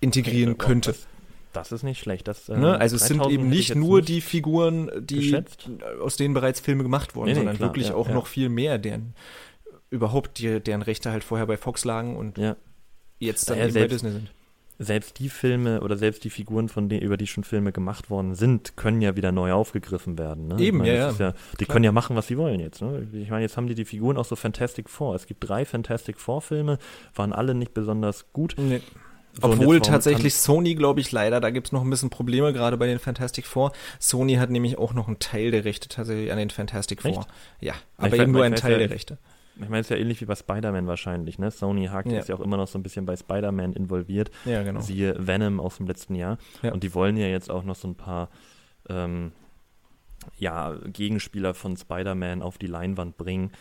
[0.05, 0.93] integrieren könnte.
[0.93, 1.07] Das,
[1.53, 2.29] das, ist nicht schlecht.
[2.29, 2.79] Das, äh, ne?
[2.79, 5.69] Also es sind eben nicht nur nicht die Figuren, die geschätzt.
[6.01, 8.15] aus denen bereits Filme gemacht wurden, nee, nee, sondern klar, wirklich ja, auch ja.
[8.15, 9.15] noch viel mehr, deren
[9.91, 12.57] überhaupt die, deren Rechte halt vorher bei Fox lagen und ja.
[13.19, 14.33] jetzt dann eben selbst, bei Disney sind.
[14.77, 18.35] Selbst die Filme oder selbst die Figuren, von denen, über die schon Filme gemacht worden
[18.35, 20.49] sind, können ja wieder neu aufgegriffen werden.
[20.49, 20.59] Ne?
[20.59, 21.35] Eben, meine, ja, ja.
[21.61, 21.75] Die Klar.
[21.75, 22.83] können ja machen, was sie wollen jetzt.
[22.83, 23.07] Ne?
[23.13, 25.15] Ich meine, jetzt haben die die Figuren auch so Fantastic Four.
[25.15, 26.79] Es gibt drei Fantastic Four Filme,
[27.15, 28.57] waren alle nicht besonders gut.
[28.59, 28.81] Nee.
[29.41, 32.77] So Obwohl tatsächlich Sony, glaube ich, leider, da gibt es noch ein bisschen Probleme, gerade
[32.77, 33.73] bei den Fantastic Four.
[33.99, 37.11] Sony hat nämlich auch noch einen Teil der Rechte tatsächlich an den Fantastic Four.
[37.11, 37.29] Echt?
[37.61, 39.19] Ja, aber eben nur einen Teil ja, der Rechte.
[39.57, 41.51] Ich meine, es ist ja ähnlich wie bei Spider-Man wahrscheinlich, ne?
[41.51, 42.19] Sony hakt ja.
[42.19, 44.31] ist ja auch immer noch so ein bisschen bei Spider-Man involviert.
[44.45, 44.81] Ja, genau.
[44.81, 46.39] Siehe Venom aus dem letzten Jahr.
[46.63, 46.73] Ja.
[46.73, 48.31] Und die wollen ja jetzt auch noch so ein paar
[48.89, 49.33] ähm,
[50.37, 53.53] ja, Gegenspieler von Spider-Man auf die Leinwand bringen.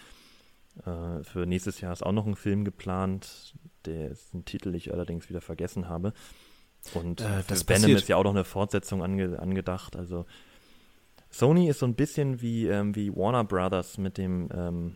[0.85, 3.53] Äh, für nächstes Jahr ist auch noch ein Film geplant,
[3.85, 6.13] dessen Titel ich allerdings wieder vergessen habe.
[6.93, 9.95] Und äh, das Venom ist ja auch noch eine Fortsetzung ange angedacht.
[9.95, 10.25] Also
[11.29, 14.95] Sony ist so ein bisschen wie, ähm, wie Warner Brothers mit dem ähm,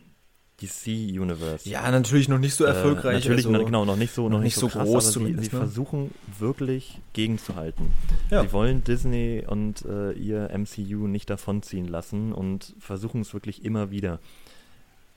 [0.60, 1.68] DC Universe.
[1.68, 3.24] Ja, natürlich noch nicht so äh, erfolgreich.
[3.24, 5.40] Äh, natürlich, also, genau, noch nicht so, noch, nicht so, krass, groß aber sie, sie
[5.40, 5.48] ne?
[5.50, 7.92] versuchen wirklich gegenzuhalten.
[8.30, 8.42] Ja.
[8.42, 13.90] Sie wollen Disney und äh, ihr MCU nicht davonziehen lassen und versuchen es wirklich immer
[13.90, 14.18] wieder.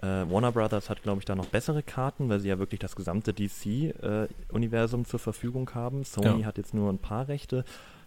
[0.01, 2.95] Äh, Warner Brothers hat, glaube ich, da noch bessere Karten, weil sie ja wirklich das
[2.95, 6.03] gesamte DC-Universum äh, zur Verfügung haben.
[6.03, 6.45] Sony ja.
[6.45, 7.65] hat jetzt nur ein paar Rechte,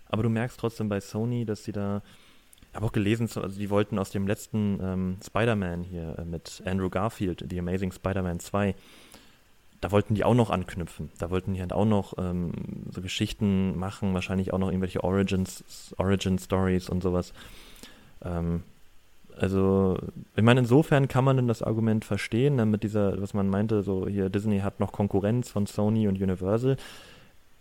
[0.09, 2.03] aber du merkst trotzdem bei Sony, dass sie da
[2.75, 6.61] ich habe auch gelesen, also die wollten aus dem letzten ähm, Spider-Man hier äh, mit
[6.67, 8.75] Andrew Garfield, The Amazing Spider-Man 2,
[9.81, 11.11] da wollten die auch noch anknüpfen.
[11.19, 12.53] Da wollten die halt auch noch ähm,
[12.91, 17.33] so Geschichten machen, wahrscheinlich auch noch irgendwelche Origins, Origin Stories und sowas.
[18.25, 18.65] Ähm,
[19.37, 19.99] also,
[20.37, 23.83] ich meine, insofern kann man denn das Argument verstehen, dann mit dieser, was man meinte,
[23.83, 26.77] so hier Disney hat noch Konkurrenz von Sony und Universal.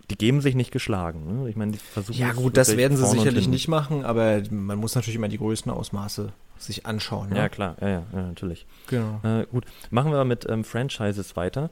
[0.09, 1.43] Die geben sich nicht geschlagen.
[1.43, 1.49] Ne?
[1.49, 2.19] Ich meine, die versuchen.
[2.19, 5.71] Ja, gut, das werden sie sicherlich nicht machen, aber man muss natürlich immer die größten
[5.71, 7.29] Ausmaße sich anschauen.
[7.29, 7.37] Ne?
[7.37, 8.65] Ja, klar, ja, ja, ja natürlich.
[8.87, 9.19] Genau.
[9.23, 11.69] Äh, gut, machen wir mit ähm, Franchises weiter.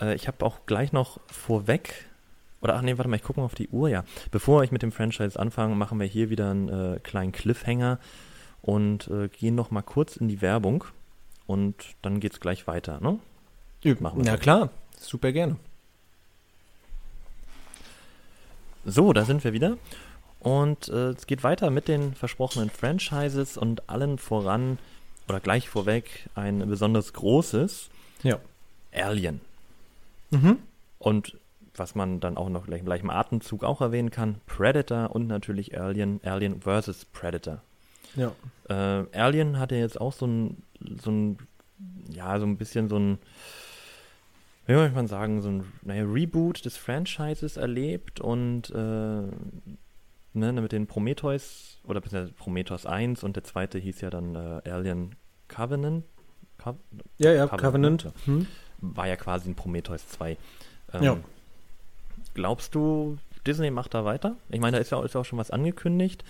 [0.00, 2.06] Äh, ich habe auch gleich noch vorweg
[2.60, 4.04] oder ach nee, warte mal, ich gucke mal auf die Uhr, ja.
[4.30, 7.98] Bevor ich mit dem Franchise anfange, machen wir hier wieder einen äh, kleinen Cliffhanger
[8.62, 10.84] und äh, gehen noch mal kurz in die Werbung
[11.46, 13.18] und dann geht's gleich weiter, ne?
[14.00, 15.56] Machen wir ja, klar, super gerne.
[18.84, 19.76] So, da sind wir wieder.
[20.40, 24.78] Und äh, es geht weiter mit den versprochenen Franchises und allen voran
[25.28, 27.90] oder gleich vorweg ein besonders großes.
[28.22, 28.38] Ja.
[28.92, 29.40] Alien.
[30.30, 30.58] Mhm.
[30.98, 31.38] Und
[31.74, 35.78] was man dann auch noch gleich im gleichen Atemzug auch erwähnen kann, Predator und natürlich
[35.78, 37.06] Alien, Alien vs.
[37.06, 37.62] Predator.
[38.16, 38.32] Ja.
[38.68, 40.62] Äh, Alien hatte jetzt auch so ein,
[41.02, 41.38] so ein,
[42.08, 43.18] ja, so ein bisschen so ein,
[44.66, 49.22] wie soll man sagen, so ein naja, Reboot des Franchises erlebt und äh,
[50.32, 55.16] ne, mit den Prometheus, oder Prometheus 1 und der zweite hieß ja dann äh, Alien
[55.48, 56.04] Covenant.
[56.58, 56.76] Co
[57.18, 58.02] ja, ja, Covenant.
[58.02, 58.26] Covenant.
[58.26, 58.46] Hm.
[58.78, 60.36] War ja quasi ein Prometheus 2.
[60.94, 61.16] Ähm, ja.
[62.34, 64.36] Glaubst du, Disney macht da weiter?
[64.50, 66.24] Ich meine, da ist ja, ist ja auch schon was angekündigt.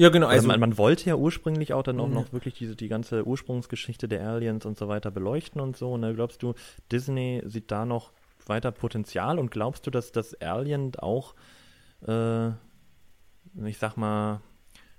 [0.00, 0.28] Ja, genau.
[0.28, 2.14] Also, man, man, wollte ja ursprünglich auch dann auch mhm.
[2.14, 5.92] noch wirklich diese, die ganze Ursprungsgeschichte der Aliens und so weiter beleuchten und so.
[5.92, 6.14] Und ne?
[6.14, 6.54] glaubst du,
[6.90, 8.10] Disney sieht da noch
[8.46, 11.34] weiter Potenzial und glaubst du, dass das Alien auch,
[12.06, 12.48] äh,
[13.66, 14.40] ich sag mal,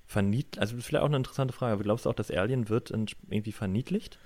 [0.06, 2.70] verniedlicht, also das ist vielleicht auch eine interessante Frage, aber glaubst du auch, dass Alien
[2.70, 4.20] wird irgendwie verniedlicht?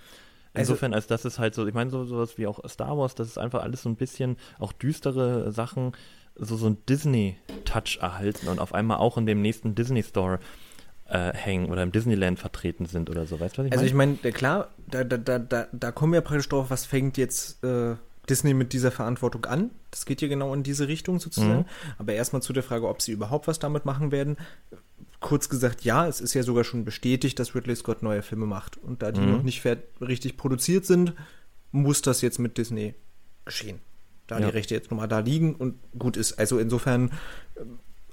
[0.53, 3.15] Also Insofern, als das ist halt so, ich meine, so sowas wie auch Star Wars,
[3.15, 5.93] das ist einfach alles so ein bisschen auch düstere Sachen,
[6.35, 10.39] so, so ein Disney-Touch erhalten und auf einmal auch in dem nächsten Disney-Store
[11.07, 13.39] äh, hängen oder im Disneyland vertreten sind oder so.
[13.39, 13.71] Weißt du, was ich meine?
[13.71, 17.63] Also ich meine, klar, da, da, da, da kommen wir praktisch drauf, was fängt jetzt
[17.63, 17.95] äh,
[18.29, 19.71] Disney mit dieser Verantwortung an.
[19.91, 21.59] Das geht ja genau in diese Richtung sozusagen.
[21.59, 21.65] Mhm.
[21.97, 24.37] Aber erstmal zu der Frage, ob sie überhaupt was damit machen werden.
[25.19, 28.77] Kurz gesagt, ja, es ist ja sogar schon bestätigt, dass Ridley Scott neue Filme macht.
[28.77, 29.31] Und da die mhm.
[29.31, 29.63] noch nicht
[30.01, 31.13] richtig produziert sind,
[31.71, 32.95] muss das jetzt mit Disney
[33.45, 33.79] geschehen.
[34.27, 34.47] Da ja.
[34.47, 36.39] die Rechte jetzt nochmal da liegen und gut ist.
[36.39, 37.11] Also insofern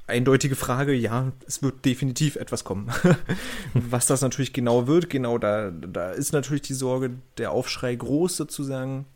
[0.07, 2.91] eindeutige Frage, ja, es wird definitiv etwas kommen.
[3.75, 8.37] Was das natürlich genau wird, genau da, da ist natürlich die Sorge, der Aufschrei groß
[8.37, 9.07] sozusagen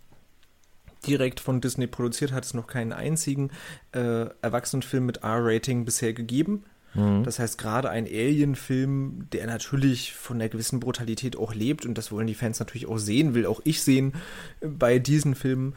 [1.07, 3.51] direkt von Disney produziert, hat es noch keinen einzigen
[3.93, 6.65] äh, Erwachsenenfilm mit R-Rating bisher gegeben.
[6.95, 7.23] Mhm.
[7.25, 12.11] Das heißt, gerade ein Alien-Film, der natürlich von einer gewissen Brutalität auch lebt, und das
[12.11, 14.15] wollen die Fans natürlich auch sehen, will auch ich sehen
[14.61, 15.75] bei diesen Filmen,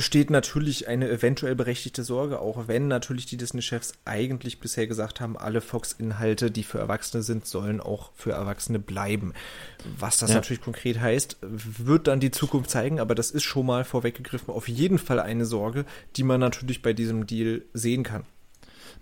[0.00, 5.36] besteht natürlich eine eventuell berechtigte Sorge, auch wenn natürlich die Disney-Chefs eigentlich bisher gesagt haben,
[5.36, 9.34] alle Fox-Inhalte, die für Erwachsene sind, sollen auch für Erwachsene bleiben.
[9.98, 10.36] Was das ja.
[10.36, 14.68] natürlich konkret heißt, wird dann die Zukunft zeigen, aber das ist schon mal vorweggegriffen auf
[14.68, 15.84] jeden Fall eine Sorge,
[16.16, 18.24] die man natürlich bei diesem Deal sehen kann.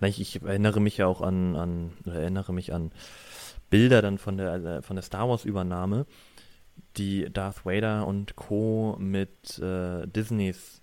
[0.01, 2.91] Ich, ich erinnere mich ja auch an, an erinnere mich an
[3.69, 6.05] Bilder dann von der, äh, von der Star Wars-Übernahme,
[6.97, 8.97] die Darth Vader und Co.
[8.99, 10.78] mit äh, Disneys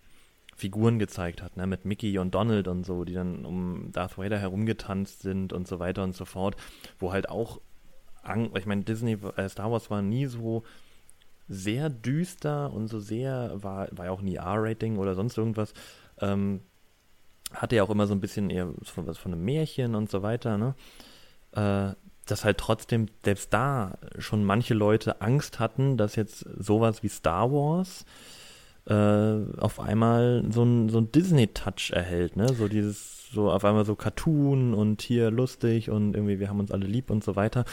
[0.57, 4.39] Figuren gezeigt hat, ne, mit Mickey und Donald und so, die dann um Darth Vader
[4.39, 6.57] herumgetanzt sind und so weiter und so fort,
[6.99, 7.61] wo halt auch,
[8.55, 10.65] ich meine, Disney, äh, Star Wars war nie so
[11.47, 15.75] sehr düster und so sehr, war, war ja auch nie R-Rating oder sonst irgendwas,
[16.21, 16.63] ähm,
[17.53, 20.23] hatte ja auch immer so ein bisschen eher von, was von einem Märchen und so
[20.23, 20.75] weiter, ne,
[21.53, 21.95] äh,
[22.25, 27.53] dass halt trotzdem selbst da schon manche Leute Angst hatten, dass jetzt sowas wie Star
[27.53, 28.07] Wars
[28.87, 32.53] äh, auf einmal so ein, so ein Disney-Touch erhält, ne?
[32.55, 36.71] So dieses, so auf einmal so Cartoon und hier lustig und irgendwie wir haben uns
[36.71, 37.65] alle lieb und so weiter.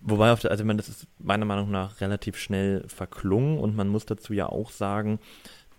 [0.00, 3.76] Wobei, auf der, also ich meine, das ist meiner Meinung nach relativ schnell verklungen und
[3.76, 5.18] man muss dazu ja auch sagen,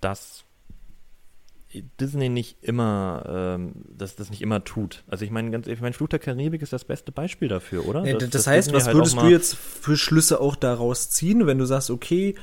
[0.02, 0.44] dass
[2.00, 5.04] Disney nicht immer, ähm, dass das nicht immer tut.
[5.08, 8.06] Also ich meine, ganz, ich meine, Fluch der Karibik ist das beste Beispiel dafür, oder?
[8.06, 11.46] Ja, das, das, heißt, Disney was halt würdest du jetzt für Schlüsse auch daraus ziehen,
[11.46, 12.36] wenn du sagst, okay,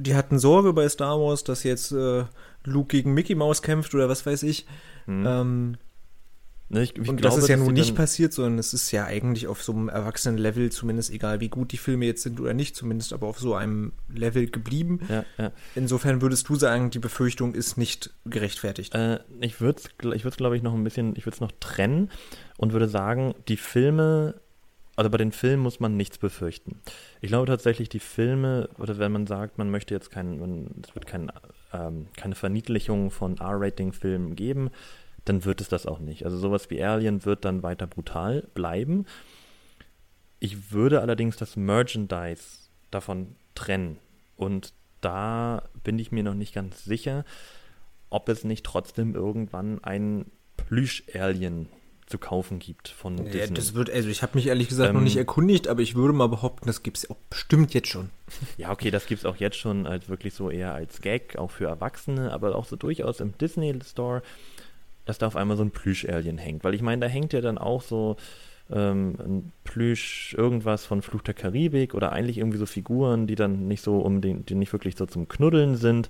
[0.00, 2.24] die hatten Sorge bei Star Wars, dass jetzt äh,
[2.64, 4.66] Luke gegen Mickey Mouse kämpft oder was weiß ich.
[5.06, 5.24] Hm.
[5.26, 5.76] Ähm,
[6.68, 9.04] ne, ich, ich und glaube, das ist ja nun nicht passiert, sondern es ist ja
[9.04, 12.76] eigentlich auf so einem Erwachsenen-Level, zumindest egal wie gut die Filme jetzt sind oder nicht,
[12.76, 15.00] zumindest aber auf so einem Level geblieben.
[15.08, 15.52] Ja, ja.
[15.74, 18.94] Insofern würdest du sagen, die Befürchtung ist nicht gerechtfertigt.
[18.94, 22.10] Äh, ich würde es, ich glaube ich, noch ein bisschen, ich würde es noch trennen
[22.56, 24.40] und würde sagen, die Filme
[24.96, 26.80] also bei den Filmen muss man nichts befürchten.
[27.20, 31.06] Ich glaube tatsächlich, die Filme, oder wenn man sagt, man möchte jetzt kein, es wird
[31.06, 31.30] kein,
[31.72, 34.70] ähm, keine Verniedlichung von R-Rating-Filmen geben,
[35.26, 36.24] dann wird es das auch nicht.
[36.24, 39.04] Also sowas wie Alien wird dann weiter brutal bleiben.
[40.40, 43.98] Ich würde allerdings das Merchandise davon trennen.
[44.36, 44.72] Und
[45.02, 47.24] da bin ich mir noch nicht ganz sicher,
[48.08, 51.68] ob es nicht trotzdem irgendwann ein Plüsch-Alien
[52.06, 53.54] zu kaufen gibt von ja, Disney.
[53.54, 56.12] Das wird, also ich habe mich ehrlich gesagt ähm, noch nicht erkundigt, aber ich würde
[56.12, 58.10] mal behaupten, das gibt es auch bestimmt jetzt schon.
[58.56, 61.50] Ja, okay, das gibt es auch jetzt schon als wirklich so eher als Gag, auch
[61.50, 64.22] für Erwachsene, aber auch so durchaus im Disney Store,
[65.04, 66.64] dass da auf einmal so ein Plüsch-Alien hängt.
[66.64, 68.16] Weil ich meine, da hängt ja dann auch so
[68.70, 73.68] ähm, ein Plüsch, irgendwas von Fluch der Karibik oder eigentlich irgendwie so Figuren, die dann
[73.68, 76.08] nicht so um den, die nicht wirklich so zum Knuddeln sind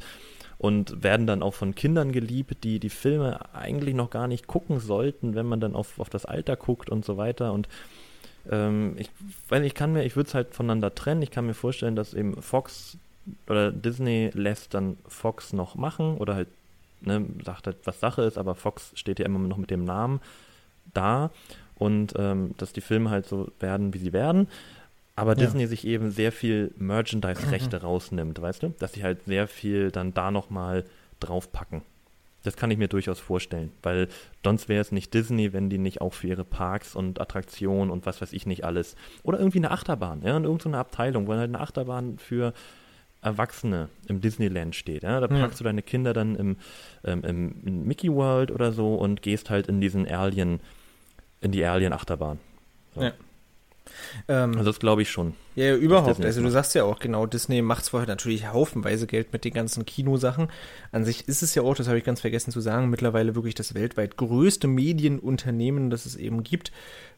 [0.59, 4.81] und werden dann auch von Kindern geliebt, die die Filme eigentlich noch gar nicht gucken
[4.81, 7.53] sollten, wenn man dann auf, auf das Alter guckt und so weiter.
[7.53, 7.69] Und
[8.51, 9.11] ähm, ich,
[9.49, 11.23] weil ich kann mir, ich würde es halt voneinander trennen.
[11.23, 12.97] Ich kann mir vorstellen, dass eben Fox
[13.49, 16.49] oder Disney lässt dann Fox noch machen oder halt
[17.01, 20.21] ne, sagt halt, was Sache ist, aber Fox steht ja immer noch mit dem Namen
[20.95, 21.31] da
[21.75, 24.49] und ähm, dass die Filme halt so werden, wie sie werden
[25.17, 25.47] aber ja.
[25.47, 28.69] Disney sich eben sehr viel Merchandise-Rechte rausnimmt, weißt du?
[28.79, 30.85] Dass sie halt sehr viel dann da nochmal
[31.21, 31.83] draufpacken.
[32.43, 34.07] Das kann ich mir durchaus vorstellen, weil
[34.45, 38.07] sonst wäre es nicht Disney, wenn die nicht auch für ihre Parks und Attraktionen und
[38.07, 38.95] was weiß ich nicht alles.
[39.25, 42.53] Oder irgendwie eine Achterbahn, ja, und irgendeine Abteilung, wo halt eine Achterbahn für
[43.23, 45.03] Erwachsene im Disneyland steht.
[45.03, 45.19] Ja?
[45.19, 45.59] Da packst ja.
[45.59, 46.57] du deine Kinder dann im,
[47.03, 50.61] ähm, im Mickey World oder so und gehst halt in diesen Alien,
[51.41, 52.39] in die Alien-Achterbahn.
[52.95, 53.03] So.
[53.03, 53.13] Ja.
[54.29, 55.35] Ähm, also das glaube ich schon.
[55.55, 56.25] Ja, ja überhaupt.
[56.25, 59.85] Also du sagst ja auch genau, Disney macht zwar natürlich haufenweise Geld mit den ganzen
[59.87, 60.49] Kinosachen.
[60.93, 63.55] An sich ist es ja auch, das habe ich ganz vergessen zu sagen, mittlerweile wirklich
[63.55, 66.73] das weltweit größte Medienunternehmen, das es eben gibt,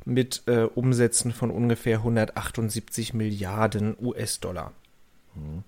[0.04, 4.72] mit äh, Umsätzen von ungefähr 178 Milliarden US-Dollar.
[5.34, 5.64] Mhm.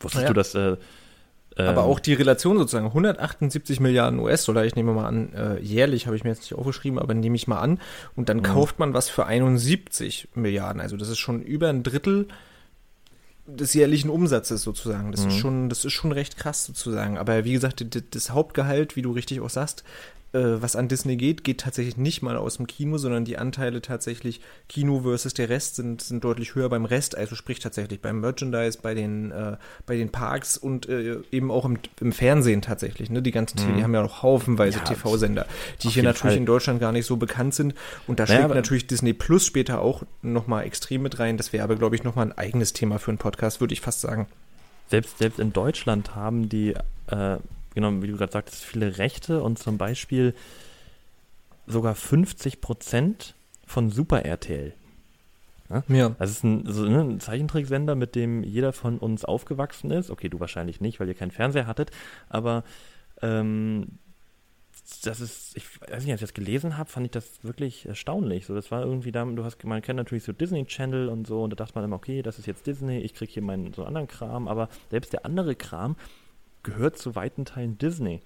[0.00, 0.28] Wusstest ja.
[0.28, 0.76] du, dass äh,
[1.58, 1.88] aber ähm.
[1.88, 6.24] auch die Relation sozusagen, 178 Milliarden US-Dollar, ich nehme mal an, äh, jährlich habe ich
[6.24, 7.80] mir jetzt nicht aufgeschrieben, aber nehme ich mal an.
[8.14, 8.42] Und dann mhm.
[8.44, 10.80] kauft man was für 71 Milliarden.
[10.80, 12.28] Also das ist schon über ein Drittel
[13.46, 15.10] des jährlichen Umsatzes sozusagen.
[15.10, 15.28] Das mhm.
[15.28, 17.18] ist schon, das ist schon recht krass sozusagen.
[17.18, 17.84] Aber wie gesagt,
[18.14, 19.84] das Hauptgehalt, wie du richtig auch sagst,
[20.32, 24.40] was an Disney geht, geht tatsächlich nicht mal aus dem Kino, sondern die Anteile tatsächlich
[24.68, 28.78] Kino versus der Rest sind, sind deutlich höher beim Rest, also sprich tatsächlich beim Merchandise,
[28.82, 29.56] bei den, äh,
[29.86, 33.08] bei den Parks und äh, eben auch im, im, Fernsehen tatsächlich.
[33.08, 33.22] Ne?
[33.22, 33.76] Die ganzen mhm.
[33.76, 35.46] die haben ja noch haufenweise ja, TV-Sender,
[35.82, 36.36] die hier natürlich Fall.
[36.36, 37.74] in Deutschland gar nicht so bekannt sind.
[38.06, 41.38] Und da naja, schlägt natürlich Disney Plus später auch nochmal extrem mit rein.
[41.38, 44.02] Das wäre aber, glaube ich, nochmal ein eigenes Thema für einen Podcast, würde ich fast
[44.02, 44.26] sagen.
[44.88, 46.74] Selbst, selbst in Deutschland haben die
[47.06, 47.36] äh,
[47.78, 50.34] genau, wie du gerade sagtest, viele Rechte und zum Beispiel
[51.68, 54.72] sogar 50 Prozent von Super RTL.
[55.70, 55.84] Ja?
[55.86, 56.08] ja.
[56.18, 60.10] Das ist ein, so, ne, ein Zeichentricksender, mit dem jeder von uns aufgewachsen ist.
[60.10, 61.92] Okay, du wahrscheinlich nicht, weil ihr keinen Fernseher hattet,
[62.28, 62.64] aber
[63.22, 63.86] ähm,
[65.04, 68.46] das ist, ich weiß nicht, als ich das gelesen habe, fand ich das wirklich erstaunlich.
[68.46, 71.44] So, das war irgendwie da, du hast, man kennt natürlich so Disney Channel und so,
[71.44, 73.84] und da dachte man immer, okay, das ist jetzt Disney, ich kriege hier meinen so
[73.84, 75.94] anderen Kram, aber selbst der andere Kram
[76.68, 78.22] gehört zu weiten Teilen Disney.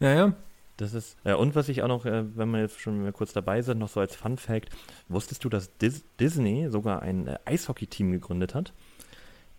[0.00, 0.32] Ja, ja.
[0.76, 3.62] Das ist, ja, und was ich auch noch, äh, wenn wir jetzt schon kurz dabei
[3.62, 4.70] sind, noch so als Fun Fact,
[5.08, 8.72] wusstest du, dass Dis Disney sogar ein äh, Eishockey-Team gegründet hat?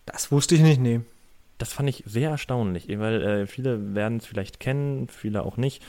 [0.06, 1.02] Das wusste ich nicht, nee.
[1.58, 5.82] Das fand ich sehr erstaunlich, weil äh, viele werden es vielleicht kennen, viele auch nicht.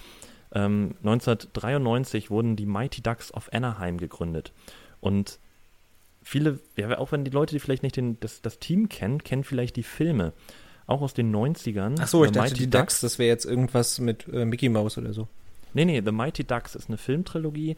[0.54, 4.52] Ähm, 1993 wurden die Mighty Ducks of Anaheim gegründet.
[5.00, 5.40] Und
[6.22, 9.46] viele, ja, auch wenn die Leute, die vielleicht nicht den, das, das Team kennen, kennen
[9.46, 10.34] vielleicht die Filme
[10.92, 11.98] auch aus den 90ern.
[12.00, 14.98] Ach so, ich dachte, Mighty die Ducks, das wäre jetzt irgendwas mit äh, Mickey Mouse
[14.98, 15.28] oder so.
[15.74, 17.78] Nee, nee, The Mighty Ducks ist eine Filmtrilogie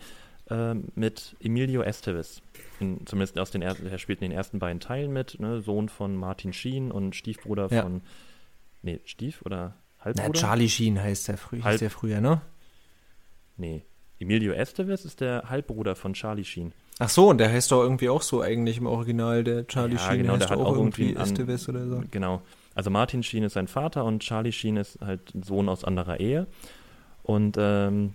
[0.49, 2.41] äh, mit Emilio Estevez.
[2.79, 5.61] In, zumindest aus den ersten, er spielt in den ersten beiden Teilen mit, ne?
[5.61, 7.83] Sohn von Martin Sheen und Stiefbruder ja.
[7.83, 8.01] von,
[8.81, 10.29] nee, Stief oder Halbbruder?
[10.33, 12.41] Na, Charlie Sheen heißt der, frü Halb, der früher, ne?
[13.57, 13.83] Nee,
[14.19, 16.73] Emilio Estevez ist der Halbbruder von Charlie Sheen.
[16.99, 19.99] Ach so, und der heißt doch irgendwie auch so eigentlich im Original, der Charlie ja,
[19.99, 20.23] Sheen.
[20.23, 22.03] genau, der hat auch irgendwie Estevez oder so.
[22.11, 22.41] Genau.
[22.75, 26.19] Also Martin Sheen ist sein Vater und Charlie Sheen ist halt ein Sohn aus anderer
[26.19, 26.47] Ehe.
[27.21, 28.13] Und ähm,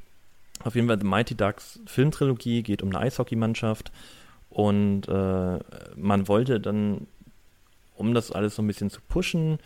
[0.64, 3.92] auf jeden Fall The Mighty Ducks Filmtrilogie geht um eine Eishockeymannschaft.
[4.50, 5.58] Und äh,
[5.96, 7.06] man wollte dann,
[7.94, 9.58] um das alles so ein bisschen zu pushen,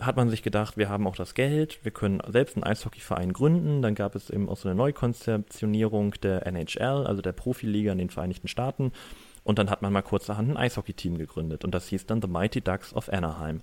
[0.00, 3.80] hat man sich gedacht, wir haben auch das Geld, wir können selbst einen Eishockeyverein gründen.
[3.80, 8.10] Dann gab es eben auch so eine Neukonzeptionierung der NHL, also der Profiliga in den
[8.10, 8.92] Vereinigten Staaten.
[9.44, 11.64] Und dann hat man mal kurzerhand ein Eishockey-Team gegründet.
[11.64, 13.60] Und das hieß dann The Mighty Ducks of Anaheim.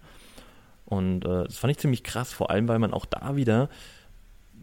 [0.92, 3.70] Und äh, das fand ich ziemlich krass, vor allem weil man auch da wieder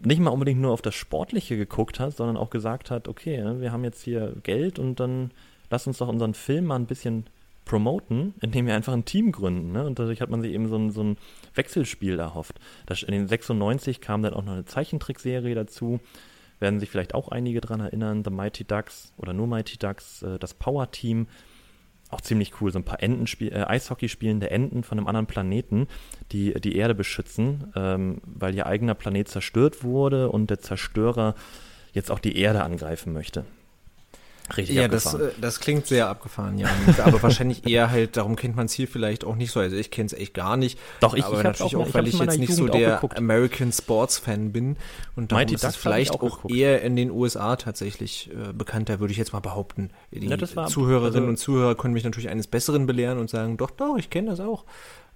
[0.04, 3.62] nicht mal unbedingt nur auf das Sportliche geguckt hat, sondern auch gesagt hat, okay, ne,
[3.62, 5.30] wir haben jetzt hier Geld und dann
[5.70, 7.24] lass uns doch unseren Film mal ein bisschen
[7.64, 9.72] promoten, indem wir einfach ein Team gründen.
[9.72, 9.86] Ne?
[9.86, 11.16] Und dadurch hat man sich eben so ein, so ein
[11.54, 12.60] Wechselspiel erhofft.
[12.84, 15.98] Das, in den 96 kam dann auch noch eine Zeichentrickserie dazu.
[16.60, 20.38] Werden sich vielleicht auch einige daran erinnern, The Mighty Ducks oder nur Mighty Ducks, äh,
[20.38, 21.26] das Power Team
[22.10, 25.88] auch ziemlich cool, so ein paar Enten äh, Eishockey spielende Enten von einem anderen Planeten,
[26.32, 31.34] die die Erde beschützen, ähm, weil ihr eigener Planet zerstört wurde und der Zerstörer
[31.92, 33.44] jetzt auch die Erde angreifen möchte.
[34.56, 36.68] Richtig ja, das, äh, das klingt sehr abgefahren, ja.
[37.04, 39.60] aber wahrscheinlich eher halt, darum kennt man es hier vielleicht auch nicht so.
[39.60, 40.78] Also ich kenne es echt gar nicht.
[41.00, 43.72] Doch, ich, aber ich natürlich auch, auch weil ich jetzt nicht Jugend so der American
[43.72, 44.76] Sports Fan bin.
[45.16, 49.00] Und darum Mighty ist es vielleicht auch, auch eher in den USA tatsächlich äh, bekannter,
[49.00, 49.90] würde ich jetzt mal behaupten.
[50.12, 53.70] Die ja, Zuhörerinnen also, und Zuhörer können mich natürlich eines Besseren belehren und sagen, doch,
[53.70, 54.64] doch, ich kenne das auch.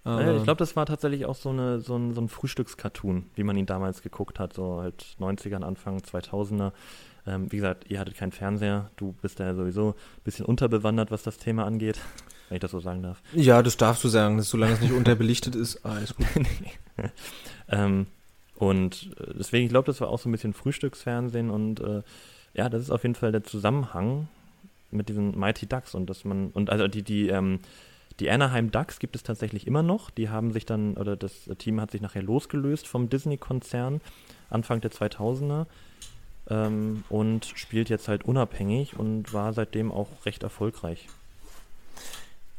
[0.05, 3.45] Äh, ich glaube, das war tatsächlich auch so, eine, so ein, so ein Frühstückscartoon, wie
[3.45, 6.73] man ihn damals geguckt hat, so halt 90ern, Anfang 2000er.
[7.27, 11.23] Ähm, wie gesagt, ihr hattet keinen Fernseher, du bist ja sowieso ein bisschen unterbewandert, was
[11.23, 12.01] das Thema angeht,
[12.49, 13.23] wenn ich das so sagen darf.
[13.33, 16.27] Ja, das darfst du sagen, dass, solange es nicht unterbelichtet ist, alles gut.
[17.69, 18.07] ähm,
[18.57, 22.03] und äh, deswegen, ich glaube, das war auch so ein bisschen Frühstücksfernsehen und äh,
[22.55, 24.29] ja, das ist auf jeden Fall der Zusammenhang
[24.91, 27.61] mit diesen Mighty Ducks und dass man, und also die, die, ähm,
[28.21, 30.11] Die Anaheim Ducks gibt es tatsächlich immer noch.
[30.11, 34.03] Die haben sich dann, oder das Team hat sich nachher losgelöst vom Disney-Konzern
[34.51, 35.67] Anfang der 2000er
[36.53, 41.09] ähm, und spielt jetzt halt unabhängig und war seitdem auch recht erfolgreich.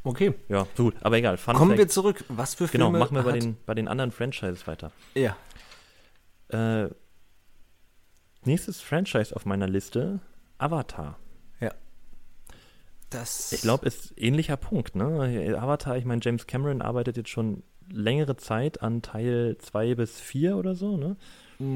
[0.03, 0.33] Okay.
[0.49, 1.37] Ja, gut, aber egal.
[1.37, 1.79] Fun Kommen Fact.
[1.79, 2.25] wir zurück.
[2.27, 4.91] Was für genau, Filme Genau, machen wir bei den, bei den anderen Franchises weiter.
[5.13, 5.37] Ja.
[6.49, 6.89] Äh,
[8.43, 10.19] nächstes Franchise auf meiner Liste,
[10.57, 11.17] Avatar.
[11.61, 11.71] Ja.
[13.11, 14.95] Das ich glaube, ist ähnlicher Punkt.
[14.95, 15.55] Ne?
[15.57, 20.57] Avatar, ich meine, James Cameron arbeitet jetzt schon längere Zeit an Teil 2 bis 4
[20.57, 21.15] oder so, ne?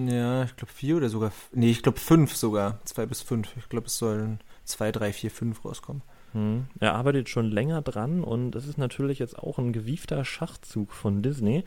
[0.08, 3.56] Ja, ich glaube 4 oder sogar, nee, ich glaube 5 sogar, 2 bis 5.
[3.58, 6.02] Ich glaube, es sollen 2, 3, 4, 5 rauskommen.
[6.34, 6.68] Hm.
[6.80, 11.22] Er arbeitet schon länger dran und es ist natürlich jetzt auch ein gewiefter Schachzug von
[11.22, 11.64] Disney,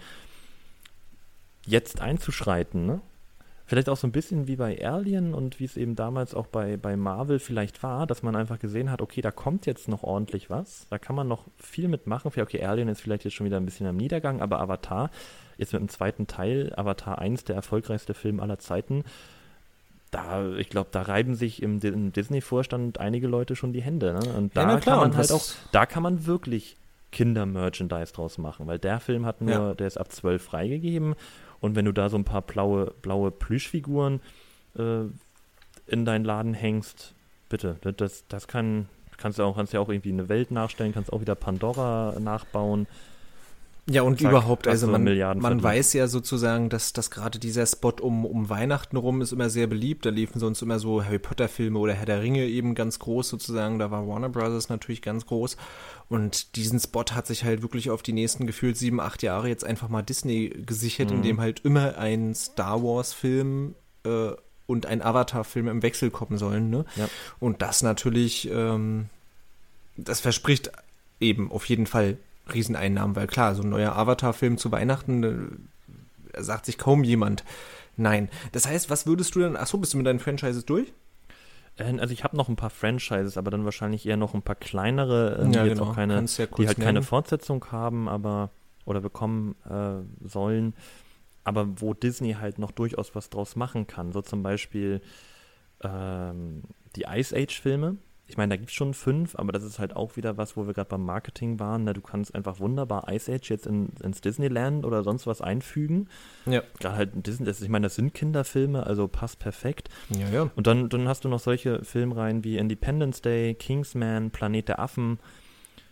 [1.66, 3.00] jetzt einzuschreiten, ne?
[3.70, 6.76] Vielleicht auch so ein bisschen wie bei Alien und wie es eben damals auch bei,
[6.76, 10.50] bei Marvel vielleicht war, dass man einfach gesehen hat, okay, da kommt jetzt noch ordentlich
[10.50, 12.32] was, da kann man noch viel mitmachen.
[12.36, 15.12] Okay, Alien ist vielleicht jetzt schon wieder ein bisschen am Niedergang, aber Avatar,
[15.56, 19.04] jetzt mit dem zweiten Teil, Avatar 1, der erfolgreichste Film aller Zeiten,
[20.10, 24.14] da, ich glaube, da reiben sich im, im Disney-Vorstand einige Leute schon die Hände.
[24.14, 24.32] Ne?
[24.36, 26.76] Und da ja, klar, kann man halt auch, da kann man wirklich
[27.12, 29.74] Kinder-Merchandise draus machen, weil der Film hat nur, ja.
[29.74, 31.14] der ist ab 12 freigegeben
[31.60, 34.20] und wenn du da so ein paar blaue, blaue Plüschfiguren
[34.76, 35.04] äh,
[35.86, 37.14] in deinen Laden hängst,
[37.48, 41.12] bitte, das, das kann, kannst du auch, kannst ja auch irgendwie eine Welt nachstellen, kannst
[41.12, 42.86] auch wieder Pandora nachbauen.
[43.88, 47.94] Ja, und Zack, überhaupt, also man, man weiß ja sozusagen, dass, dass gerade dieser Spot
[48.00, 50.06] um, um Weihnachten rum ist immer sehr beliebt.
[50.06, 53.78] Da liefen sonst immer so Harry Potter-Filme oder Herr der Ringe eben ganz groß sozusagen.
[53.78, 55.56] Da war Warner Brothers natürlich ganz groß.
[56.08, 59.64] Und diesen Spot hat sich halt wirklich auf die nächsten gefühlt sieben, acht Jahre jetzt
[59.64, 61.16] einfach mal Disney gesichert, mhm.
[61.16, 63.74] indem halt immer ein Star Wars-Film
[64.04, 64.30] äh,
[64.66, 66.70] und ein Avatar-Film im Wechsel kommen sollen.
[66.70, 66.84] Ne?
[66.96, 67.08] Ja.
[67.40, 69.06] Und das natürlich, ähm,
[69.96, 70.70] das verspricht
[71.18, 72.18] eben auf jeden Fall
[72.54, 75.60] Rieseneinnahmen, weil klar, so ein neuer Avatar-Film zu Weihnachten,
[76.32, 77.44] äh, sagt sich kaum jemand.
[77.96, 78.28] Nein.
[78.52, 80.92] Das heißt, was würdest du dann, achso, bist du mit deinen Franchises durch?
[81.76, 84.56] Äh, also ich habe noch ein paar Franchises, aber dann wahrscheinlich eher noch ein paar
[84.56, 85.84] kleinere, äh, ja, die genau.
[85.84, 86.86] auch keine, ja die halt nennen.
[86.86, 88.50] keine Fortsetzung haben, aber
[88.84, 90.74] oder bekommen äh, sollen,
[91.44, 94.12] aber wo Disney halt noch durchaus was draus machen kann.
[94.12, 95.00] So zum Beispiel
[95.82, 96.62] ähm,
[96.96, 97.96] die Ice Age Filme,
[98.30, 100.64] ich meine, da gibt es schon fünf, aber das ist halt auch wieder was, wo
[100.64, 101.82] wir gerade beim Marketing waren.
[101.82, 106.08] Na, du kannst einfach wunderbar Ice Age jetzt in, ins Disneyland oder sonst was einfügen.
[106.46, 106.62] Ja.
[106.78, 109.88] Gerade halt Disney, das, ich meine, das sind Kinderfilme, also passt perfekt.
[110.10, 110.50] Ja, ja.
[110.54, 115.18] Und dann, dann hast du noch solche Filmreihen wie Independence Day, Kingsman, Planet der Affen,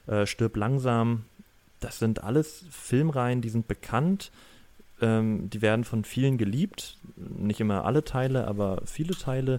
[0.06, 1.24] äh, Stirb langsam.
[1.80, 4.30] Das sind alles Filmreihen, die sind bekannt.
[5.00, 6.98] Ähm, die werden von vielen geliebt.
[7.16, 9.58] Nicht immer alle Teile, aber viele Teile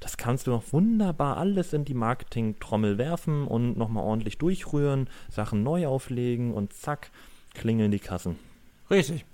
[0.00, 5.62] das kannst du noch wunderbar alles in die Marketing-Trommel werfen und nochmal ordentlich durchrühren, Sachen
[5.62, 7.10] neu auflegen und zack,
[7.54, 8.38] klingeln die Kassen.
[8.90, 9.24] Richtig.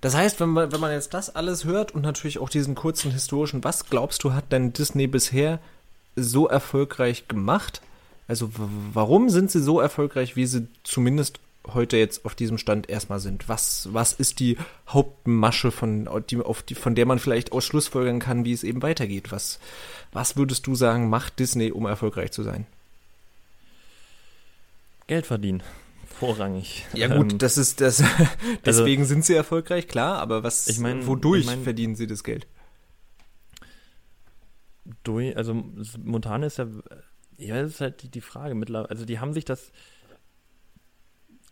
[0.00, 3.10] Das heißt, wenn man, wenn man jetzt das alles hört und natürlich auch diesen kurzen
[3.10, 5.60] historischen, was glaubst du, hat denn Disney bisher
[6.14, 7.80] so erfolgreich gemacht?
[8.28, 8.50] Also
[8.92, 11.40] warum sind sie so erfolgreich, wie sie zumindest
[11.72, 13.48] heute jetzt auf diesem Stand erstmal sind.
[13.48, 14.58] Was, was ist die
[14.88, 18.82] Hauptmasche, von, die, auf die, von der man vielleicht aus Schlussfolgern kann, wie es eben
[18.82, 19.32] weitergeht?
[19.32, 19.58] Was,
[20.12, 22.66] was würdest du sagen, macht Disney, um erfolgreich zu sein?
[25.06, 25.62] Geld verdienen.
[26.18, 26.86] Vorrangig.
[26.94, 28.02] Ja gut, ähm, das ist das.
[28.64, 30.18] deswegen also, sind sie erfolgreich, klar.
[30.18, 30.68] Aber was?
[30.68, 32.46] Ich mein, wodurch ich mein, verdienen sie das Geld?
[35.02, 35.64] Durch, also
[36.02, 36.66] momentan ist ja,
[37.36, 38.54] ja, das ist halt die, die Frage.
[38.54, 39.72] Mittlerweile, also die haben sich das,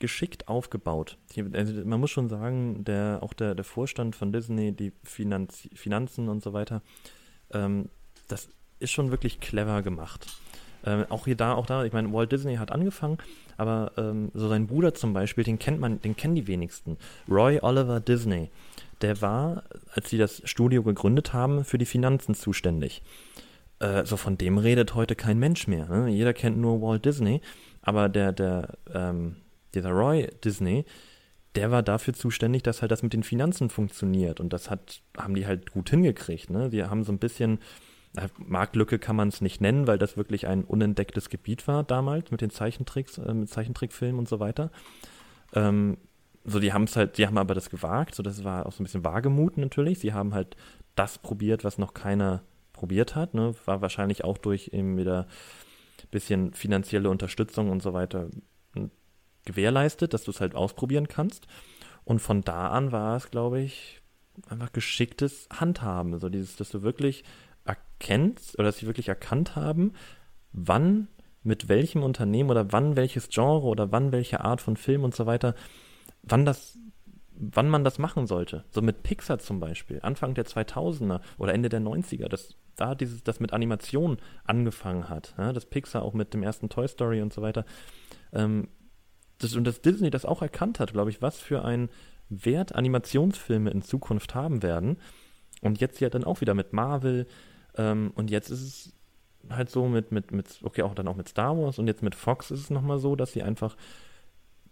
[0.03, 1.16] geschickt aufgebaut.
[1.53, 6.28] Also man muss schon sagen, der, auch der, der Vorstand von Disney, die Finanz, Finanzen
[6.28, 6.82] und so weiter,
[7.53, 7.88] ähm,
[8.26, 8.48] das
[8.80, 10.26] ist schon wirklich clever gemacht.
[10.84, 13.18] Ähm, auch hier da, auch da, ich meine, Walt Disney hat angefangen,
[13.57, 16.98] aber ähm, so sein Bruder zum Beispiel, den kennt man, den kennen die wenigsten.
[17.28, 18.50] Roy Oliver Disney,
[19.03, 19.62] der war,
[19.94, 23.03] als sie das Studio gegründet haben, für die Finanzen zuständig.
[23.78, 25.86] Äh, so von dem redet heute kein Mensch mehr.
[25.86, 26.09] Ne?
[26.11, 27.40] Jeder kennt nur Walt Disney,
[27.82, 29.36] aber der, der, ähm,
[29.75, 30.85] dieser Roy Disney,
[31.55, 34.41] der war dafür zuständig, dass halt das mit den Finanzen funktioniert.
[34.41, 36.51] Und das hat, haben die halt gut hingekriegt.
[36.51, 36.70] Ne?
[36.70, 37.59] Die haben so ein bisschen,
[38.39, 42.41] Marktlücke kann man es nicht nennen, weil das wirklich ein unentdecktes Gebiet war damals mit
[42.41, 44.70] den Zeichentricks, äh, mit Zeichentrickfilmen und so weiter.
[45.55, 45.99] Ähm,
[46.45, 48.83] so, die haben es halt, die haben aber das gewagt, so das war auch so
[48.83, 50.01] ein bisschen Wagemut natürlich.
[50.01, 50.57] Sie haben halt
[50.97, 52.43] das probiert, was noch keiner
[52.73, 53.55] probiert hat, ne?
[53.64, 55.29] War wahrscheinlich auch durch eben wieder
[56.12, 58.29] bisschen finanzielle Unterstützung und so weiter
[59.45, 61.47] gewährleistet, dass du es halt ausprobieren kannst.
[62.05, 64.01] Und von da an war es, glaube ich,
[64.49, 66.18] einfach geschicktes Handhaben.
[66.18, 67.24] So dieses, dass du wirklich
[67.64, 69.93] erkennst oder dass sie wirklich erkannt haben,
[70.53, 71.09] wann
[71.43, 75.26] mit welchem Unternehmen oder wann welches Genre oder wann welche Art von Film und so
[75.26, 75.55] weiter,
[76.22, 76.78] wann das,
[77.32, 78.64] wann man das machen sollte.
[78.70, 83.24] So mit Pixar zum Beispiel, Anfang der 2000er oder Ende der 90er, das, da dieses,
[83.24, 87.32] das mit Animation angefangen hat, ja, das Pixar auch mit dem ersten Toy Story und
[87.32, 87.64] so weiter.
[88.32, 88.68] Ähm,
[89.43, 91.88] das, und dass Disney das auch erkannt hat, glaube ich, was für ein
[92.28, 94.97] Wert Animationsfilme in Zukunft haben werden.
[95.61, 97.26] Und jetzt ja dann auch wieder mit Marvel.
[97.76, 98.93] Ähm, und jetzt ist es
[99.51, 102.14] halt so mit, mit, mit, okay, auch dann auch mit Star Wars und jetzt mit
[102.14, 103.76] Fox ist es nochmal so, dass sie einfach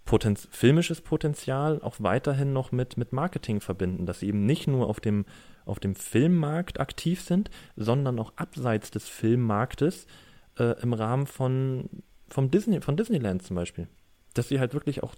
[0.04, 4.88] Potenz filmisches Potenzial auch weiterhin noch mit, mit Marketing verbinden, dass sie eben nicht nur
[4.88, 5.24] auf dem,
[5.64, 10.06] auf dem Filmmarkt aktiv sind, sondern auch abseits des Filmmarktes
[10.58, 11.88] äh, im Rahmen von,
[12.28, 13.88] vom Disney, von Disneyland zum Beispiel.
[14.34, 15.14] Dass sie halt wirklich auch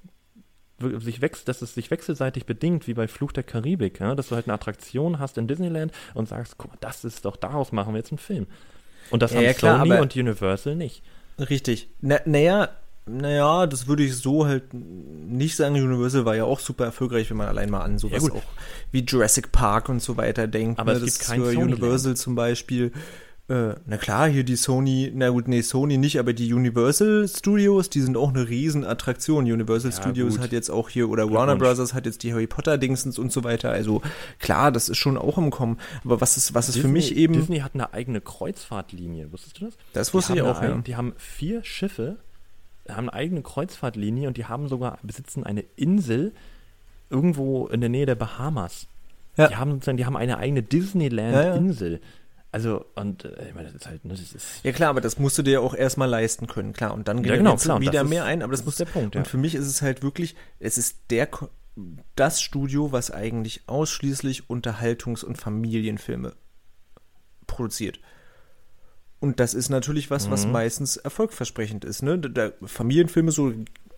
[0.98, 4.14] sich wechselt, dass es sich wechselseitig bedingt, wie bei Fluch der Karibik, ja?
[4.14, 7.36] dass du halt eine Attraktion hast in Disneyland und sagst, guck mal, das ist doch,
[7.36, 8.46] daraus machen wir jetzt einen Film.
[9.10, 11.02] Und das ja, haben ja, klar, Sony und Universal nicht.
[11.38, 11.88] Richtig.
[12.00, 12.68] naja,
[13.04, 15.74] naja, das würde ich so halt nicht sagen.
[15.74, 18.42] Universal war ja auch super erfolgreich, wenn man allein mal an sowas ja, auch
[18.92, 20.78] wie Jurassic Park und so weiter denkt.
[20.78, 20.98] Aber ne?
[20.98, 22.92] es gibt das kein für Universal zum Beispiel
[23.48, 27.90] äh, na klar, hier die Sony, na gut, nee, Sony nicht, aber die Universal Studios,
[27.90, 29.44] die sind auch eine Riesenattraktion.
[29.44, 30.44] Universal ja, Studios gut.
[30.44, 33.42] hat jetzt auch hier, oder Warner Brothers hat jetzt die Harry Potter Dingsens und so
[33.42, 33.70] weiter.
[33.70, 34.00] Also
[34.38, 35.78] klar, das ist schon auch im Kommen.
[36.04, 37.34] Aber was ist, was Disney, ist für mich eben.
[37.34, 39.74] Disney hat eine eigene Kreuzfahrtlinie, wusstest du das?
[39.92, 40.76] Das wusste ich auch, ja.
[40.76, 42.18] Die haben vier Schiffe,
[42.88, 46.32] haben eine eigene Kreuzfahrtlinie und die haben sogar, besitzen eine Insel
[47.10, 48.86] irgendwo in der Nähe der Bahamas.
[49.36, 49.48] Ja.
[49.48, 51.92] Die haben die haben eine eigene Disneyland-Insel.
[51.94, 51.98] Ja.
[52.52, 54.62] Also, und äh, ich meine, das ist halt, ne, das ist.
[54.62, 56.92] Ja klar, aber das musst du dir auch erstmal leisten können, klar.
[56.92, 59.14] Und dann geht ja, genau, klar, wieder mehr ein, aber das, das muss der Punkt.
[59.14, 59.22] Ja.
[59.22, 61.28] Und für mich ist es halt wirklich, es ist der
[62.14, 66.34] das Studio, was eigentlich ausschließlich Unterhaltungs- und Familienfilme
[67.46, 67.98] produziert.
[69.20, 70.52] Und das ist natürlich was, was mhm.
[70.52, 72.02] meistens erfolgversprechend ist.
[72.02, 72.18] Ne?
[72.18, 73.54] Da, Familienfilme, so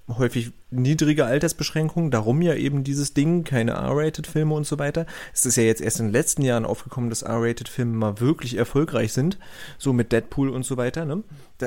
[0.08, 5.06] häufig niedrige Altersbeschränkungen, darum ja eben dieses Ding, keine R-Rated-Filme und so weiter.
[5.32, 9.12] Es ist ja jetzt erst in den letzten Jahren aufgekommen, dass R-Rated-Filme mal wirklich erfolgreich
[9.12, 9.38] sind,
[9.78, 11.04] so mit Deadpool und so weiter.
[11.04, 11.22] Ne?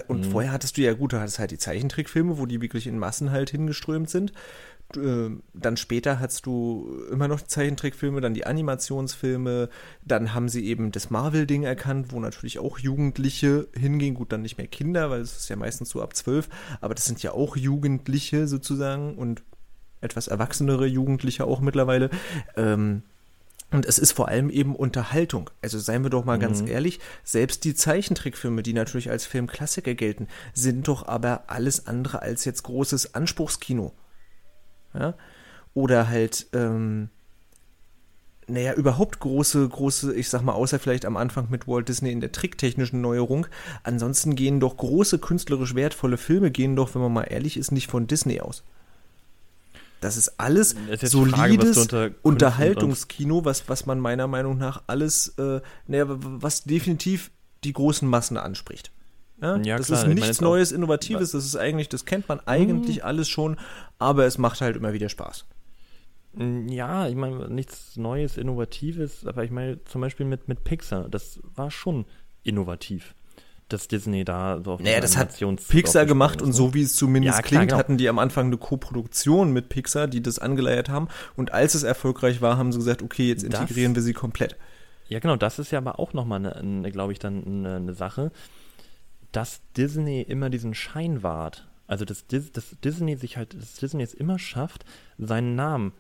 [0.08, 0.32] und mhm.
[0.32, 3.32] vorher hattest du ja gut, du hattest halt die Zeichentrickfilme, wo die wirklich in Massen
[3.32, 4.34] halt hingeströmt sind.
[4.96, 9.70] Äh, dann später hast du immer noch Zeichentrickfilme, dann die Animationsfilme,
[10.06, 14.58] dann haben sie eben das Marvel-Ding erkannt, wo natürlich auch Jugendliche hingehen, gut, dann nicht
[14.58, 16.48] mehr Kinder, weil es ist ja meistens so ab zwölf,
[16.80, 19.44] aber das sind ja auch Jugendliche sozusagen und
[20.00, 22.10] etwas erwachsenere Jugendliche auch mittlerweile.
[22.56, 23.04] Ähm,
[23.70, 25.50] und es ist vor allem eben Unterhaltung.
[25.62, 26.42] Also seien wir doch mal mhm.
[26.42, 32.22] ganz ehrlich, selbst die Zeichentrickfilme, die natürlich als Filmklassiker gelten, sind doch aber alles andere
[32.22, 33.94] als jetzt großes Anspruchskino.
[34.98, 35.14] Ja?
[35.74, 37.10] Oder halt, ähm,
[38.48, 42.22] naja, überhaupt große, große, ich sag mal, außer vielleicht am Anfang mit Walt Disney in
[42.22, 43.48] der tricktechnischen Neuerung.
[43.84, 47.88] Ansonsten gehen doch große, künstlerisch wertvolle Filme, gehen doch, wenn man mal ehrlich ist, nicht
[47.88, 48.64] von Disney aus.
[50.00, 55.60] Das ist alles das solides Frage, Unterhaltungskino, was, was man meiner Meinung nach alles, äh,
[55.88, 57.32] naja, was definitiv
[57.64, 58.92] die großen Massen anspricht.
[59.42, 62.40] Ja, ja, das klar, ist nichts meine, Neues, Innovatives, das ist eigentlich, das kennt man
[62.46, 63.04] eigentlich mhm.
[63.04, 63.58] alles schon,
[64.00, 65.46] aber es macht halt immer wieder Spaß.
[66.34, 71.08] Mm, ja, ich meine, nichts Neues, Innovatives, aber ich meine, zum Beispiel mit, mit Pixar,
[71.10, 72.06] das war schon
[72.44, 73.14] innovativ
[73.70, 77.38] dass Disney da so auf Naja, das hat Pixar gemacht und so wie es zumindest
[77.38, 77.80] ja, klar, klingt, genau.
[77.80, 81.10] hatten die am Anfang eine Koproduktion mit Pixar, die das angeleiert haben.
[81.36, 84.56] Und als es erfolgreich war, haben sie gesagt, okay, jetzt integrieren das, wir sie komplett.
[85.10, 87.94] Ja, genau, das ist ja aber auch nochmal, eine, eine glaube ich, dann eine, eine
[87.94, 88.32] Sache
[89.38, 91.68] dass Disney immer diesen Schein wahrt.
[91.86, 94.84] Also dass, dass Disney sich halt, dass Disney es immer schafft,
[95.20, 95.94] seinen Namen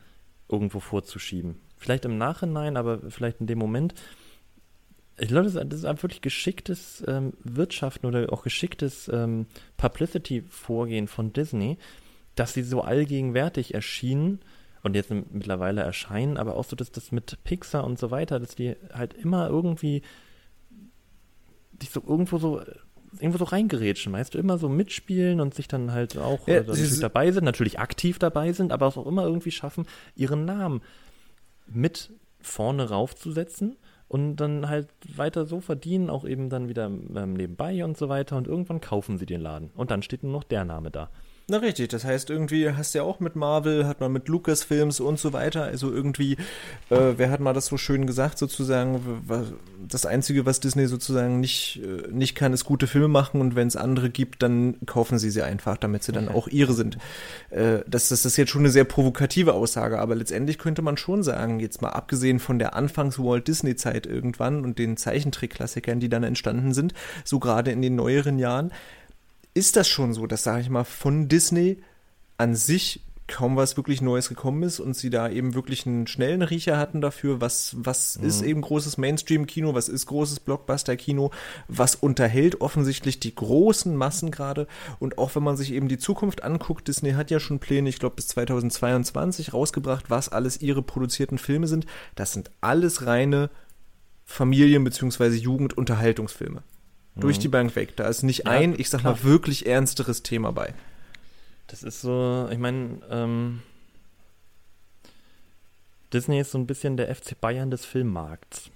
[0.50, 1.60] irgendwo vorzuschieben.
[1.78, 3.94] Vielleicht im Nachhinein, aber vielleicht in dem Moment.
[5.20, 9.46] Ich glaube, das, ist ein wirklich geschicktes ähm, Wirtschaften oder auch geschicktes ähm,
[9.78, 11.78] Publicity-Vorgehen von Disney,
[12.34, 14.40] dass sie so allgegenwärtig erschienen
[14.82, 18.56] und jetzt mittlerweile erscheinen, aber auch so, dass das mit Pixar und so weiter, dass
[18.56, 20.02] die halt immer irgendwie
[21.72, 22.64] dich so irgendwo so
[23.14, 27.02] irgendwo so reingerätschen, weißt du, immer so mitspielen und sich dann halt auch ja, also
[27.02, 29.86] dabei sind, natürlich aktiv dabei sind, aber auch immer irgendwie schaffen,
[30.16, 30.82] ihren Namen
[31.68, 33.78] mit vorne raufzusetzen
[34.08, 38.38] und dann halt weiter so verdienen, auch eben dann wieder ähm, nebenbei und so weiter.
[38.38, 39.70] Und irgendwann kaufen sie den Laden.
[39.76, 41.10] Und dann steht nur noch der Name da.
[41.50, 45.00] Na richtig, das heißt irgendwie hast du ja auch mit Marvel, hat man mit Lucasfilms
[45.00, 46.34] und so weiter, also irgendwie,
[46.90, 49.24] äh, wer hat mal das so schön gesagt sozusagen,
[49.88, 53.70] das Einzige, was Disney sozusagen nicht, äh, nicht kann, ist gute Filme machen und wenn
[53.70, 56.98] es andere gibt, dann kaufen sie sie einfach, damit sie dann auch ihre sind.
[57.50, 61.24] Äh, das, das ist jetzt schon eine sehr provokative Aussage, aber letztendlich könnte man schon
[61.24, 66.74] sagen, jetzt mal abgesehen von der Anfangs-Walt Disney-Zeit irgendwann und den Zeichentrick-Klassikern, die dann entstanden
[66.74, 66.94] sind,
[67.24, 68.74] so gerade in den neueren Jahren,
[69.58, 71.82] ist das schon so, dass, sage ich mal, von Disney
[72.38, 76.42] an sich kaum was wirklich Neues gekommen ist und sie da eben wirklich einen schnellen
[76.42, 78.26] Riecher hatten dafür, was, was mhm.
[78.26, 81.32] ist eben großes Mainstream-Kino, was ist großes Blockbuster-Kino,
[81.68, 84.68] was unterhält offensichtlich die großen Massen gerade
[85.00, 88.00] und auch wenn man sich eben die Zukunft anguckt, Disney hat ja schon Pläne, ich
[88.00, 91.86] glaube bis 2022 rausgebracht, was alles ihre produzierten Filme sind,
[92.16, 93.50] das sind alles reine
[94.24, 95.36] Familien- bzw.
[95.36, 96.64] Jugendunterhaltungsfilme.
[97.18, 97.22] Mhm.
[97.22, 97.96] Durch die Bank weg.
[97.96, 99.14] Da ist nicht ja, ein, ich sag klar.
[99.14, 100.74] mal, wirklich ernsteres Thema bei.
[101.68, 103.62] Das ist so, ich meine, ähm,
[106.14, 108.72] Disney ist so ein bisschen der FC Bayern des Filmmarkts.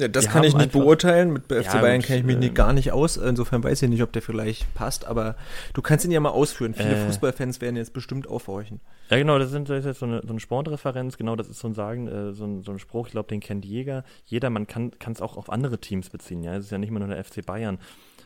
[0.00, 1.32] Ja, das die kann ich nicht beurteilen.
[1.32, 3.16] Mit FC ja, Bayern kenne ich mich äh, gar nicht aus.
[3.16, 5.06] Insofern weiß ich nicht, ob der vielleicht passt.
[5.06, 5.36] Aber
[5.74, 6.74] du kannst ihn ja mal ausführen.
[6.74, 8.80] Viele äh, Fußballfans werden jetzt bestimmt aufhorchen.
[9.10, 9.38] Ja, genau.
[9.38, 11.18] Das, sind, das ist jetzt so eine, so eine Sportreferenz.
[11.18, 13.06] Genau, das ist so ein Sagen, äh, so, ein, so ein Spruch.
[13.06, 14.04] Ich glaube, den kennt Jäger.
[14.24, 16.42] Jeder, man kann es auch auf andere Teams beziehen.
[16.42, 17.78] Ja, es ist ja nicht immer nur der FC Bayern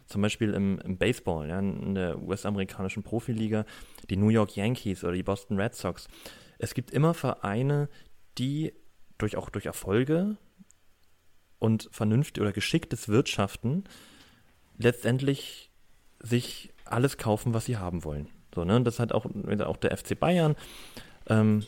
[0.07, 3.65] zum Beispiel im, im Baseball, ja, in der US-amerikanischen Profiliga,
[4.11, 6.09] die New York Yankees oder die Boston Red Sox.
[6.59, 7.89] Es gibt immer Vereine,
[8.37, 8.75] die
[9.19, 10.37] durch auch durch Erfolge
[11.65, 13.85] und vernünftig oder geschicktes Wirtschaften
[14.79, 15.71] letztendlich
[16.21, 18.29] sich alles kaufen, was sie haben wollen.
[18.55, 18.77] So, ne?
[18.77, 20.57] Und das hat auch, auch der FC Bayern.
[21.27, 21.65] Ähm,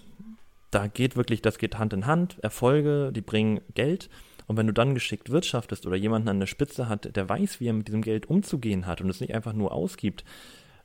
[0.70, 2.38] da geht wirklich, das geht Hand in Hand.
[2.42, 4.10] Erfolge, die bringen Geld
[4.46, 7.68] und wenn du dann geschickt wirtschaftest oder jemanden an der Spitze hat, der weiß, wie
[7.68, 10.24] er mit diesem Geld umzugehen hat und es nicht einfach nur ausgibt,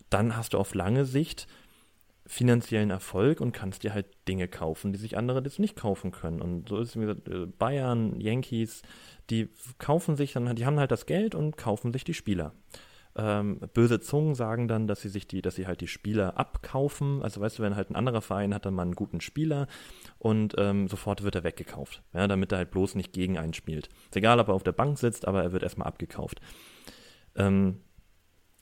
[0.09, 1.47] dann hast du auf lange Sicht
[2.26, 6.41] finanziellen Erfolg und kannst dir halt Dinge kaufen, die sich andere jetzt nicht kaufen können.
[6.41, 8.84] Und so ist es, wie gesagt, äh, Bayern, Yankees,
[9.30, 9.49] die
[9.80, 12.53] kaufen sich dann, die haben halt das Geld und kaufen sich die Spieler.
[13.13, 17.22] Ähm, böse Zungen sagen dann, dass sie sich die, dass sie halt die Spieler abkaufen.
[17.22, 19.67] Also weißt du, wenn halt ein anderer Verein hat dann mal einen guten Spieler
[20.17, 23.88] und ähm, sofort wird er weggekauft, ja, damit er halt bloß nicht gegen einen spielt.
[24.05, 26.39] Ist egal, ob er auf der Bank sitzt, aber er wird erstmal abgekauft.
[27.36, 27.82] Ähm,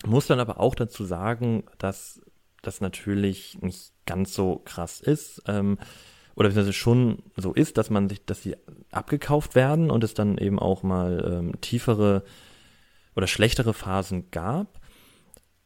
[0.05, 2.22] muss dann aber auch dazu sagen, dass
[2.62, 5.41] das natürlich nicht ganz so krass ist.
[5.47, 5.78] Ähm,
[6.36, 8.55] oder es schon so ist, dass man sich, dass sie
[8.91, 12.24] abgekauft werden und es dann eben auch mal ähm, tiefere
[13.16, 14.80] oder schlechtere Phasen gab.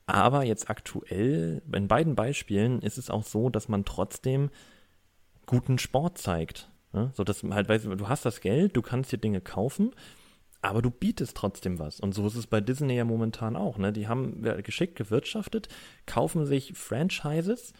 [0.05, 4.49] Aber jetzt aktuell, in beiden Beispielen, ist es auch so, dass man trotzdem
[5.45, 6.69] guten Sport zeigt.
[6.91, 7.11] Ne?
[7.13, 9.91] So dass halt, weißt du, du hast das Geld, du kannst dir Dinge kaufen,
[10.63, 11.99] aber du bietest trotzdem was.
[11.99, 13.77] Und so ist es bei Disney ja momentan auch.
[13.77, 13.91] Ne?
[13.91, 15.67] Die haben geschickt gewirtschaftet,
[16.05, 17.73] kaufen sich Franchises,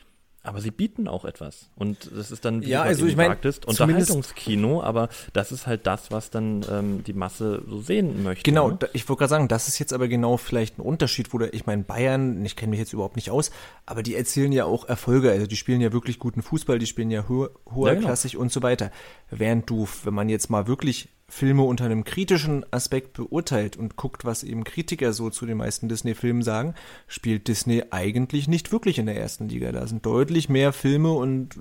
[0.45, 1.69] aber sie bieten auch etwas.
[1.77, 6.11] Und das ist dann, wie ja, also ich meine, Unterhaltungskino, aber das ist halt das,
[6.11, 8.43] was dann ähm, die Masse so sehen möchte.
[8.43, 8.79] Genau, ne?
[8.91, 11.65] ich wollte gerade sagen, das ist jetzt aber genau vielleicht ein Unterschied, wo der, ich
[11.65, 13.51] meine, Bayern, ich kenne mich jetzt überhaupt nicht aus,
[13.85, 17.09] aber die erzählen ja auch Erfolge, also die spielen ja wirklich guten Fußball, die spielen
[17.09, 18.43] ja ho hoherklassig ja, genau.
[18.43, 18.91] und so weiter.
[19.29, 24.23] Während du, wenn man jetzt mal wirklich Filme unter einem kritischen Aspekt beurteilt und guckt,
[24.23, 26.75] was eben Kritiker so zu den meisten Disney-Filmen sagen,
[27.07, 29.71] spielt Disney eigentlich nicht wirklich in der ersten Liga.
[29.71, 31.57] Da sind deutlich mehr Filme und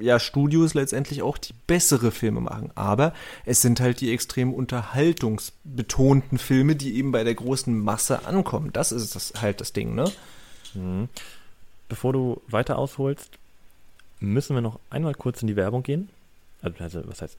[0.00, 2.72] ja, Studios letztendlich auch, die bessere Filme machen.
[2.76, 3.12] Aber
[3.44, 8.70] es sind halt die extrem unterhaltungsbetonten Filme, die eben bei der großen Masse ankommen.
[8.72, 10.10] Das ist das, halt das Ding, ne?
[10.72, 11.10] Mhm.
[11.90, 13.32] Bevor du weiter ausholst,
[14.18, 16.08] müssen wir noch einmal kurz in die Werbung gehen.
[16.62, 17.36] Also, was heißt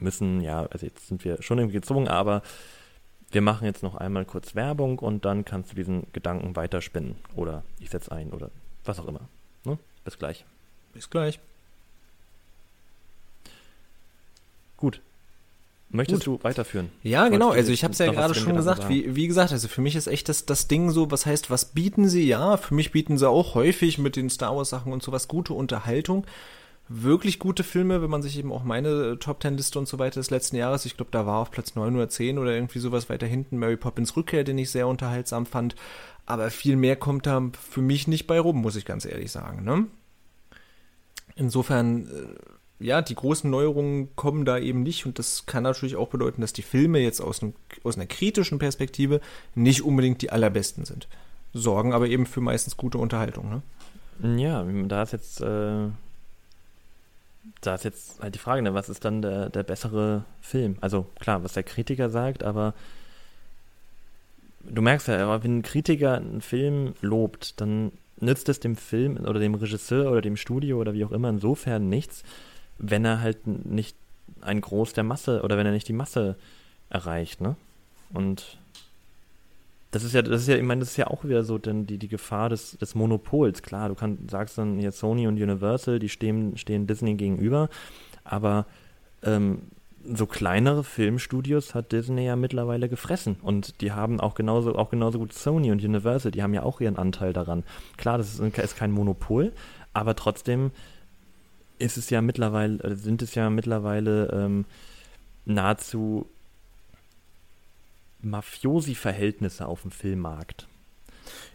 [0.00, 2.42] müssen, ja, also jetzt sind wir schon irgendwie gezwungen, aber
[3.30, 7.16] wir machen jetzt noch einmal kurz Werbung und dann kannst du diesen Gedanken weiterspinnen.
[7.34, 8.50] Oder ich setze ein oder
[8.84, 9.28] was auch immer.
[9.64, 9.78] Ne?
[10.04, 10.44] Bis gleich.
[10.94, 11.38] Bis gleich.
[14.76, 15.00] Gut.
[15.90, 16.40] Möchtest Gut.
[16.40, 16.90] du weiterführen?
[17.02, 17.50] Ja, genau.
[17.50, 18.88] Also ich habe es ja gerade schon gesagt.
[18.88, 21.66] Wie, wie gesagt, also für mich ist echt das, das Ding so, was heißt, was
[21.66, 22.26] bieten sie?
[22.26, 25.54] Ja, für mich bieten sie auch häufig mit den Star Wars Sachen und sowas gute
[25.54, 26.26] Unterhaltung
[26.88, 29.98] wirklich gute Filme, wenn man sich eben auch meine äh, Top Ten Liste und so
[29.98, 32.78] weiter des letzten Jahres, ich glaube, da war auf Platz 9 oder 10 oder irgendwie
[32.78, 35.76] sowas weiter hinten Mary Poppins Rückkehr, den ich sehr unterhaltsam fand.
[36.26, 39.64] Aber viel mehr kommt da für mich nicht bei rum, muss ich ganz ehrlich sagen.
[39.64, 39.86] Ne?
[41.36, 46.08] Insofern, äh, ja, die großen Neuerungen kommen da eben nicht und das kann natürlich auch
[46.08, 49.20] bedeuten, dass die Filme jetzt aus, einem, aus einer kritischen Perspektive
[49.54, 51.08] nicht unbedingt die allerbesten sind.
[51.52, 53.62] Sorgen aber eben für meistens gute Unterhaltung.
[54.20, 54.38] Ne?
[54.40, 55.88] Ja, da ist jetzt äh,
[57.60, 60.76] da ist jetzt halt die Frage, ne, was ist dann der, der bessere Film?
[60.80, 62.74] Also klar, was der Kritiker sagt, aber
[64.64, 69.40] du merkst ja, wenn ein Kritiker einen Film lobt, dann nützt es dem Film oder
[69.40, 72.22] dem Regisseur oder dem Studio oder wie auch immer insofern nichts,
[72.78, 73.96] wenn er halt nicht
[74.40, 76.36] ein Groß der Masse oder wenn er nicht die Masse
[76.90, 77.56] erreicht, ne?
[78.12, 78.58] Und
[79.90, 81.86] das ist ja, das ist ja, ich meine, das ist ja auch wieder so denn
[81.86, 83.62] die, die Gefahr des, des Monopols.
[83.62, 87.68] Klar, du kannst, sagst dann hier Sony und Universal, die stehen, stehen Disney gegenüber,
[88.24, 88.66] aber
[89.22, 89.62] ähm,
[90.04, 95.18] so kleinere Filmstudios hat Disney ja mittlerweile gefressen und die haben auch genauso auch genauso
[95.18, 97.64] gut Sony und Universal, die haben ja auch ihren Anteil daran.
[97.96, 99.52] Klar, das ist, ist kein Monopol,
[99.92, 100.70] aber trotzdem
[101.78, 104.64] ist es ja mittlerweile äh, sind es ja mittlerweile ähm,
[105.44, 106.26] nahezu
[108.20, 110.68] Mafiosi-Verhältnisse auf dem Filmmarkt.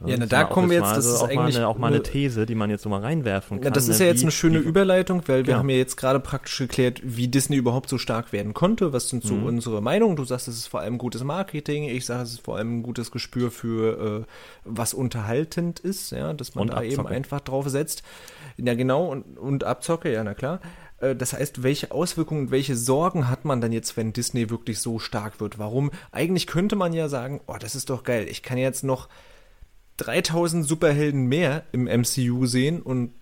[0.05, 2.03] Ja, na, da kommen wir jetzt, das ist auch eigentlich mal eine, auch mal eine
[2.03, 3.65] These, die man jetzt so mal reinwerfen kann.
[3.65, 5.59] Ja, das ist ne, ja jetzt eine schöne Überleitung, weil wir genau.
[5.59, 8.93] haben ja jetzt gerade praktisch geklärt, wie Disney überhaupt so stark werden konnte.
[8.93, 9.45] Was sind so mhm.
[9.45, 10.15] unsere Meinungen?
[10.15, 11.85] Du sagst, es ist vor allem gutes Marketing.
[11.85, 14.31] Ich sage, es ist vor allem ein gutes Gespür für äh,
[14.65, 16.93] was unterhaltend ist, ja, dass man und da Abzocke.
[16.93, 18.03] eben einfach drauf setzt.
[18.57, 20.59] Ja, genau, und, und Abzocke, ja, na klar.
[21.03, 24.99] Äh, das heißt, welche Auswirkungen, welche Sorgen hat man dann jetzt, wenn Disney wirklich so
[24.99, 25.59] stark wird?
[25.59, 25.91] Warum?
[26.11, 28.27] Eigentlich könnte man ja sagen, oh, das ist doch geil.
[28.29, 29.09] Ich kann jetzt noch
[29.97, 33.13] 3000 Superhelden mehr im MCU sehen und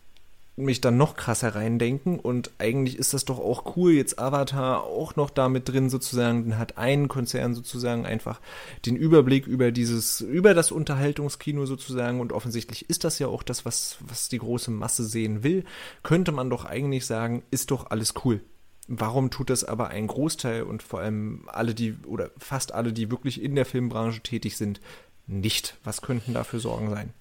[0.56, 5.16] mich dann noch krasser reindenken und eigentlich ist das doch auch cool, jetzt Avatar auch
[5.16, 8.42] noch da mit drin sozusagen, dann hat ein Konzern sozusagen einfach
[8.86, 13.66] den Überblick über dieses, über das Unterhaltungskino sozusagen und offensichtlich ist das ja auch das,
[13.66, 15.64] was, was die große Masse sehen will,
[16.04, 18.42] könnte man doch eigentlich sagen, ist doch alles cool.
[18.88, 23.10] Warum tut das aber ein Großteil und vor allem alle, die oder fast alle, die
[23.10, 24.82] wirklich in der Filmbranche tätig sind,
[25.28, 25.78] nicht?
[25.86, 27.14] Was könnten dafür Sorgen sein?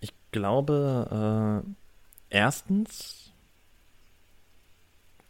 [0.00, 1.70] Ich glaube, äh,
[2.34, 3.32] erstens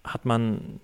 [0.02, 0.80] hat man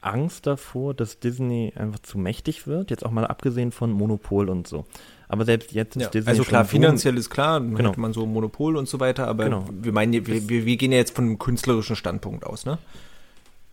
[0.00, 4.66] Angst davor, dass Disney einfach zu mächtig wird, jetzt auch mal abgesehen von Monopol und
[4.66, 4.84] so.
[5.28, 6.30] Aber selbst jetzt ist ja, Disney.
[6.30, 7.92] Also klar, finanziell ist klar, dann genau.
[7.96, 9.66] man so Monopol und so weiter, aber genau.
[9.70, 12.78] wir meinen, wir, wir, wir, gehen ja jetzt von einem künstlerischen Standpunkt aus, ne?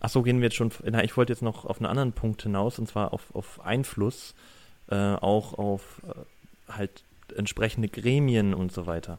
[0.00, 0.70] Ach so, gehen wir jetzt schon.
[0.84, 4.34] Na, ich wollte jetzt noch auf einen anderen Punkt hinaus, und zwar auf, auf Einfluss,
[4.88, 9.18] äh, auch auf äh, halt entsprechende Gremien und so weiter.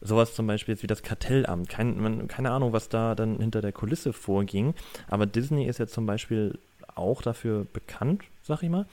[0.00, 1.68] Sowas zum Beispiel jetzt wie das Kartellamt.
[1.68, 4.74] Kein, man, keine Ahnung, was da dann hinter der Kulisse vorging.
[5.08, 6.58] Aber Disney ist ja zum Beispiel
[6.94, 8.86] auch dafür bekannt, sag ich mal,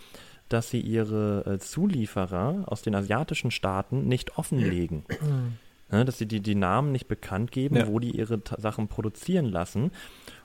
[0.49, 5.05] dass sie ihre äh, Zulieferer aus den asiatischen Staaten nicht offenlegen.
[5.91, 7.87] ne, dass sie die, die Namen nicht bekannt geben, ja.
[7.87, 9.91] wo die ihre Sachen produzieren lassen.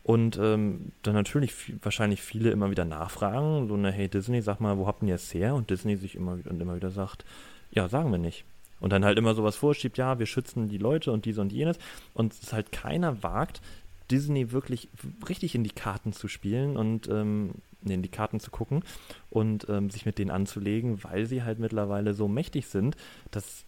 [0.02, 4.78] Und ähm, dann natürlich wahrscheinlich viele immer wieder nachfragen, so eine, hey Disney, sag mal,
[4.78, 5.54] wo habt ihr es her?
[5.54, 7.24] Und Disney sich immer wieder und immer wieder sagt,
[7.70, 8.44] ja, sagen wir nicht.
[8.82, 11.78] Und dann halt immer sowas vorschiebt, ja, wir schützen die Leute und dies und jenes.
[12.14, 13.62] Und es halt keiner wagt,
[14.10, 14.88] Disney wirklich
[15.28, 17.52] richtig in die Karten zu spielen und ähm,
[17.82, 18.82] nee, in die Karten zu gucken
[19.30, 22.96] und ähm, sich mit denen anzulegen, weil sie halt mittlerweile so mächtig sind,
[23.30, 23.64] dass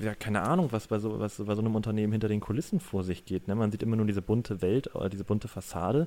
[0.00, 3.04] ja, keine Ahnung, was bei so, was bei so einem Unternehmen hinter den Kulissen vor
[3.04, 3.48] sich geht.
[3.48, 3.54] Ne?
[3.54, 6.06] Man sieht immer nur diese bunte Welt oder diese bunte Fassade.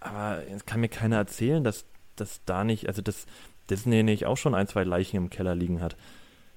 [0.00, 1.84] Aber es kann mir keiner erzählen, dass
[2.16, 3.26] das da nicht, also dass
[3.70, 5.96] Disney nicht auch schon ein, zwei Leichen im Keller liegen hat.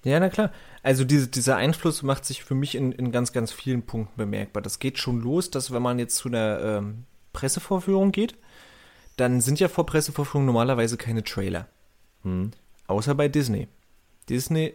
[0.04, 0.52] Ja, na klar.
[0.84, 4.62] Also diese, dieser Einfluss macht sich für mich in, in ganz, ganz vielen Punkten bemerkbar.
[4.62, 7.04] Das geht schon los, dass wenn man jetzt zu einer ähm,
[7.34, 8.36] Pressevorführung geht,
[9.18, 11.68] dann sind ja vor Pressevorführungen normalerweise keine Trailer.
[12.24, 12.52] Hm.
[12.88, 13.68] Außer bei Disney.
[14.30, 14.74] Disney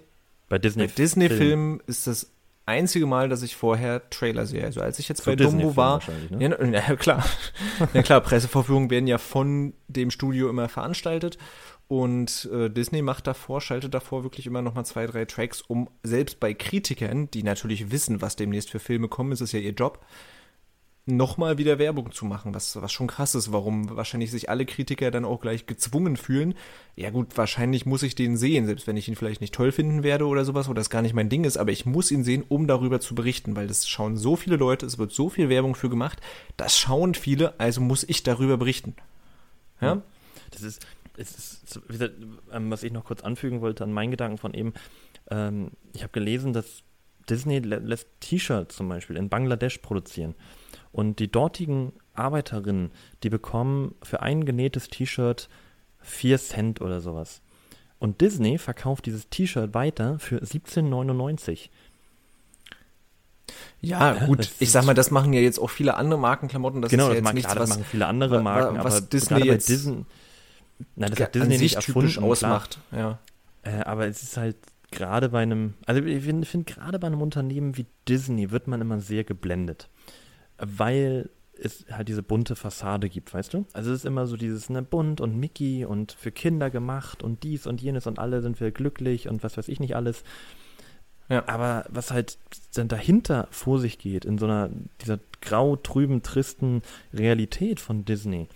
[0.48, 2.30] bei Disney, bei Disney Filmen ist das
[2.66, 4.64] einzige Mal, dass ich vorher Trailer sehe.
[4.64, 6.00] Also als ich jetzt bei Dumbo war,
[6.30, 6.50] ne?
[6.50, 7.24] ja, ja, klar,
[7.94, 11.38] ja klar, Pressevorführungen werden ja von dem Studio immer veranstaltet
[11.92, 15.90] und äh, Disney macht davor, schaltet davor wirklich immer noch mal zwei, drei Tracks, um
[16.02, 19.72] selbst bei Kritikern, die natürlich wissen, was demnächst für Filme kommen, ist es ja ihr
[19.72, 20.02] Job,
[21.04, 25.10] nochmal wieder Werbung zu machen, was, was schon krass ist, warum wahrscheinlich sich alle Kritiker
[25.10, 26.54] dann auch gleich gezwungen fühlen.
[26.96, 30.02] Ja gut, wahrscheinlich muss ich den sehen, selbst wenn ich ihn vielleicht nicht toll finden
[30.02, 32.42] werde oder sowas oder das gar nicht mein Ding ist, aber ich muss ihn sehen,
[32.48, 35.74] um darüber zu berichten, weil das schauen so viele Leute, es wird so viel Werbung
[35.74, 36.22] für gemacht,
[36.56, 38.96] das schauen viele, also muss ich darüber berichten.
[39.82, 40.00] Ja?
[40.52, 40.86] Das ist,
[41.16, 41.80] ist
[42.52, 44.72] ähm, was ich noch kurz anfügen wollte an meinen Gedanken von eben,
[45.30, 46.82] ähm, ich habe gelesen, dass
[47.28, 50.34] Disney lässt T-Shirts zum Beispiel in Bangladesch produzieren.
[50.90, 52.90] Und die dortigen Arbeiterinnen,
[53.22, 55.48] die bekommen für ein genähtes T-Shirt
[56.00, 57.40] 4 Cent oder sowas.
[57.98, 61.70] Und Disney verkauft dieses T-Shirt weiter für 17,99.
[63.80, 66.82] Ja, gut, ich sag mal, das machen ja jetzt auch viele andere Markenklamotten.
[66.82, 69.06] Das genau, ist ja jetzt das, nichts, klar, das machen viele andere Marken, was aber
[69.06, 70.04] Disney jetzt Disney,
[70.96, 72.78] nein, das hat Disney nicht erfunden, ausmacht.
[72.90, 73.18] Ja.
[73.62, 74.56] Äh, aber es ist halt
[74.90, 78.80] gerade bei einem, also ich finde, find, gerade bei einem Unternehmen wie Disney wird man
[78.80, 79.88] immer sehr geblendet
[80.62, 83.66] weil es halt diese bunte Fassade gibt, weißt du?
[83.72, 87.42] Also es ist immer so dieses, ne, bunt und Mickey und für Kinder gemacht und
[87.42, 90.24] dies und jenes und alle sind wir glücklich und was weiß ich nicht alles.
[91.28, 91.46] Ja.
[91.46, 92.38] Aber was halt
[92.74, 94.70] dann dahinter vor sich geht, in so einer,
[95.00, 96.82] dieser grau, trüben, tristen
[97.12, 98.48] Realität von Disney,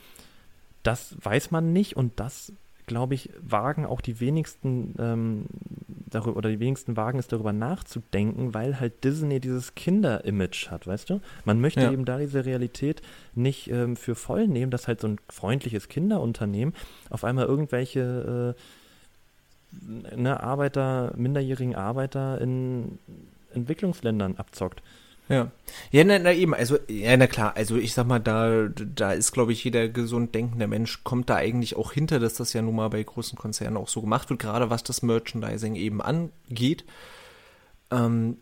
[0.86, 2.52] das weiß man nicht und das,
[2.86, 5.46] glaube ich, wagen auch die wenigsten, ähm,
[5.88, 11.10] darüber, oder die wenigsten wagen es darüber nachzudenken, weil halt Disney dieses Kinder-Image hat, weißt
[11.10, 11.20] du?
[11.44, 11.90] Man möchte ja.
[11.90, 13.02] eben da diese Realität
[13.34, 16.74] nicht ähm, für voll nehmen, dass halt so ein freundliches Kinderunternehmen
[17.10, 22.98] auf einmal irgendwelche äh, ne, Arbeiter, minderjährigen Arbeiter in
[23.52, 24.82] Entwicklungsländern abzockt.
[25.28, 25.50] Ja.
[25.90, 29.32] Ja, na, na eben, also, ja, na klar, also ich sag mal, da, da ist,
[29.32, 32.76] glaube ich, jeder gesund denkende Mensch kommt da eigentlich auch hinter, dass das ja nun
[32.76, 36.84] mal bei großen Konzernen auch so gemacht wird, gerade was das Merchandising eben angeht.
[37.90, 38.38] Ähm,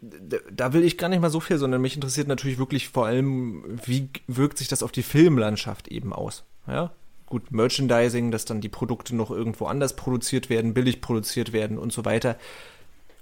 [0.51, 3.79] da will ich gar nicht mal so viel, sondern mich interessiert natürlich wirklich vor allem,
[3.85, 6.45] wie wirkt sich das auf die Filmlandschaft eben aus.
[6.67, 6.93] Ja,
[7.27, 11.93] gut, Merchandising, dass dann die Produkte noch irgendwo anders produziert werden, billig produziert werden und
[11.93, 12.37] so weiter.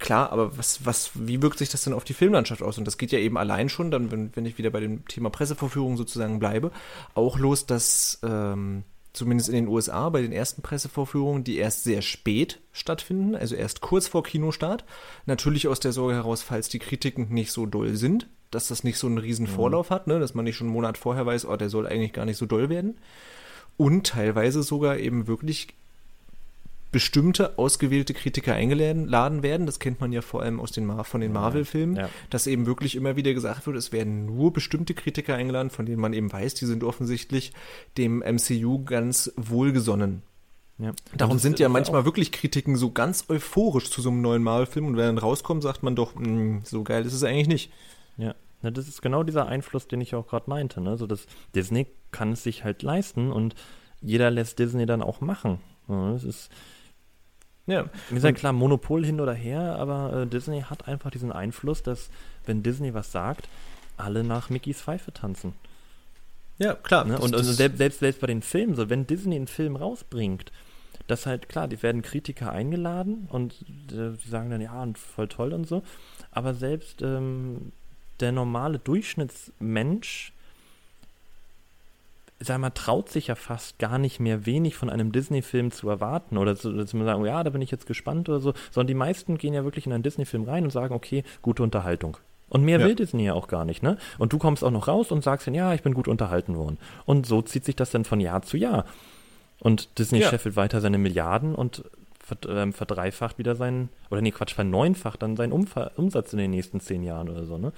[0.02, 2.76] Klar, aber was, was, wie wirkt sich das denn auf die Filmlandschaft aus?
[2.76, 5.30] Und das geht ja eben allein schon, dann, wenn, wenn ich wieder bei dem Thema
[5.30, 6.72] Presseverführung sozusagen bleibe,
[7.14, 12.02] auch los, dass ähm, zumindest in den USA bei den ersten Pressevorführungen, die erst sehr
[12.02, 14.84] spät stattfinden, also erst kurz vor Kinostart.
[15.26, 18.98] Natürlich aus der Sorge heraus, falls die Kritiken nicht so doll sind, dass das nicht
[18.98, 19.50] so einen riesen mhm.
[19.50, 19.94] Vorlauf mhm.
[19.94, 20.18] hat, ne?
[20.18, 22.46] dass man nicht schon einen Monat vorher weiß, oh, der soll eigentlich gar nicht so
[22.46, 22.98] doll werden.
[23.76, 25.68] Und teilweise sogar eben wirklich
[26.92, 29.66] bestimmte ausgewählte Kritiker eingeladen werden.
[29.66, 32.08] Das kennt man ja vor allem aus den Mar von den Marvel-Filmen, ja.
[32.30, 36.00] dass eben wirklich immer wieder gesagt wird, es werden nur bestimmte Kritiker eingeladen, von denen
[36.00, 37.52] man eben weiß, die sind offensichtlich
[37.96, 40.22] dem MCU ganz wohlgesonnen.
[40.78, 40.92] Ja.
[41.16, 44.96] Darum sind ja manchmal wirklich Kritiken so ganz euphorisch zu so einem neuen Marvel-Film und
[44.96, 47.72] wenn dann rauskommt, sagt man doch, hm, so geil ist es eigentlich nicht.
[48.16, 48.34] Ja.
[48.62, 50.80] Na, das ist genau dieser Einfluss, den ich auch gerade meinte.
[50.80, 50.96] Ne?
[50.96, 53.54] So, dass Disney kann es sich halt leisten und
[54.00, 55.58] jeder lässt Disney dann auch machen.
[55.88, 56.50] Ja, das ist,
[57.66, 57.86] ja.
[58.10, 62.10] Ist ja klar, Monopol hin oder her, aber äh, Disney hat einfach diesen Einfluss, dass,
[62.44, 63.48] wenn Disney was sagt,
[63.96, 65.54] alle nach Mickeys Pfeife tanzen.
[66.58, 67.04] Ja, klar.
[67.04, 67.18] Ne?
[67.18, 70.52] Und, und selbst, selbst, selbst bei den Filmen, so wenn Disney einen Film rausbringt,
[71.06, 73.52] das halt klar, die werden Kritiker eingeladen und
[73.90, 75.82] äh, die sagen dann, ja, und voll toll und so.
[76.30, 77.72] Aber selbst ähm,
[78.20, 80.31] der normale Durchschnittsmensch
[82.44, 86.38] sag mal, traut sich ja fast gar nicht mehr wenig von einem Disney-Film zu erwarten
[86.38, 89.38] oder zu, zu sagen, ja, da bin ich jetzt gespannt oder so, sondern die meisten
[89.38, 92.16] gehen ja wirklich in einen Disney-Film rein und sagen, okay, gute Unterhaltung.
[92.48, 92.86] Und mehr ja.
[92.86, 93.96] will Disney ja auch gar nicht, ne?
[94.18, 96.78] Und du kommst auch noch raus und sagst dann, ja, ich bin gut unterhalten worden.
[97.06, 98.84] Und so zieht sich das dann von Jahr zu Jahr.
[99.58, 100.28] Und Disney ja.
[100.28, 101.84] scheffelt weiter seine Milliarden und
[102.48, 106.80] ähm, verdreifacht wieder seinen, oder nee, Quatsch, verneunfacht dann seinen Umf Umsatz in den nächsten
[106.80, 107.72] zehn Jahren oder so, ne?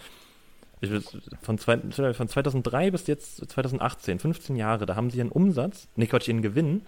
[1.42, 1.78] Von, zwei,
[2.14, 6.42] von 2003 bis jetzt 2018, 15 Jahre, da haben sie einen Umsatz, nee, Quatsch, ihren
[6.42, 6.82] Gewinn.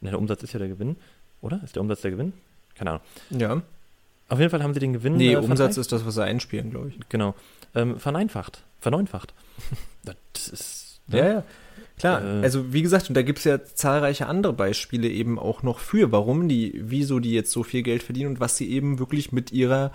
[0.00, 0.96] Ne, der Umsatz ist ja der Gewinn,
[1.40, 1.60] oder?
[1.64, 2.32] Ist der Umsatz der Gewinn?
[2.74, 3.02] Keine Ahnung.
[3.30, 3.62] Ja.
[4.28, 5.16] Auf jeden Fall haben sie den Gewinn.
[5.16, 6.98] Nee, äh, Umsatz ist das, was sie einspielen, glaube ich.
[7.08, 7.34] Genau.
[7.74, 8.62] Ähm, vereinfacht.
[8.80, 9.34] Verneunfacht.
[10.04, 11.00] das ist.
[11.06, 11.18] Ne?
[11.18, 11.44] Ja, ja.
[11.98, 15.62] Klar, äh, also wie gesagt, und da gibt es ja zahlreiche andere Beispiele eben auch
[15.62, 18.98] noch für, warum die, wieso die jetzt so viel Geld verdienen und was sie eben
[18.98, 19.92] wirklich mit ihrer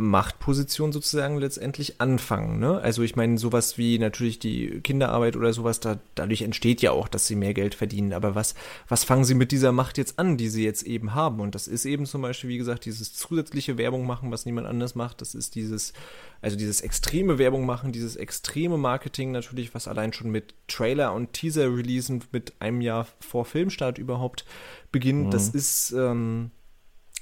[0.00, 2.58] Machtposition sozusagen letztendlich anfangen.
[2.58, 2.80] Ne?
[2.80, 7.06] Also ich meine, sowas wie natürlich die Kinderarbeit oder sowas, da, dadurch entsteht ja auch,
[7.06, 8.14] dass sie mehr Geld verdienen.
[8.14, 8.54] Aber was,
[8.88, 11.40] was fangen sie mit dieser Macht jetzt an, die sie jetzt eben haben?
[11.40, 14.94] Und das ist eben zum Beispiel, wie gesagt, dieses zusätzliche Werbung machen, was niemand anders
[14.94, 15.20] macht.
[15.20, 15.92] Das ist dieses,
[16.40, 21.34] also dieses extreme Werbung machen, dieses extreme Marketing natürlich, was allein schon mit Trailer und
[21.34, 24.46] Teaser-Releasen mit einem Jahr vor Filmstart überhaupt
[24.92, 25.26] beginnt.
[25.26, 25.30] Mhm.
[25.30, 26.52] Das ist, ähm,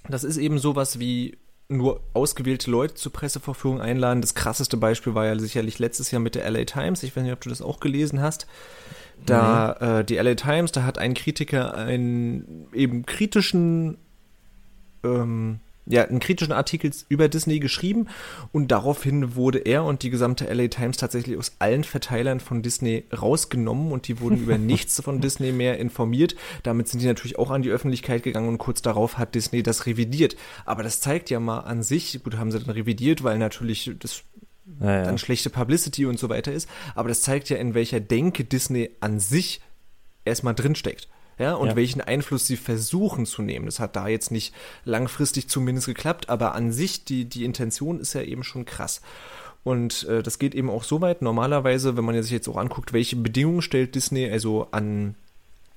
[0.08, 1.38] das ist eben sowas wie
[1.68, 4.22] nur ausgewählte Leute zur Presseverführung einladen.
[4.22, 7.02] Das krasseste Beispiel war ja sicherlich letztes Jahr mit der LA Times.
[7.02, 8.46] Ich weiß nicht, ob du das auch gelesen hast.
[9.26, 9.86] Da mhm.
[9.86, 13.98] äh, die LA Times, da hat ein Kritiker einen eben kritischen
[15.04, 18.08] ähm, ja, einen kritischen Artikel über Disney geschrieben
[18.52, 23.04] und daraufhin wurde er und die gesamte LA Times tatsächlich aus allen Verteilern von Disney
[23.10, 26.36] rausgenommen und die wurden über nichts von Disney mehr informiert.
[26.62, 29.86] Damit sind die natürlich auch an die Öffentlichkeit gegangen und kurz darauf hat Disney das
[29.86, 30.36] revidiert.
[30.66, 34.24] Aber das zeigt ja mal an sich, gut, haben sie dann revidiert, weil natürlich das
[34.80, 35.04] ja, ja.
[35.04, 38.90] dann schlechte Publicity und so weiter ist, aber das zeigt ja, in welcher Denke Disney
[39.00, 39.62] an sich
[40.26, 41.08] erstmal drinsteckt
[41.38, 41.76] ja, und ja.
[41.76, 43.66] welchen Einfluss sie versuchen zu nehmen.
[43.66, 44.54] Das hat da jetzt nicht
[44.84, 49.00] langfristig zumindest geklappt, aber an sich, die, die Intention ist ja eben schon krass.
[49.64, 51.22] Und äh, das geht eben auch so weit.
[51.22, 55.14] Normalerweise, wenn man sich jetzt auch anguckt, welche Bedingungen stellt Disney also an,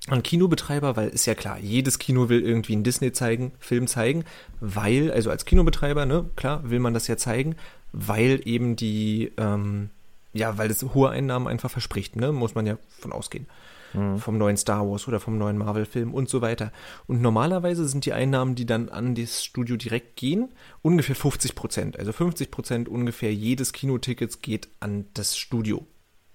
[0.08, 4.24] an Kinobetreiber, weil ist ja klar, jedes Kino will irgendwie einen Disney zeigen, Film zeigen,
[4.60, 7.56] weil, also als Kinobetreiber, ne, klar, will man das ja zeigen,
[7.92, 9.90] weil eben die, ähm,
[10.32, 13.46] ja, weil das hohe Einnahmen einfach verspricht, ne, muss man ja von ausgehen
[13.94, 14.18] mhm.
[14.18, 16.72] vom neuen Star Wars oder vom neuen Marvel-Film und so weiter.
[17.06, 20.52] Und normalerweise sind die Einnahmen, die dann an das Studio direkt gehen,
[20.82, 21.98] ungefähr 50 Prozent.
[21.98, 25.86] Also 50 Prozent ungefähr jedes Kinotickets geht an das Studio.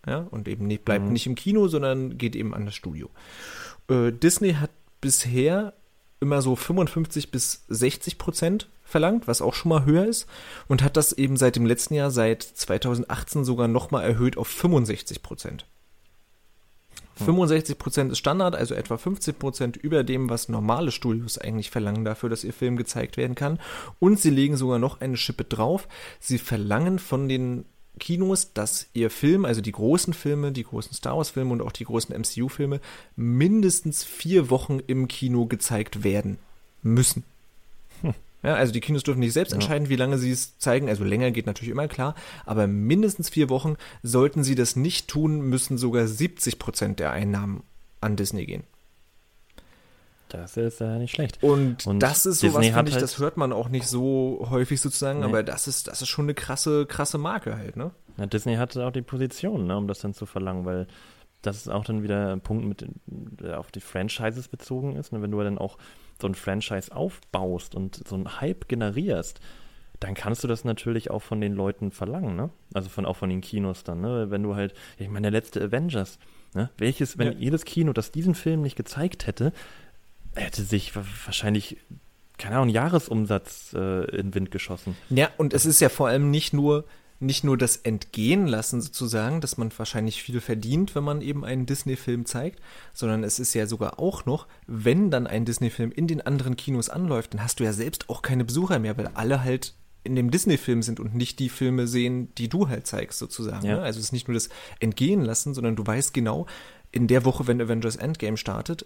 [0.06, 1.14] Ja, und eben nicht, bleibt mhm.
[1.14, 3.10] nicht im Kino, sondern geht eben an das Studio.
[3.90, 4.72] Äh, Disney hat
[5.02, 5.74] bisher
[6.20, 10.28] immer so 55 bis 60 Prozent verlangt, was auch schon mal höher ist,
[10.68, 15.22] und hat das eben seit dem letzten Jahr, seit 2018 sogar nochmal erhöht auf 65
[15.22, 15.66] Prozent.
[17.18, 22.06] 65 Prozent ist Standard, also etwa 50 Prozent über dem, was normale Studios eigentlich verlangen
[22.06, 23.60] dafür, dass ihr Film gezeigt werden kann.
[24.00, 25.88] Und sie legen sogar noch eine Schippe drauf.
[26.20, 27.66] Sie verlangen von den
[28.00, 31.72] Kinos, dass ihr Film, also die großen Filme, die großen Star Wars Filme und auch
[31.72, 32.80] die großen MCU Filme,
[33.16, 36.38] mindestens vier Wochen im Kino gezeigt werden
[36.82, 37.24] müssen.
[38.44, 40.90] Ja, also die Kinos dürfen nicht selbst entscheiden, wie lange sie es zeigen.
[40.90, 42.16] Also länger geht natürlich immer klar,
[42.46, 47.64] aber mindestens vier Wochen sollten sie das nicht tun, müssen sogar 70 Prozent der Einnahmen
[48.00, 48.64] an Disney gehen.
[50.30, 51.42] Das ist ja nicht schlecht.
[51.42, 54.82] Und, und das ist sowas, finde ich, halt das hört man auch nicht so häufig
[54.82, 55.26] sozusagen, nee.
[55.26, 57.92] aber das ist, das ist schon eine krasse, krasse Marke halt, ne?
[58.18, 60.88] Ja, Disney hat auch die Position, ne, um das dann zu verlangen, weil
[61.42, 65.14] das ist auch dann wieder ein Punkt, mit, der auf die Franchises bezogen ist.
[65.14, 65.22] Ne?
[65.22, 65.78] Wenn du dann auch
[66.20, 69.40] so ein Franchise aufbaust und so einen Hype generierst,
[70.00, 72.50] dann kannst du das natürlich auch von den Leuten verlangen, ne?
[72.74, 74.30] Also von, auch von den Kinos dann, ne?
[74.30, 76.20] Wenn du halt, ich meine, der letzte Avengers,
[76.54, 76.70] ne?
[76.78, 77.40] Welches, wenn ja.
[77.40, 79.54] jedes Kino, das diesen Film nicht gezeigt hätte,
[80.36, 81.78] hätte sich wahrscheinlich,
[82.38, 84.96] keine Ahnung, Jahresumsatz äh, in den Wind geschossen.
[85.10, 86.86] Ja, und es ist ja vor allem nicht nur,
[87.20, 91.66] nicht nur das Entgehen lassen sozusagen, dass man wahrscheinlich viel verdient, wenn man eben einen
[91.66, 92.62] Disney-Film zeigt,
[92.94, 96.90] sondern es ist ja sogar auch noch, wenn dann ein Disney-Film in den anderen Kinos
[96.90, 99.74] anläuft, dann hast du ja selbst auch keine Besucher mehr, weil alle halt
[100.04, 103.66] in dem Disney-Film sind und nicht die Filme sehen, die du halt zeigst sozusagen.
[103.66, 103.78] Ja.
[103.78, 103.82] Ne?
[103.82, 104.50] Also es ist nicht nur das
[104.80, 106.46] Entgehen lassen, sondern du weißt genau,
[106.92, 108.86] in der Woche, wenn Avengers Endgame startet,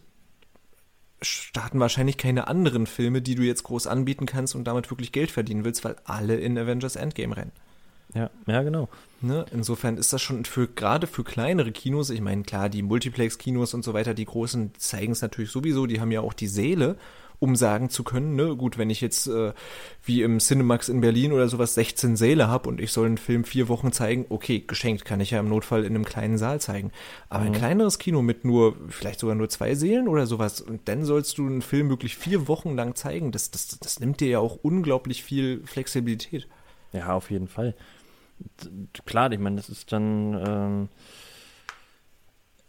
[1.22, 5.30] starten wahrscheinlich keine anderen Filme, die du jetzt groß anbieten kannst und damit wirklich Geld
[5.30, 7.52] verdienen willst, weil alle in Avengers Endgame rennen.
[8.14, 8.90] Ja, ja, genau.
[9.22, 9.46] Ne?
[9.54, 13.84] Insofern ist das schon für gerade für kleinere Kinos, ich meine, klar, die Multiplex-Kinos und
[13.84, 16.98] so weiter, die großen zeigen es natürlich sowieso, die haben ja auch die Seele,
[17.42, 19.54] um sagen zu können, ne, gut, wenn ich jetzt äh,
[20.04, 23.46] wie im Cinemax in Berlin oder sowas 16 Säle habe und ich soll einen Film
[23.46, 26.92] vier Wochen zeigen, okay, geschenkt, kann ich ja im Notfall in einem kleinen Saal zeigen.
[27.30, 27.48] Aber mhm.
[27.48, 31.40] ein kleineres Kino mit nur, vielleicht sogar nur zwei Sälen oder sowas, und dann sollst
[31.40, 34.60] du einen Film wirklich vier Wochen lang zeigen, das, das, das nimmt dir ja auch
[34.62, 36.48] unglaublich viel Flexibilität.
[36.94, 37.74] Ja, auf jeden Fall.
[39.06, 40.90] Klar, ich meine, das ist dann ähm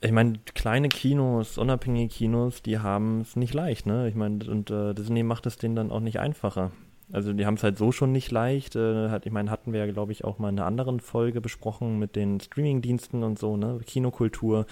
[0.04, 4.08] ich meine, kleine Kinos, unabhängige Kinos, die haben es nicht leicht, ne?
[4.08, 6.72] Ich meine, und äh, Disney macht es denen dann auch nicht einfacher.
[7.12, 8.74] Also die haben es halt so schon nicht leicht.
[8.74, 11.40] Äh, hat, ich meine, hatten wir ja, glaube ich, auch mal in einer anderen Folge
[11.40, 13.78] besprochen mit den Streamingdiensten und so, ne?
[13.86, 14.66] Kinokultur.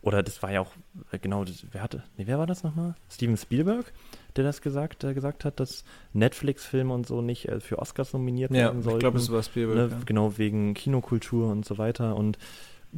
[0.00, 0.70] Oder das war ja auch,
[1.10, 2.94] äh, genau, das, wer hatte, nee, wer war das nochmal?
[3.10, 3.92] Steven Spielberg,
[4.38, 8.52] der das gesagt, der gesagt hat, dass Netflix-Filme und so nicht äh, für Oscars nominiert
[8.52, 8.98] ja, werden sollten.
[8.98, 9.76] ich glaube, es war Spielberg.
[9.76, 9.96] Ne?
[9.96, 10.04] Ja.
[10.06, 12.16] Genau, wegen Kinokultur und so weiter.
[12.16, 12.38] Und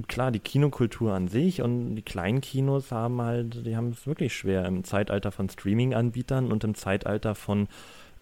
[0.06, 4.36] klar, die Kinokultur an sich und die kleinen Kinos haben halt, die haben es wirklich
[4.36, 7.68] schwer im Zeitalter von Streaming-Anbietern und im Zeitalter von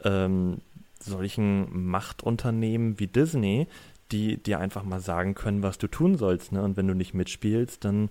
[0.05, 0.59] ähm,
[1.01, 3.67] solchen Machtunternehmen wie Disney,
[4.13, 6.53] die dir einfach mal sagen können, was du tun sollst.
[6.53, 6.63] Ne?
[6.63, 8.11] Und wenn du nicht mitspielst, dann,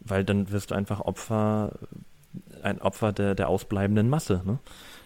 [0.00, 1.72] weil dann wirst du einfach Opfer,
[2.66, 4.42] ein Opfer der, der ausbleibenden Masse.
[4.44, 4.58] Ne?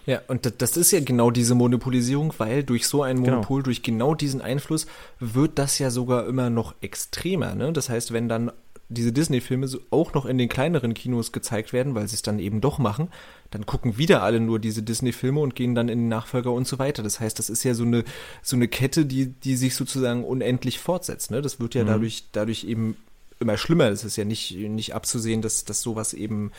[0.06, 3.36] Ja, und das ist ja genau diese Monopolisierung, weil durch so ein genau.
[3.36, 3.64] Monopol, genau.
[3.64, 4.86] durch genau diesen Einfluss,
[5.20, 7.54] wird das ja sogar immer noch extremer.
[7.54, 7.72] Ne?
[7.72, 8.50] Das heißt, wenn dann
[8.88, 12.60] diese Disney-Filme auch noch in den kleineren Kinos gezeigt werden, weil sie es dann eben
[12.60, 13.08] doch machen,
[13.50, 16.80] dann gucken wieder alle nur diese Disney-Filme und gehen dann in den Nachfolger und so
[16.80, 17.04] weiter.
[17.04, 18.02] Das heißt, das ist ja so eine,
[18.42, 21.30] so eine Kette, die, die sich sozusagen unendlich fortsetzt.
[21.30, 21.40] Ne?
[21.40, 21.88] Das wird ja mhm.
[21.88, 22.96] dadurch, dadurch eben
[23.40, 23.88] immer schlimmer.
[23.88, 26.52] Es ist ja nicht, nicht abzusehen, dass, dass sowas eben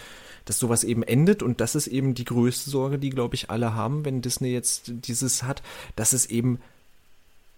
[0.46, 3.76] dass sowas eben endet und das ist eben die größte Sorge, die, glaube ich, alle
[3.76, 5.62] haben, wenn Disney jetzt dieses hat,
[5.96, 6.60] dass es eben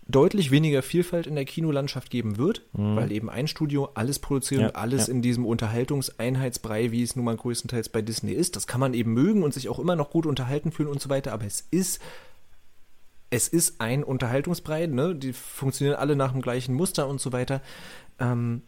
[0.07, 2.97] deutlich weniger Vielfalt in der Kinolandschaft geben wird, mhm.
[2.97, 5.13] weil eben ein Studio alles produziert ja, und alles ja.
[5.13, 8.55] in diesem Unterhaltungseinheitsbrei, wie es nun mal größtenteils bei Disney ist.
[8.55, 11.09] Das kann man eben mögen und sich auch immer noch gut unterhalten fühlen und so
[11.09, 12.01] weiter, aber es ist
[13.29, 15.15] es ist ein Unterhaltungsbrei, ne?
[15.15, 17.63] Die funktionieren alle nach dem gleichen Muster und so weiter.
[18.19, 18.61] Ähm,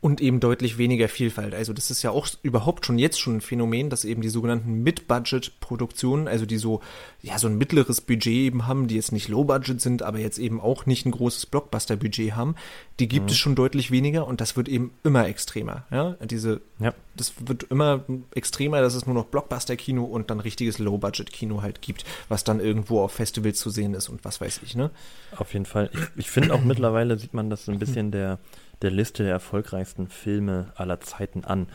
[0.00, 1.54] und eben deutlich weniger Vielfalt.
[1.54, 4.82] Also das ist ja auch überhaupt schon jetzt schon ein Phänomen, dass eben die sogenannten
[4.82, 6.80] Mid-Budget-Produktionen, also die so,
[7.22, 10.60] ja, so ein mittleres Budget eben haben, die jetzt nicht Low-Budget sind, aber jetzt eben
[10.60, 12.56] auch nicht ein großes Blockbuster-Budget haben,
[12.98, 13.30] die gibt mhm.
[13.30, 15.84] es schon deutlich weniger und das wird eben immer extremer.
[15.90, 16.92] Ja, diese, ja.
[17.14, 18.04] das wird immer
[18.34, 23.00] extremer, dass es nur noch Blockbuster-Kino und dann richtiges Low-Budget-Kino halt gibt, was dann irgendwo
[23.02, 24.90] auf Festivals zu sehen ist und was weiß ich, ne?
[25.36, 25.90] Auf jeden Fall.
[25.92, 28.38] Ich, ich finde auch mittlerweile sieht man das so ein bisschen der
[28.82, 31.68] der Liste der erfolgreichsten Filme aller Zeiten an.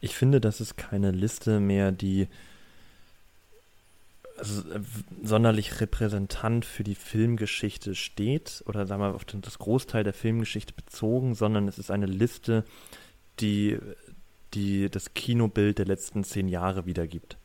[0.00, 2.28] Ich finde, das ist keine Liste mehr, die
[4.38, 4.62] also,
[5.22, 11.34] sonderlich repräsentant für die Filmgeschichte steht oder sagen wir auf das Großteil der Filmgeschichte bezogen,
[11.34, 12.64] sondern es ist eine Liste,
[13.40, 13.78] die,
[14.54, 17.36] die das Kinobild der letzten zehn Jahre wiedergibt.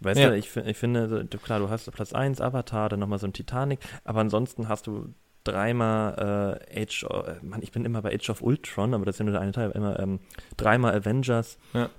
[0.00, 0.30] Weißt ja.
[0.30, 3.80] du, ich, ich finde, klar, du hast Platz 1 Avatar, dann nochmal so ein Titanic,
[4.04, 5.14] aber ansonsten hast du
[5.44, 9.16] dreimal äh, Age, of, äh, Mann, ich bin immer bei Age of Ultron, aber das
[9.16, 10.20] ist ja nur der eine Teil, immer ähm,
[10.56, 11.90] dreimal Avengers, ja.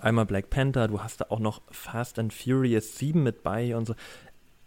[0.00, 3.86] einmal Black Panther, du hast da auch noch Fast and Furious 7 mit bei und
[3.86, 3.94] so.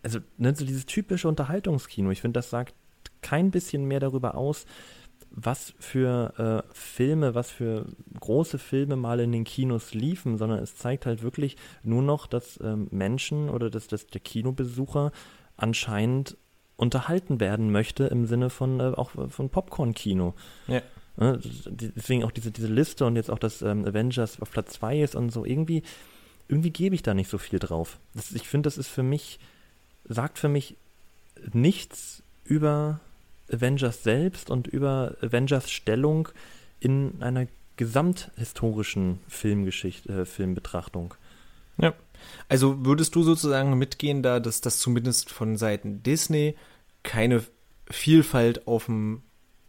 [0.04, 2.74] Also, ne, so dieses typische Unterhaltungskino, ich finde, das sagt
[3.22, 4.66] kein bisschen mehr darüber aus,
[5.32, 7.86] was für äh, Filme, was für
[8.20, 12.60] große Filme mal in den Kinos liefen, sondern es zeigt halt wirklich nur noch, dass
[12.64, 15.12] ähm, Menschen oder dass, dass der Kinobesucher
[15.56, 16.38] anscheinend
[16.78, 20.34] unterhalten werden möchte im Sinne von äh, auch von Popcorn-Kino.
[20.68, 20.82] Ja.
[21.18, 25.02] Ne, deswegen auch diese, diese Liste und jetzt auch, dass ähm, Avengers auf Platz 2
[25.02, 25.82] ist und so, irgendwie,
[26.48, 27.98] irgendwie gebe ich da nicht so viel drauf.
[28.14, 29.40] Das, ich finde, das ist für mich,
[30.08, 30.78] sagt für mich
[31.52, 33.00] nichts über
[33.52, 36.30] Avengers selbst und über Avengers Stellung
[36.80, 37.48] in einer
[37.78, 41.16] gesamthistorischen Filmgeschichte, äh, Filmbetrachtung.
[41.78, 41.94] Ja.
[42.50, 46.56] Also würdest du sozusagen mitgehen da, dass das zumindest von Seiten Disney
[47.04, 47.44] keine
[47.90, 49.24] Vielfalt auf dem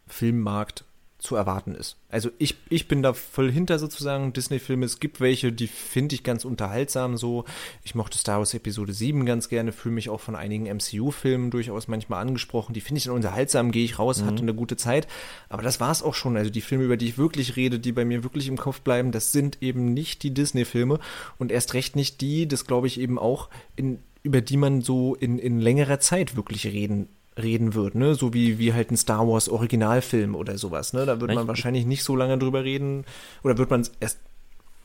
[0.07, 0.85] Filmmarkt
[1.19, 1.97] zu erwarten ist.
[2.09, 4.86] Also ich, ich bin da voll hinter sozusagen Disney-Filme.
[4.86, 7.45] Es gibt welche, die finde ich ganz unterhaltsam so.
[7.82, 11.89] Ich mochte Star Wars Episode 7 ganz gerne, fühle mich auch von einigen MCU-Filmen durchaus
[11.89, 12.73] manchmal angesprochen.
[12.73, 14.27] Die finde ich dann unterhaltsam, gehe ich raus, mhm.
[14.27, 15.09] hatte eine gute Zeit.
[15.49, 16.36] Aber das war es auch schon.
[16.36, 19.11] Also die Filme, über die ich wirklich rede, die bei mir wirklich im Kopf bleiben,
[19.11, 21.01] das sind eben nicht die Disney-Filme
[21.39, 25.15] und erst recht nicht die, das glaube ich eben auch in über die man so
[25.15, 27.09] in, in längerer Zeit wirklich reden
[27.39, 28.15] reden wird, ne?
[28.15, 31.06] So wie, wie halt ein Star Wars Originalfilm oder sowas, ne?
[31.06, 33.05] Da wird man wahrscheinlich nicht so lange drüber reden
[33.43, 34.19] oder wird man erst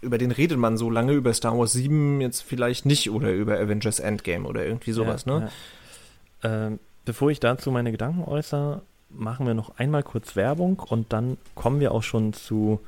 [0.01, 3.57] über den redet man so lange über Star Wars 7 jetzt vielleicht nicht oder über
[3.57, 5.51] Avengers Endgame oder irgendwie sowas, ja, ne?
[6.43, 6.67] Ja.
[6.67, 11.38] Ähm, bevor ich dazu meine Gedanken äußere, machen wir noch einmal kurz Werbung und dann
[11.55, 12.81] kommen wir auch schon zu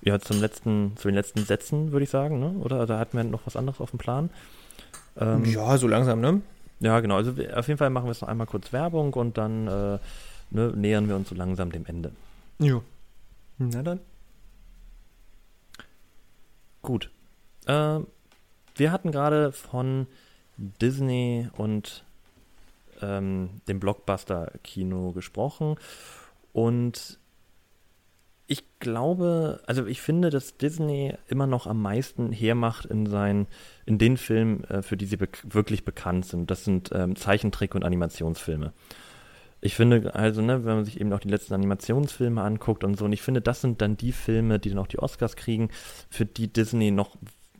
[0.00, 2.54] ja, zum letzten, zu den letzten Sätzen, würde ich sagen, ne?
[2.60, 4.30] Oder da hatten wir noch was anderes auf dem Plan.
[5.18, 6.40] Ähm, ja, so langsam, ne?
[6.80, 7.16] Ja, genau.
[7.16, 9.98] Also auf jeden Fall machen wir jetzt noch einmal kurz Werbung und dann äh,
[10.50, 12.12] ne, nähern wir uns so langsam dem Ende.
[12.58, 12.82] Jo.
[13.58, 14.00] Na dann.
[16.82, 17.10] Gut.
[17.66, 18.00] Äh,
[18.76, 20.06] wir hatten gerade von
[20.56, 22.04] Disney und
[23.02, 25.76] ähm, dem Blockbuster-Kino gesprochen.
[26.52, 27.18] Und
[28.50, 33.46] ich glaube, also ich finde, dass Disney immer noch am meisten hermacht in seinen,
[33.84, 36.50] in den Filmen, äh, für die sie be wirklich bekannt sind.
[36.50, 38.72] Das sind ähm, Zeichentrick- und Animationsfilme.
[39.60, 43.04] Ich finde, also, ne, wenn man sich eben auch die letzten Animationsfilme anguckt und so,
[43.04, 45.68] und ich finde, das sind dann die Filme, die dann auch die Oscars kriegen,
[46.08, 47.16] für die Disney noch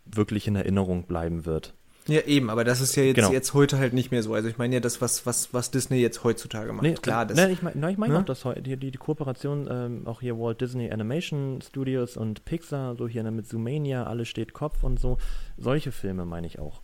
[0.06, 1.74] wirklich in Erinnerung bleiben wird.
[2.08, 3.32] Ja, eben, aber das ist ja jetzt, genau.
[3.32, 4.32] jetzt heute halt nicht mehr so.
[4.32, 6.82] Also ich meine ja das, was, was, was Disney jetzt heutzutage macht.
[6.82, 7.36] Nee, Klar, das.
[7.36, 8.18] Nee, ich meine ich mein ne?
[8.18, 12.96] auch das die, die, die Kooperation, ähm, auch hier Walt Disney Animation Studios und Pixar,
[12.96, 15.18] so hier mit Zoomania, alles steht Kopf und so.
[15.58, 16.80] Solche Filme meine ich auch.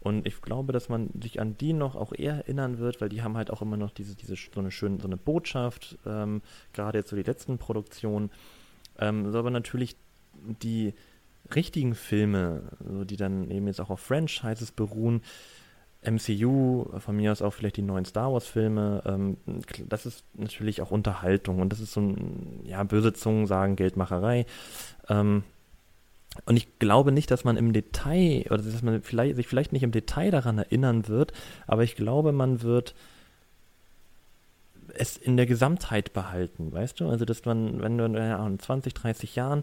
[0.00, 3.22] Und ich glaube, dass man sich an die noch auch eher erinnern wird, weil die
[3.22, 6.40] haben halt auch immer noch diese, diese so eine schöne, so eine Botschaft, ähm,
[6.72, 8.30] gerade jetzt so die letzten Produktionen.
[8.98, 9.96] Ähm, so aber natürlich
[10.42, 10.94] die
[11.54, 15.22] richtigen Filme, so die dann eben jetzt auch auf Franchises beruhen,
[16.04, 19.36] MCU, von mir aus auch vielleicht die neuen Star Wars-Filme, ähm,
[19.88, 24.46] das ist natürlich auch Unterhaltung und das ist so ein, ja, böse Zungen sagen Geldmacherei.
[25.08, 25.44] Ähm,
[26.46, 29.82] und ich glaube nicht, dass man im Detail, oder dass man vielleicht, sich vielleicht nicht
[29.82, 31.32] im Detail daran erinnern wird,
[31.66, 32.94] aber ich glaube, man wird
[34.94, 37.08] es in der Gesamtheit behalten, weißt du?
[37.08, 39.62] Also, dass man, wenn du in 20, 30 Jahren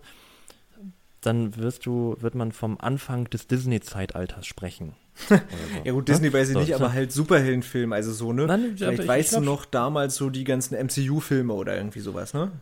[1.21, 4.93] dann wirst du, wird man vom Anfang des Disney-Zeitalters sprechen.
[5.27, 5.35] So.
[5.83, 8.45] ja gut, Disney weiß ich so, nicht, aber halt Superheldenfilm, also so, ne?
[8.45, 12.53] Nein, Vielleicht weißt du noch damals so die ganzen MCU-Filme oder irgendwie sowas, ne?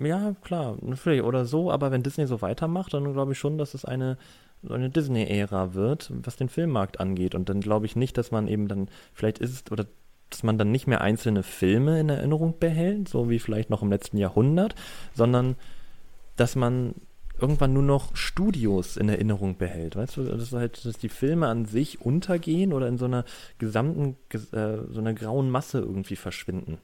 [0.00, 3.74] Ja, klar, natürlich, oder so, aber wenn Disney so weitermacht, dann glaube ich schon, dass
[3.74, 4.18] es eine,
[4.68, 7.36] eine Disney-Ära wird, was den Filmmarkt angeht.
[7.36, 9.86] Und dann glaube ich nicht, dass man eben dann, vielleicht ist, oder
[10.30, 13.90] dass man dann nicht mehr einzelne Filme in Erinnerung behält, so wie vielleicht noch im
[13.90, 14.74] letzten Jahrhundert,
[15.14, 15.56] sondern
[16.36, 16.94] dass man
[17.40, 19.96] irgendwann nur noch Studios in Erinnerung behält.
[19.96, 23.24] Weißt du, dass halt, dass die Filme an sich untergehen oder in so einer
[23.58, 24.16] gesamten,
[24.52, 26.78] äh, so einer grauen Masse irgendwie verschwinden.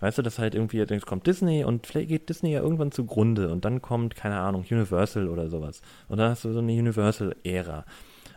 [0.00, 3.50] Weißt du, dass halt irgendwie, jetzt kommt Disney und vielleicht geht Disney ja irgendwann zugrunde
[3.50, 5.82] und dann kommt, keine Ahnung, Universal oder sowas.
[6.08, 7.84] Und dann hast du so eine Universal-Ära.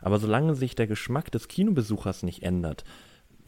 [0.02, 2.84] Aber solange sich der Geschmack des Kinobesuchers nicht ändert,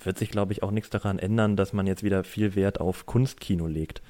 [0.04, 3.06] wird sich, glaube ich, auch nichts daran ändern, dass man jetzt wieder viel Wert auf
[3.06, 4.02] Kunstkino legt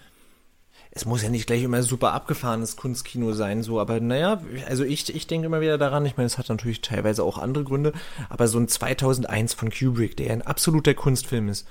[0.91, 5.14] es muss ja nicht gleich immer super abgefahrenes Kunstkino sein, so, aber naja, also ich,
[5.14, 7.94] ich denke immer wieder daran, ich meine, es hat natürlich teilweise auch andere Gründe,
[8.30, 11.68] aber so ein 2001 von Kubrick, der ein absoluter Kunstfilm ist,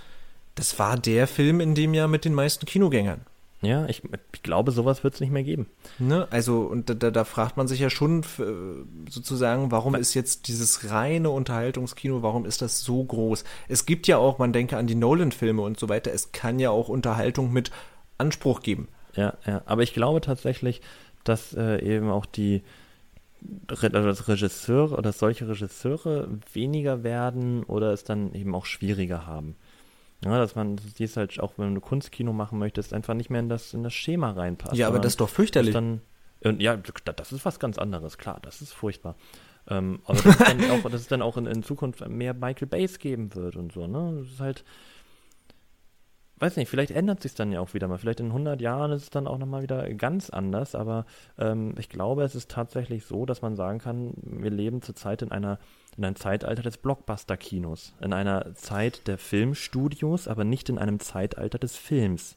[0.55, 3.23] das war der Film in dem Jahr mit den meisten Kinogängern.
[3.61, 5.67] Ja, ich, ich glaube, sowas wird es nicht mehr geben.
[5.99, 6.29] Ne?
[6.31, 8.23] Also, und da, da fragt man sich ja schon
[9.11, 13.43] sozusagen, warum ist jetzt dieses reine Unterhaltungskino, warum ist das so groß?
[13.67, 16.71] Es gibt ja auch, man denke an die Nolan-Filme und so weiter, es kann ja
[16.71, 17.73] auch Unterhaltung mit
[18.17, 18.87] Anspruch geben.
[19.19, 20.81] Ja, ja, aber ich glaube tatsächlich,
[21.25, 22.63] dass äh, eben auch die
[23.69, 29.57] also dass Regisseure oder solche Regisseure weniger werden oder es dann eben auch schwieriger haben.
[30.25, 33.49] Ja, dass man dies halt auch, wenn du Kunstkino machen möchtest, einfach nicht mehr in
[33.49, 34.77] das, in das Schema reinpasst.
[34.77, 35.73] Ja, aber das ist doch fürchterlich.
[35.73, 36.01] Dann,
[36.59, 39.17] ja, das ist was ganz anderes, klar, das ist furchtbar.
[39.69, 42.69] Ähm, aber dass es dann auch, dass es dann auch in, in Zukunft mehr Michael
[42.69, 44.19] Bays geben wird und so, ne?
[44.21, 44.65] Das ist halt,
[46.39, 47.99] weiß nicht, vielleicht ändert sich dann ja auch wieder mal.
[47.99, 51.07] Vielleicht in 100 Jahren ist es dann auch nochmal wieder ganz anders, aber
[51.39, 55.33] ähm, ich glaube, es ist tatsächlich so, dass man sagen kann, wir leben zurzeit in
[55.33, 55.59] einer
[55.97, 61.59] in einem Zeitalter des Blockbuster-Kinos, in einer Zeit der Filmstudios, aber nicht in einem Zeitalter
[61.59, 62.37] des Films.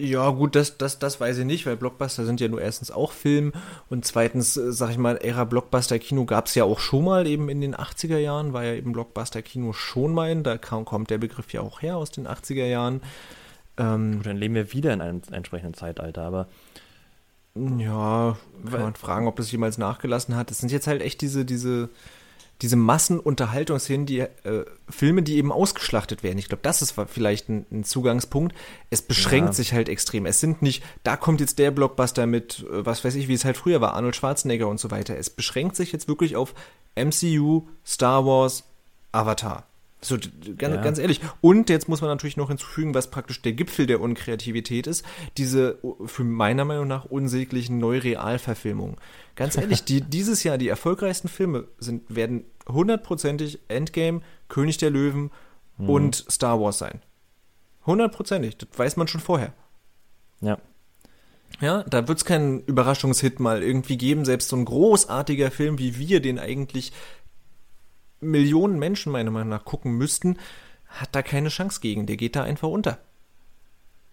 [0.00, 3.12] Ja, gut, das, das, das weiß ich nicht, weil Blockbuster sind ja nur erstens auch
[3.12, 3.52] Film
[3.90, 7.50] und zweitens, äh, sag ich mal, Ära Blockbuster-Kino gab es ja auch schon mal eben
[7.50, 11.52] in den 80er Jahren, war ja eben Blockbuster-Kino schon mal, da kam, kommt der Begriff
[11.52, 13.02] ja auch her aus den 80er Jahren.
[13.76, 16.48] Ähm, gut, dann leben wir wieder in einem entsprechenden Zeitalter, aber
[17.54, 18.38] ja,
[18.70, 20.50] kann man fragen, ob das jemals nachgelassen hat.
[20.50, 21.90] Das sind jetzt halt echt diese, diese
[22.62, 26.38] diese Massenunterhaltungsszenen, die äh, Filme, die eben ausgeschlachtet werden.
[26.38, 28.54] Ich glaube, das ist vielleicht ein, ein Zugangspunkt.
[28.90, 29.52] Es beschränkt ja.
[29.54, 30.26] sich halt extrem.
[30.26, 33.44] Es sind nicht, da kommt jetzt der Blockbuster mit, äh, was weiß ich, wie es
[33.44, 35.16] halt früher war, Arnold Schwarzenegger und so weiter.
[35.16, 36.54] Es beschränkt sich jetzt wirklich auf
[36.96, 38.64] MCU, Star Wars,
[39.12, 39.64] Avatar.
[40.02, 40.16] So,
[40.56, 40.82] ganz, ja.
[40.82, 41.20] ganz ehrlich.
[41.40, 45.04] Und jetzt muss man natürlich noch hinzufügen, was praktisch der Gipfel der Unkreativität ist,
[45.36, 48.96] diese für meiner Meinung nach unsäglichen Neurealverfilmungen.
[49.36, 55.30] Ganz ehrlich, die, dieses Jahr die erfolgreichsten Filme sind, werden hundertprozentig Endgame, König der Löwen
[55.78, 55.90] mhm.
[55.90, 57.00] und Star Wars sein.
[57.86, 59.52] Hundertprozentig, das weiß man schon vorher.
[60.40, 60.58] Ja.
[61.60, 64.24] Ja, da wird es keinen Überraschungshit mal irgendwie geben.
[64.24, 66.92] Selbst so ein großartiger Film, wie wir den eigentlich
[68.20, 70.38] Millionen Menschen meiner Meinung nach gucken müssten,
[70.86, 72.06] hat da keine Chance gegen.
[72.06, 72.98] Der geht da einfach unter.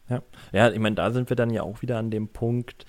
[0.09, 2.85] Ja, ja ich meine, da sind wir dann ja auch wieder an dem Punkt,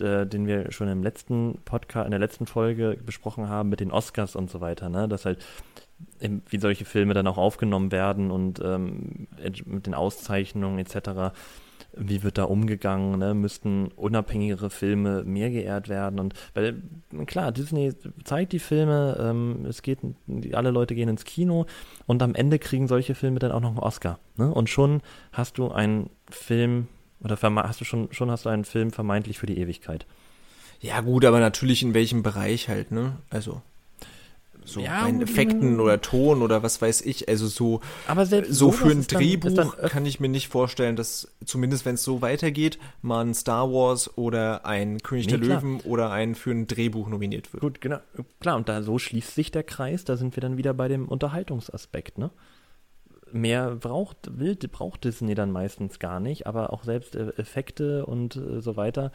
[0.00, 3.90] äh, den wir schon im letzten Podcast, in der letzten Folge besprochen haben mit den
[3.90, 5.08] Oscars und so weiter, ne?
[5.08, 5.44] Dass halt
[6.18, 9.28] wie solche Filme dann auch aufgenommen werden und ähm,
[9.64, 11.32] mit den Auszeichnungen etc
[11.96, 13.34] wie wird da umgegangen, ne?
[13.34, 16.82] müssten unabhängigere Filme mehr geehrt werden und weil
[17.26, 17.92] klar, Disney
[18.24, 19.98] zeigt die Filme, ähm, es geht,
[20.52, 21.66] alle Leute gehen ins Kino
[22.06, 24.18] und am Ende kriegen solche Filme dann auch noch einen Oscar.
[24.36, 24.52] Ne?
[24.52, 25.00] Und schon
[25.32, 26.88] hast du einen Film
[27.20, 30.06] oder hast du schon, schon hast du einen Film vermeintlich für die Ewigkeit.
[30.80, 33.16] Ja, gut, aber natürlich in welchem Bereich halt, ne?
[33.30, 33.62] Also
[34.66, 37.28] so ja, bei Effekten oder Ton oder was weiß ich.
[37.28, 40.96] Also so, aber so, so für ein Drehbuch dann, dann kann ich mir nicht vorstellen,
[40.96, 45.62] dass zumindest wenn es so weitergeht, man Star Wars oder ein König nee, der klar.
[45.62, 47.60] Löwen oder ein für ein Drehbuch nominiert wird.
[47.60, 47.98] Gut, genau.
[48.40, 51.06] Klar, und da so schließt sich der Kreis, da sind wir dann wieder bei dem
[51.06, 52.30] Unterhaltungsaspekt, ne?
[53.36, 58.36] Mehr braucht, will, braucht Disney dann meistens gar nicht, aber auch selbst äh, Effekte und
[58.36, 59.12] äh, so weiter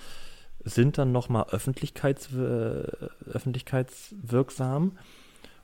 [0.63, 2.83] sind dann nochmal Öffentlichkeits, äh,
[3.31, 4.97] öffentlichkeitswirksam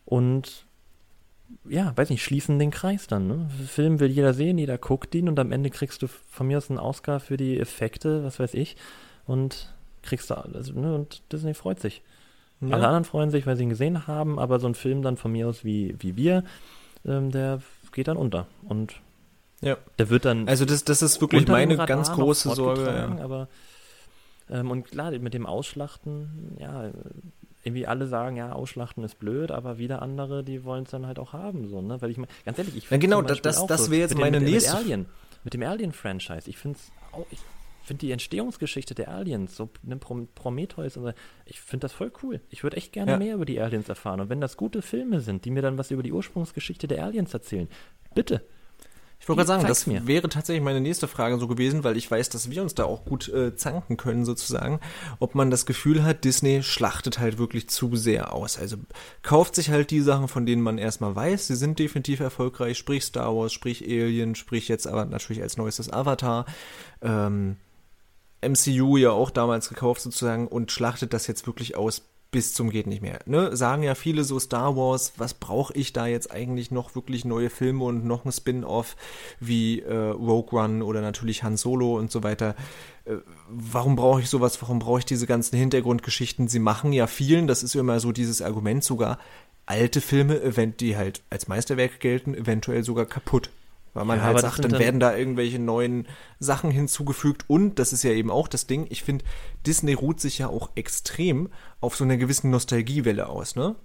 [0.05, 0.65] und
[1.69, 3.27] ja, weiß nicht, schließen den Kreis dann.
[3.27, 3.49] Ne?
[3.67, 6.69] Film will jeder sehen, jeder guckt ihn und am Ende kriegst du von mir aus
[6.69, 8.75] einen Oscar für die Effekte, was weiß ich,
[9.25, 12.01] und kriegst da, also, ne, und Disney freut sich.
[12.61, 12.75] Ja.
[12.75, 15.31] Alle anderen freuen sich, weil sie ihn gesehen haben, aber so ein Film dann von
[15.31, 16.43] mir aus wie, wie wir,
[17.05, 17.61] ähm, der
[17.97, 18.45] geht dann unter.
[18.63, 19.01] Und
[19.61, 19.75] ja.
[19.97, 20.47] der wird dann.
[20.47, 22.85] Also das, das ist wirklich meine ganz große Sorge.
[22.85, 23.23] Ja.
[23.23, 23.47] Aber,
[24.51, 26.91] ähm, und klar, mit dem Ausschlachten, ja,
[27.63, 31.17] irgendwie alle sagen, ja, Ausschlachten ist blöd, aber wieder andere, die wollen es dann halt
[31.17, 31.99] auch haben, so, ne?
[31.99, 34.19] Weil ich meine, ganz ehrlich, ich finde ja, genau, das, das, das wäre jetzt mit
[34.19, 34.75] meine dem, nächste.
[34.75, 35.05] Mit Alien,
[35.43, 37.39] mit dem Alien-Franchise, ich finde es auch, ich
[37.87, 41.11] finde die Entstehungsgeschichte der Aliens, so ne, Prometheus und so,
[41.45, 42.41] ich finde das voll cool.
[42.49, 43.17] Ich würde echt gerne ja.
[43.17, 44.19] mehr über die Aliens erfahren.
[44.19, 47.33] Und wenn das gute Filme sind, die mir dann was über die Ursprungsgeschichte der Aliens
[47.33, 47.67] erzählen,
[48.13, 48.43] bitte,
[49.19, 50.05] ich wollte gerade sagen, das mir.
[50.05, 53.03] wäre tatsächlich meine nächste Frage so gewesen, weil ich weiß, dass wir uns da auch
[53.03, 54.79] gut äh, zanken können sozusagen,
[55.19, 58.59] ob man das Gefühl hat, Disney schlachtet halt wirklich zu sehr aus.
[58.59, 58.77] Also
[59.23, 63.03] kauft sich halt die Sachen, von denen man erstmal weiß, sie sind definitiv erfolgreich, sprich
[63.03, 66.45] Star Wars, sprich Alien, sprich jetzt aber natürlich als neuestes Avatar.
[67.01, 67.57] Ähm,
[68.41, 72.87] MCU ja auch damals gekauft sozusagen und schlachtet das jetzt wirklich aus bis zum geht
[72.87, 73.19] nicht mehr.
[73.25, 73.55] Ne?
[73.55, 77.49] Sagen ja viele so Star Wars, was brauche ich da jetzt eigentlich noch wirklich neue
[77.49, 78.95] Filme und noch ein Spin-off
[79.39, 82.55] wie äh, Rogue One oder natürlich Han Solo und so weiter.
[83.05, 83.15] Äh,
[83.47, 84.61] warum brauche ich sowas?
[84.61, 86.47] Warum brauche ich diese ganzen Hintergrundgeschichten?
[86.47, 89.19] Sie machen ja vielen, das ist immer so dieses Argument sogar,
[89.65, 90.39] alte Filme,
[90.79, 93.49] die halt als Meisterwerk gelten, eventuell sogar kaputt.
[93.97, 96.07] Weil man ja, halt sagt, dann, dann werden da irgendwelche neuen
[96.39, 99.25] Sachen hinzugefügt und das ist ja eben auch das Ding, ich finde,
[99.65, 101.49] Disney ruht sich ja auch extrem
[101.81, 103.75] auf so einer gewissen Nostalgiewelle aus, ne?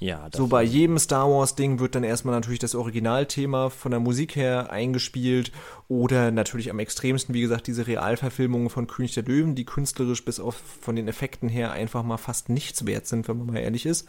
[0.00, 4.00] Ja, so bei jedem Star Wars Ding wird dann erstmal natürlich das Originalthema von der
[4.00, 5.50] Musik her eingespielt
[5.88, 10.40] oder natürlich am extremsten, wie gesagt, diese Realverfilmungen von König der Löwen, die künstlerisch bis
[10.40, 13.86] auf von den Effekten her einfach mal fast nichts wert sind, wenn man mal ehrlich
[13.86, 14.06] ist.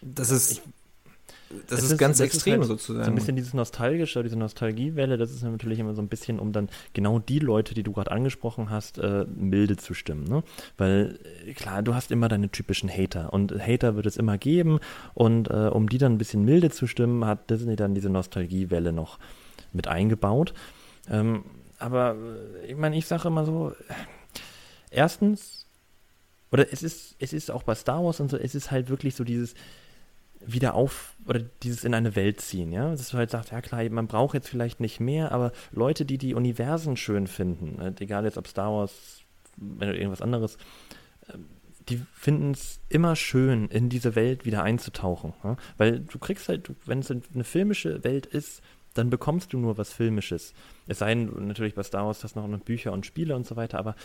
[0.00, 0.62] Das ist,
[1.68, 3.04] das ist, ist, ganz das extrem ist halt sozusagen.
[3.04, 6.52] So ein bisschen dieses Nostalgische, diese Nostalgiewelle, das ist natürlich immer so ein bisschen, um
[6.52, 10.24] dann genau die Leute, die du gerade angesprochen hast, äh, milde zu stimmen.
[10.24, 10.42] Ne?
[10.76, 14.78] Weil äh, klar, du hast immer deine typischen Hater und Hater wird es immer geben
[15.14, 18.92] und äh, um die dann ein bisschen milde zu stimmen, hat Disney dann diese Nostalgiewelle
[18.92, 19.18] noch
[19.72, 20.52] mit eingebaut.
[21.10, 21.44] Ähm,
[21.78, 22.14] aber
[22.62, 23.72] äh, ich meine, ich sage immer so,
[24.90, 25.66] erstens,
[26.52, 29.14] oder es ist, es ist auch bei Star Wars und so, es ist halt wirklich
[29.14, 29.54] so dieses,
[30.44, 33.88] wieder auf oder dieses in eine Welt ziehen, ja, dass du halt sagst, ja klar,
[33.90, 38.24] man braucht jetzt vielleicht nicht mehr, aber Leute, die die Universen schön finden, äh, egal
[38.24, 39.22] jetzt ob Star Wars,
[39.56, 40.56] wenn irgendwas anderes,
[41.28, 41.34] äh,
[41.88, 45.56] die finden es immer schön, in diese Welt wieder einzutauchen, ja?
[45.76, 48.62] weil du kriegst halt, wenn es eine filmische Welt ist,
[48.94, 50.54] dann bekommst du nur was Filmisches.
[50.86, 53.78] Es sei denn, natürlich bei Star Wars du noch Bücher und Spiele und so weiter,
[53.78, 53.96] aber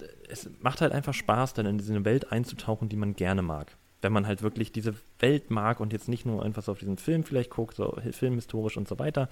[0.00, 3.76] äh, es macht halt einfach Spaß, dann in diese Welt einzutauchen, die man gerne mag
[4.04, 6.98] wenn man halt wirklich diese Welt mag und jetzt nicht nur einfach so auf diesen
[6.98, 9.28] Film vielleicht guckt, so filmhistorisch und so weiter,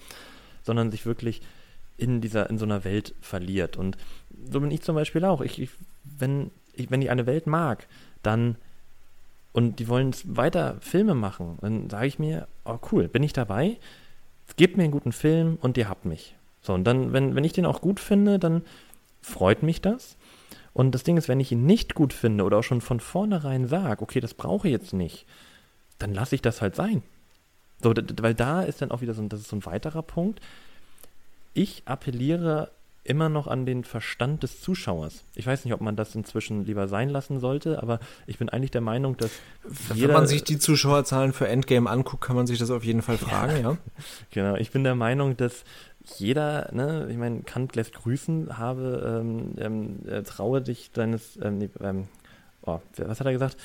[0.63, 1.41] sondern sich wirklich
[1.95, 3.77] in dieser, in so einer Welt verliert.
[3.77, 3.97] Und
[4.51, 5.41] so bin ich zum Beispiel auch.
[5.41, 5.69] Ich, ich
[6.03, 7.87] wenn, ich, wenn ich eine Welt mag,
[8.23, 8.57] dann
[9.53, 13.77] und die wollen weiter Filme machen, dann sage ich mir, oh cool, bin ich dabei?
[14.57, 16.35] Gebt mir einen guten Film und ihr habt mich.
[16.61, 18.63] So, und dann, wenn, wenn ich den auch gut finde, dann
[19.21, 20.17] freut mich das.
[20.73, 23.67] Und das Ding ist, wenn ich ihn nicht gut finde oder auch schon von vornherein
[23.67, 25.25] sage, okay, das brauche ich jetzt nicht,
[25.99, 27.03] dann lasse ich das halt sein.
[27.81, 30.39] So, weil da ist dann auch wieder so, das ist so ein weiterer Punkt.
[31.53, 32.71] Ich appelliere
[33.03, 35.25] immer noch an den Verstand des Zuschauers.
[35.35, 38.71] Ich weiß nicht, ob man das inzwischen lieber sein lassen sollte, aber ich bin eigentlich
[38.71, 39.31] der Meinung, dass
[39.93, 43.17] wenn man sich die Zuschauerzahlen für Endgame anguckt, kann man sich das auf jeden Fall
[43.17, 43.71] fragen, ja.
[43.71, 43.77] ja.
[44.31, 45.65] Genau, ich bin der Meinung, dass
[46.17, 51.57] jeder, ne, ich meine, Kant lässt grüßen, habe, ähm, ähm, äh, traue dich deines, ähm,
[51.57, 52.07] nee, ähm,
[52.63, 53.57] oh, was hat er gesagt?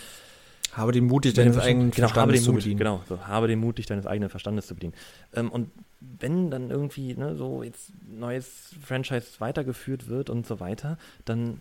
[0.73, 2.78] Habe den Mut, dich deines eigenen genau, Verstandes zu bedienen.
[2.78, 4.94] Genau, so, habe den Mut, dich deines eigenen Verstandes zu bedienen.
[5.35, 5.70] Ähm, und
[6.01, 11.60] wenn dann irgendwie ne, so jetzt neues Franchise weitergeführt wird und so weiter, dann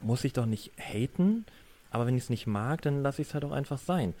[0.00, 1.44] muss ich doch nicht haten,
[1.90, 4.14] aber wenn ich es nicht mag, dann lasse ich es halt auch einfach sein.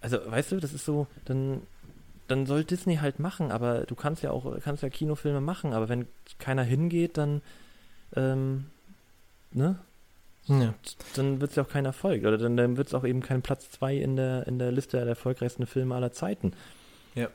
[0.00, 1.62] Also, weißt du, das ist so, dann
[2.28, 5.88] dann soll Disney halt machen, aber du kannst ja auch, kannst ja Kinofilme machen, aber
[5.88, 6.06] wenn
[6.38, 7.42] keiner hingeht, dann,
[8.14, 8.66] ähm,
[9.52, 9.78] ne?
[10.46, 10.74] Ja.
[11.14, 12.22] Dann wird es ja auch kein Erfolg.
[12.22, 14.96] Oder dann, dann wird es auch eben kein Platz 2 in der, in der Liste
[14.96, 16.52] der erfolgreichsten Filme aller Zeiten.
[17.14, 17.28] Ja.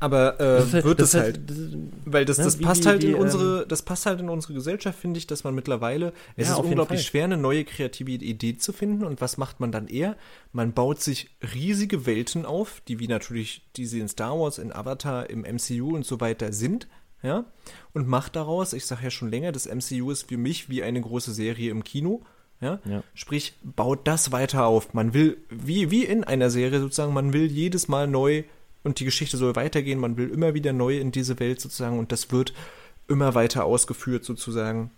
[0.00, 3.02] Aber äh, halt, wird es halt, das ist, weil das, ne, das passt die, halt
[3.02, 6.12] in die, unsere, ähm, das passt halt in unsere Gesellschaft, finde ich, dass man mittlerweile,
[6.36, 9.04] es ja, ist unglaublich schwer, eine neue kreative Idee zu finden.
[9.04, 10.16] Und was macht man dann eher?
[10.52, 14.72] Man baut sich riesige Welten auf, die wie natürlich, die sie in Star Wars, in
[14.72, 16.86] Avatar, im MCU und so weiter sind,
[17.22, 17.46] ja,
[17.94, 21.00] und macht daraus, ich sage ja schon länger, das MCU ist für mich wie eine
[21.00, 22.22] große Serie im Kino.
[22.60, 22.80] Ja?
[22.84, 23.02] ja?
[23.14, 24.94] Sprich, baut das weiter auf.
[24.94, 28.44] Man will, wie, wie in einer Serie sozusagen, man will jedes Mal neu
[28.84, 29.98] und die Geschichte soll weitergehen.
[29.98, 32.52] Man will immer wieder neu in diese Welt sozusagen und das wird
[33.08, 34.90] immer weiter ausgeführt sozusagen.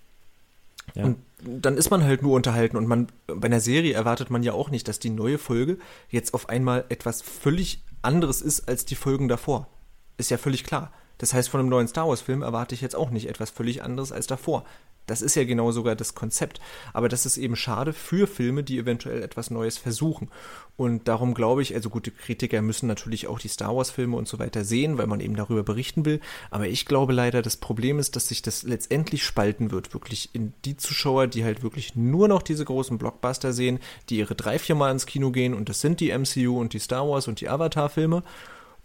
[0.94, 1.04] Ja.
[1.04, 4.52] Und dann ist man halt nur unterhalten und man bei einer Serie erwartet man ja
[4.52, 5.78] auch nicht, dass die neue Folge
[6.10, 9.68] jetzt auf einmal etwas völlig anderes ist als die Folgen davor.
[10.16, 10.92] Ist ja völlig klar.
[11.20, 13.82] Das heißt, von einem neuen Star Wars Film erwarte ich jetzt auch nicht etwas völlig
[13.82, 14.64] anderes als davor.
[15.04, 16.60] Das ist ja genau sogar das Konzept.
[16.94, 20.30] Aber das ist eben schade für Filme, die eventuell etwas Neues versuchen.
[20.76, 24.38] Und darum glaube ich, also gute Kritiker müssen natürlich auch die Star Wars-Filme und so
[24.38, 26.20] weiter sehen, weil man eben darüber berichten will.
[26.50, 30.54] Aber ich glaube leider, das Problem ist, dass sich das letztendlich spalten wird, wirklich in
[30.64, 33.78] die Zuschauer, die halt wirklich nur noch diese großen Blockbuster sehen,
[34.08, 36.78] die ihre drei, vier Mal ins Kino gehen und das sind die MCU und die
[36.78, 38.22] Star Wars und die Avatar-Filme.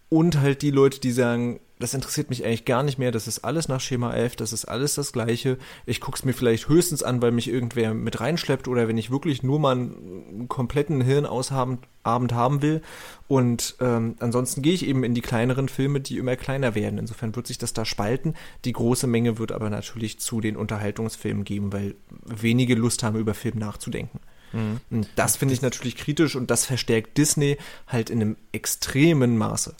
[0.10, 3.40] Und halt die Leute, die sagen, das interessiert mich eigentlich gar nicht mehr, das ist
[3.40, 5.57] alles nach Schema 11, das ist alles das Gleiche.
[5.86, 9.11] Ich gucke es mir vielleicht höchstens an, weil mich irgendwer mit reinschleppt oder wenn ich
[9.11, 12.82] wirklich nur mal einen kompletten Hirnausabend haben will.
[13.27, 16.98] Und ähm, ansonsten gehe ich eben in die kleineren Filme, die immer kleiner werden.
[16.98, 18.36] Insofern wird sich das da spalten.
[18.64, 23.34] Die große Menge wird aber natürlich zu den Unterhaltungsfilmen geben, weil wenige Lust haben, über
[23.34, 24.22] Film nachzudenken.
[24.53, 24.80] Mhm.
[24.90, 27.57] Und das finde ich natürlich kritisch und das verstärkt Disney
[27.88, 29.76] halt in einem extremen Maße.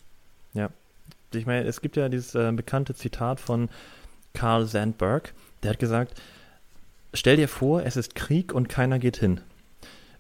[0.56, 0.72] Ja,
[1.34, 3.70] ich meine, es gibt ja dieses äh, bekannte Zitat von
[4.34, 5.34] Carl Sandburg,
[5.64, 6.20] der hat gesagt,
[7.14, 9.42] stell dir vor, es ist Krieg und keiner geht hin.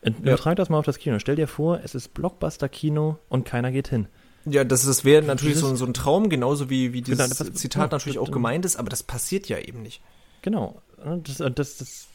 [0.03, 0.11] Ja.
[0.11, 1.17] Übertrag das mal auf das Kino.
[1.19, 4.07] Stell dir vor, es ist Blockbuster-Kino und keiner geht hin.
[4.45, 7.59] Ja, das, das wäre natürlich so, so, ein Traum, genauso wie, wie dieses genau, das,
[7.59, 10.01] Zitat ja, natürlich auch gemeint ist, aber das passiert ja eben nicht.
[10.43, 10.79] Genau.
[11.23, 12.07] Das, das, das,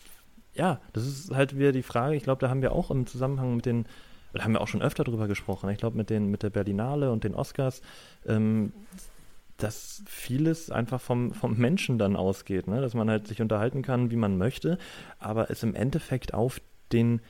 [0.54, 3.56] ja, das ist halt wieder die Frage, ich glaube, da haben wir auch im Zusammenhang
[3.56, 3.86] mit den,
[4.32, 7.24] da haben wir auch schon öfter drüber gesprochen, ich glaube mit mit der Berlinale und
[7.24, 7.82] den Oscars,
[8.26, 8.72] ähm,
[9.56, 12.80] dass vieles einfach vom, vom Menschen dann ausgeht, ne?
[12.80, 14.78] dass man halt sich unterhalten kann, wie man möchte,
[15.18, 16.60] aber es im Endeffekt auf
[16.92, 17.20] den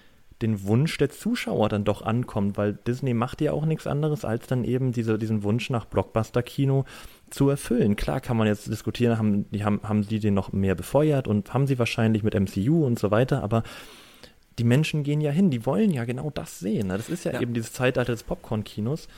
[0.43, 4.47] den Wunsch der Zuschauer dann doch ankommt, weil Disney macht ja auch nichts anderes, als
[4.47, 6.85] dann eben diese, diesen Wunsch nach Blockbuster-Kino
[7.29, 7.97] zu erfüllen.
[7.97, 11.53] Klar kann man jetzt diskutieren, haben die, haben, haben die den noch mehr befeuert und
[11.53, 13.63] haben sie wahrscheinlich mit MCU und so weiter, aber
[14.61, 16.89] die Menschen gehen ja hin, die wollen ja genau das sehen.
[16.89, 16.99] Ne?
[16.99, 17.41] Das ist ja, ja.
[17.41, 19.09] eben dieses Zeitalter des Popcorn-Kinos.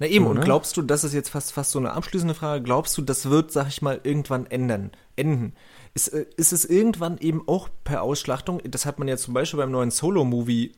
[0.00, 0.44] Na eben, so, und ne?
[0.44, 3.52] glaubst du, das ist jetzt fast, fast so eine abschließende Frage, glaubst du, das wird,
[3.52, 5.52] sag ich mal, irgendwann ändern, enden?
[5.94, 9.58] ist, äh, ist es irgendwann eben auch per Ausschlachtung, das hat man ja zum Beispiel
[9.58, 10.72] beim neuen Solo-Movie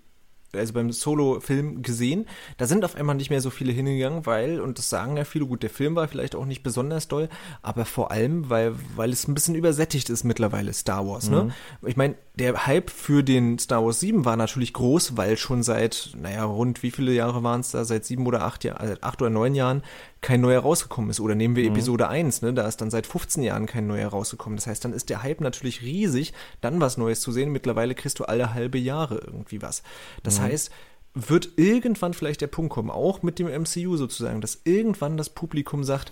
[0.56, 2.26] also beim Solo-Film gesehen.
[2.58, 5.46] Da sind auf einmal nicht mehr so viele hingegangen, weil, und das sagen ja viele,
[5.46, 7.28] gut, der Film war vielleicht auch nicht besonders doll,
[7.62, 11.42] aber vor allem, weil, weil es ein bisschen übersättigt ist mittlerweile, Star Wars, ne?
[11.42, 11.46] mhm.
[11.48, 11.54] ne?
[11.86, 16.10] Ich meine, der Hype für den Star Wars 7 war natürlich groß, weil schon seit,
[16.20, 17.84] naja, rund wie viele Jahre waren es da?
[17.84, 19.82] Seit sieben oder acht, Jahr, also acht oder neun Jahren
[20.20, 21.20] kein neuer rausgekommen ist.
[21.20, 21.76] Oder nehmen wir mhm.
[21.76, 22.52] Episode 1, ne?
[22.52, 24.56] Da ist dann seit 15 Jahren kein neuer rausgekommen.
[24.56, 27.52] Das heißt, dann ist der Hype natürlich riesig, dann was Neues zu sehen.
[27.52, 29.84] Mittlerweile kriegst du alle halbe Jahre irgendwie was.
[30.24, 30.44] Das mhm.
[30.44, 30.72] heißt,
[31.14, 35.84] wird irgendwann vielleicht der Punkt kommen, auch mit dem MCU sozusagen, dass irgendwann das Publikum
[35.84, 36.10] sagt,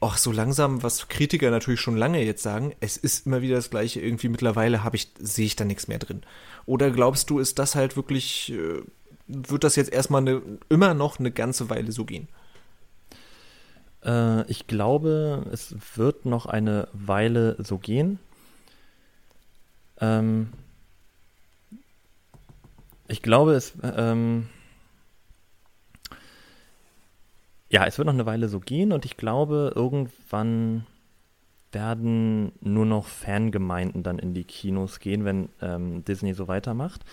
[0.00, 3.70] ach, so langsam, was Kritiker natürlich schon lange jetzt sagen, es ist immer wieder das
[3.70, 6.22] Gleiche, irgendwie mittlerweile habe ich, sehe ich da nichts mehr drin.
[6.66, 8.82] Oder glaubst du, ist das halt wirklich, äh,
[9.26, 12.28] wird das jetzt erstmal eine, immer noch eine ganze Weile so gehen?
[14.04, 18.18] Äh, ich glaube, es wird noch eine Weile so gehen.
[20.00, 20.52] Ähm,
[23.08, 23.74] ich glaube, es.
[23.82, 24.48] Ähm,
[27.70, 30.86] ja, es wird noch eine Weile so gehen und ich glaube, irgendwann
[31.72, 37.04] werden nur noch Fangemeinden dann in die Kinos gehen, wenn ähm, Disney so weitermacht.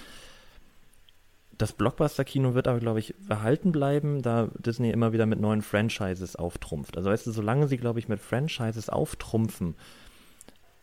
[1.60, 6.36] Das Blockbuster-Kino wird aber, glaube ich, erhalten bleiben, da Disney immer wieder mit neuen Franchises
[6.36, 6.98] auftrumpft.
[6.98, 9.76] Also weißt du, solange sie, glaube ich, mit Franchises auftrumpfen,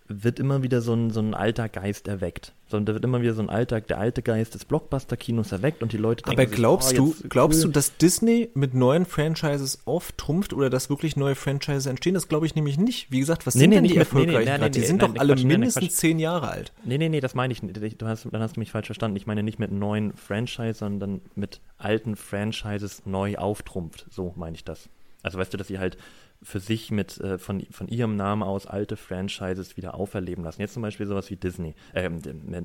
[0.07, 2.53] wird immer wieder so ein, so ein alter Geist erweckt.
[2.67, 5.93] Sondern da wird immer wieder so ein alter, der alte Geist des Blockbuster-Kinos erweckt und
[5.93, 6.41] die Leute denken.
[6.41, 7.67] Aber glaubst sich, oh, du, glaubst cool.
[7.67, 12.15] du, dass Disney mit neuen Franchises auftrumpft oder dass wirklich neue Franchises entstehen?
[12.15, 13.11] Das glaube ich nämlich nicht.
[13.11, 15.37] Wie gesagt, was nee, sind nee, denn die erfolgreichen nee, nee, Die sind doch alle
[15.37, 16.73] mindestens zehn Jahre alt.
[16.85, 18.03] Nee, nee, nee, das meine ich nicht.
[18.03, 19.17] Du hast, dann hast du mich falsch verstanden.
[19.17, 24.07] Ich meine nicht mit neuen Franchises, sondern mit alten Franchises neu auftrumpft.
[24.11, 24.89] So meine ich das.
[25.23, 25.97] Also weißt du, dass sie halt
[26.45, 30.61] für sich mit äh, von, von ihrem Namen aus alte Franchises wieder auferleben lassen.
[30.61, 32.11] Jetzt zum Beispiel sowas wie Disney, äh,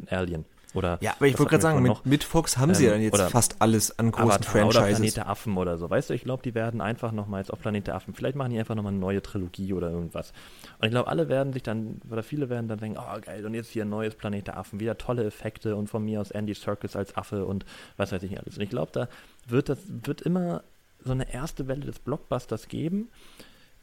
[0.09, 0.45] Alien.
[0.75, 3.01] Oder ja, aber ich wollte gerade sagen, mit, mit, Fox haben sie ähm, ja dann
[3.01, 4.77] jetzt fast alles an großen Avatar Franchises.
[4.77, 5.89] Oder Planet der Affen oder so.
[5.89, 8.51] Weißt du, ich glaube, die werden einfach nochmal jetzt auf Planet der Affen, vielleicht machen
[8.51, 10.31] die einfach nochmal eine neue Trilogie oder irgendwas.
[10.79, 13.55] Und ich glaube, alle werden sich dann, oder viele werden dann denken, oh geil, und
[13.55, 16.53] jetzt hier ein neues Planet der Affen, wieder tolle Effekte und von mir aus Andy
[16.53, 17.65] Serkis als Affe und
[17.97, 18.57] was weiß ich nicht alles.
[18.57, 19.07] Und ich glaube, da
[19.47, 20.63] wird das, wird immer
[21.03, 23.09] so eine erste Welle des Blockbusters geben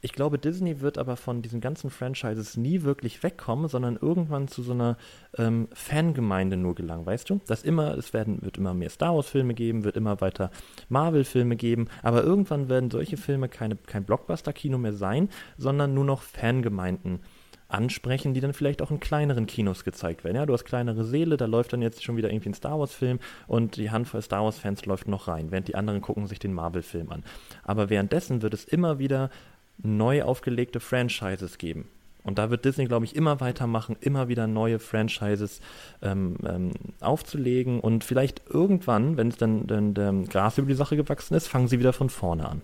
[0.02, 4.62] ich glaube, Disney wird aber von diesen ganzen Franchises nie wirklich wegkommen, sondern irgendwann zu
[4.62, 4.96] so einer
[5.38, 7.40] ähm, Fangemeinde nur gelangen, weißt du?
[7.46, 10.50] Dass immer, es werden, wird immer mehr Star Wars-Filme geben, wird immer weiter
[10.88, 16.22] Marvel-Filme geben, aber irgendwann werden solche Filme keine, kein Blockbuster-Kino mehr sein, sondern nur noch
[16.22, 17.20] Fangemeinden
[17.68, 20.36] ansprechen, die dann vielleicht auch in kleineren Kinos gezeigt werden.
[20.36, 23.18] Ja, du hast kleinere Seele, da läuft dann jetzt schon wieder irgendwie ein Star Wars-Film
[23.48, 27.10] und die Handvoll Star Wars-Fans läuft noch rein, während die anderen gucken sich den Marvel-Film
[27.10, 27.24] an.
[27.64, 29.30] Aber währenddessen wird es immer wieder
[29.78, 31.88] neu aufgelegte Franchises geben.
[32.26, 35.60] Und da wird Disney, glaube ich, immer weitermachen, immer wieder neue Franchises
[36.02, 37.78] ähm, ähm, aufzulegen.
[37.78, 41.68] Und vielleicht irgendwann, wenn es dann, dann der Gras über die Sache gewachsen ist, fangen
[41.68, 42.62] sie wieder von vorne an.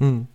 [0.00, 0.26] Hm.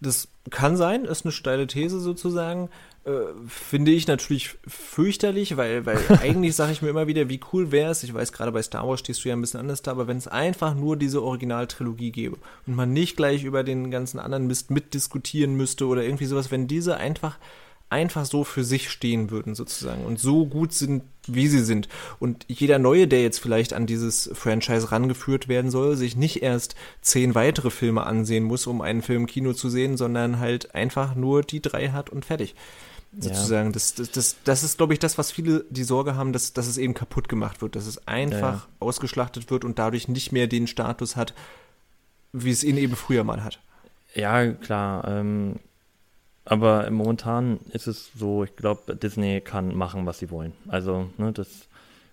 [0.00, 2.68] Das kann sein, ist eine steile These sozusagen.
[3.06, 3.10] Äh,
[3.46, 7.92] finde ich natürlich fürchterlich, weil, weil eigentlich sage ich mir immer wieder, wie cool wäre
[7.92, 10.08] es, ich weiß, gerade bei Star Wars stehst du ja ein bisschen anders da, aber
[10.08, 14.48] wenn es einfach nur diese Originaltrilogie gäbe und man nicht gleich über den ganzen anderen
[14.48, 17.38] Mist mitdiskutieren müsste oder irgendwie sowas, wenn diese einfach
[17.88, 21.88] einfach so für sich stehen würden sozusagen und so gut sind, wie sie sind.
[22.18, 26.74] Und jeder Neue, der jetzt vielleicht an dieses Franchise rangeführt werden soll, sich nicht erst
[27.00, 31.14] zehn weitere Filme ansehen muss, um einen Film im Kino zu sehen, sondern halt einfach
[31.14, 32.56] nur die drei hat und fertig
[33.18, 33.68] sozusagen.
[33.68, 33.72] Ja.
[33.72, 36.66] Das, das, das, das ist, glaube ich, das, was viele die Sorge haben, dass, dass
[36.66, 38.66] es eben kaputt gemacht wird, dass es einfach ja, ja.
[38.80, 41.34] ausgeschlachtet wird und dadurch nicht mehr den Status hat,
[42.32, 43.60] wie es ihn eben früher mal hat.
[44.14, 45.06] Ja, klar.
[45.08, 45.56] Ähm,
[46.44, 50.52] aber momentan ist es so, ich glaube, Disney kann machen, was sie wollen.
[50.68, 51.68] Also, ne, das,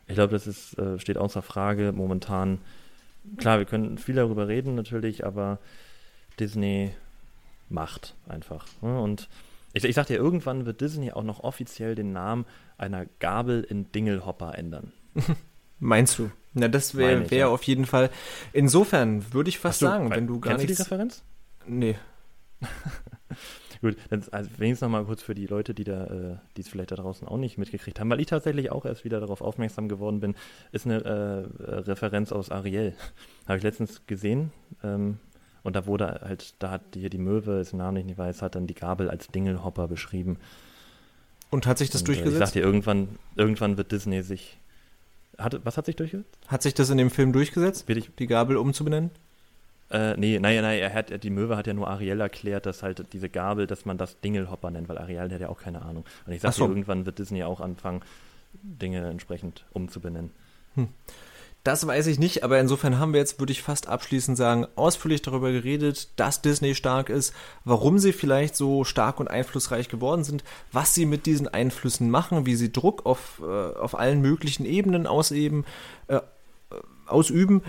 [0.07, 2.59] ich glaube, das ist, äh, steht außer Frage momentan.
[3.38, 5.59] Klar, wir können viel darüber reden natürlich, aber
[6.39, 6.93] Disney
[7.69, 8.65] macht einfach.
[8.81, 8.99] Ne?
[8.99, 9.30] Und
[9.74, 12.45] ich, ich sag dir, irgendwann wird Disney auch noch offiziell den Namen
[12.78, 14.94] einer Gabel in Dingelhopper ändern.
[15.80, 16.32] Meinst du?
[16.54, 17.48] Na, das wäre wär ja.
[17.48, 18.10] auf jeden Fall.
[18.54, 20.68] Insofern würde ich fast du, sagen, wenn du gar nichts.
[20.68, 21.24] Du die Referenz?
[21.68, 21.95] Nee.
[23.82, 26.70] Gut, dann, also wenigstens noch mal kurz für die Leute, die da, äh, die es
[26.70, 29.90] vielleicht da draußen auch nicht mitgekriegt haben, weil ich tatsächlich auch erst wieder darauf aufmerksam
[29.90, 30.36] geworden bin,
[30.72, 32.94] ist eine äh, Referenz aus Ariel.
[33.48, 34.54] Habe ich letztens gesehen.
[34.84, 35.18] Ähm,
[35.64, 38.68] und da wurde halt, da hat hier die Möwe, ist Name nicht weiß, hat dann
[38.68, 40.38] die Gabel als Dingelhopper beschrieben.
[41.49, 42.34] Und hat sich das und, durchgesetzt?
[42.34, 44.57] Äh, ich sag dir, irgendwann, irgendwann wird Disney sich.
[45.38, 46.38] Hat, was hat sich durchgesetzt?
[46.48, 47.88] Hat sich das in dem Film durchgesetzt?
[47.88, 49.11] Will ich, die Gabel umzubenennen?
[49.90, 53.14] Äh, nee, naja, naja, er hat, die Möwe hat ja nur Ariel erklärt, dass halt
[53.14, 56.03] diese Gabel, dass man das Dingelhopper nennt, weil Ariel hat ja auch keine Ahnung.
[56.26, 56.65] Und ich sag so.
[56.65, 58.02] dir, irgendwann wird Disney auch anfangen,
[58.53, 60.31] Dinge entsprechend umzubenennen.
[60.76, 60.90] Hm.
[61.64, 65.22] Das weiß ich nicht, aber insofern haben wir jetzt, würde ich fast abschließend sagen, ausführlich
[65.22, 67.34] darüber geredet, dass Disney stark ist,
[67.64, 72.45] warum sie vielleicht so stark und einflussreich geworden sind, was sie mit diesen Einflüssen machen,
[72.45, 75.64] wie sie Druck auf, äh, auf allen möglichen Ebenen ausüben,
[76.07, 76.19] äh,
[77.06, 77.61] ausüben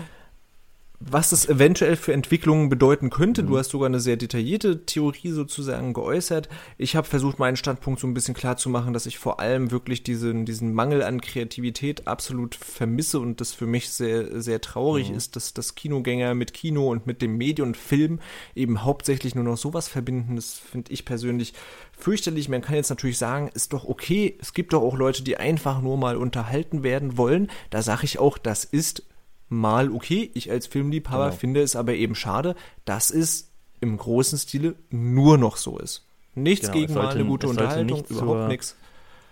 [1.07, 3.43] was das eventuell für Entwicklungen bedeuten könnte.
[3.43, 3.47] Mhm.
[3.47, 6.49] Du hast sogar eine sehr detaillierte Theorie sozusagen geäußert.
[6.77, 9.71] Ich habe versucht, meinen Standpunkt so ein bisschen klar zu machen, dass ich vor allem
[9.71, 15.09] wirklich diesen, diesen Mangel an Kreativität absolut vermisse und das für mich sehr, sehr traurig
[15.09, 15.17] mhm.
[15.17, 18.19] ist, dass das Kinogänger mit Kino und mit dem Medium und Film
[18.55, 20.35] eben hauptsächlich nur noch sowas verbinden.
[20.35, 21.53] Das finde ich persönlich
[21.97, 22.49] fürchterlich.
[22.49, 24.37] Man kann jetzt natürlich sagen, ist doch okay.
[24.39, 27.49] Es gibt doch auch Leute, die einfach nur mal unterhalten werden wollen.
[27.69, 29.03] Da sage ich auch, das ist
[29.49, 30.31] mal okay.
[30.33, 31.37] Ich als Filmliebhaber genau.
[31.37, 32.55] finde es aber eben schade,
[32.85, 33.51] dass es
[33.81, 36.05] im großen Stile nur noch so ist.
[36.33, 38.75] Nichts genau, gegen sollte, mal eine gute Unterhaltung, überhaupt nichts.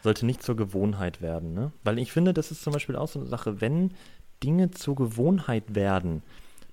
[0.04, 1.72] Sollte nicht zur Gewohnheit werden, ne?
[1.84, 3.92] Weil ich finde, das ist zum Beispiel auch so eine Sache, wenn
[4.44, 6.24] Dinge zur Gewohnheit werden,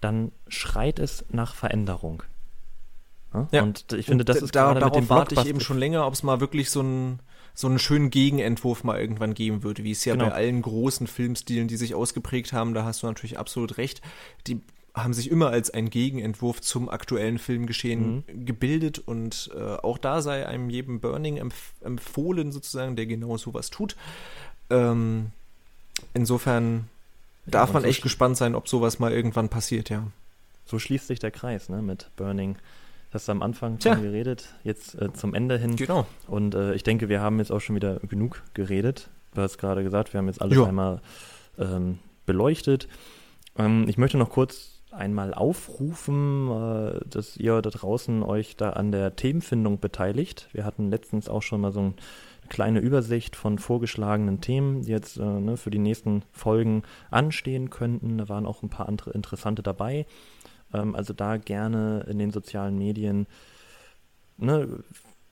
[0.01, 2.23] dann schreit es nach Veränderung.
[3.33, 3.49] Ne?
[3.53, 3.63] Ja.
[3.63, 6.23] Und ich finde, das ist da, gerade darauf warte ich eben schon länger, ob es
[6.23, 7.21] mal wirklich so ein
[7.55, 10.27] so einen schönen Gegenentwurf mal irgendwann geben würde, wie es ja genau.
[10.27, 14.01] bei allen großen Filmstilen, die sich ausgeprägt haben, da hast du natürlich absolut recht.
[14.47, 14.61] Die
[14.95, 18.47] haben sich immer als ein Gegenentwurf zum aktuellen Filmgeschehen mhm.
[18.47, 23.71] gebildet und äh, auch da sei einem jedem Burning empf empfohlen sozusagen, der genau sowas
[23.71, 23.97] tut.
[24.69, 25.31] Ähm,
[26.13, 26.89] insofern
[27.47, 30.07] darf ja, man echt gespannt sein, ob sowas mal irgendwann passiert, ja.
[30.67, 32.57] So schließt sich der Kreis, ne, mit Burning
[33.15, 33.95] hast du am Anfang Tja.
[33.95, 35.77] schon geredet, jetzt äh, zum Ende hin.
[35.77, 36.07] Genau.
[36.27, 39.11] Und äh, ich denke, wir haben jetzt auch schon wieder genug geredet.
[39.35, 40.65] Du hast gerade gesagt, wir haben jetzt alles jo.
[40.65, 41.01] einmal
[41.59, 42.89] ähm, beleuchtet.
[43.57, 48.93] Ähm, ich möchte noch kurz einmal aufrufen, äh, dass ihr da draußen euch da an
[48.93, 50.49] der Themenfindung beteiligt.
[50.53, 51.95] Wir hatten letztens auch schon mal so eine
[52.49, 58.19] kleine Übersicht von vorgeschlagenen Themen, die jetzt äh, ne, für die nächsten Folgen anstehen könnten.
[58.19, 60.07] Da waren auch ein paar andere interessante dabei.
[60.73, 63.27] Ähm, also da gerne in den sozialen Medien.
[64.37, 64.69] Ne,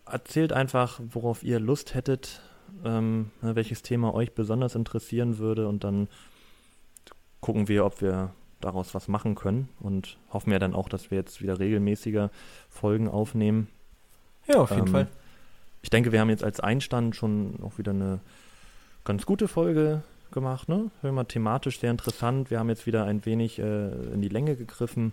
[0.07, 2.43] erzählt einfach, worauf ihr Lust hättet,
[2.85, 6.09] ähm, ne, welches Thema euch besonders interessieren würde und dann
[7.41, 11.19] gucken wir, ob wir daraus was machen können und hoffen ja dann auch, dass wir
[11.19, 12.31] jetzt wieder regelmäßiger
[12.69, 13.69] Folgen aufnehmen.
[14.49, 15.09] Ja, auf jeden ähm, Fall.
[15.83, 18.21] Ich denke, wir haben jetzt als Einstand schon auch wieder eine
[19.05, 20.03] ganz gute Folge
[20.33, 20.91] gemacht, ne?
[21.03, 22.51] Immer thematisch sehr interessant.
[22.51, 25.13] Wir haben jetzt wieder ein wenig äh, in die Länge gegriffen.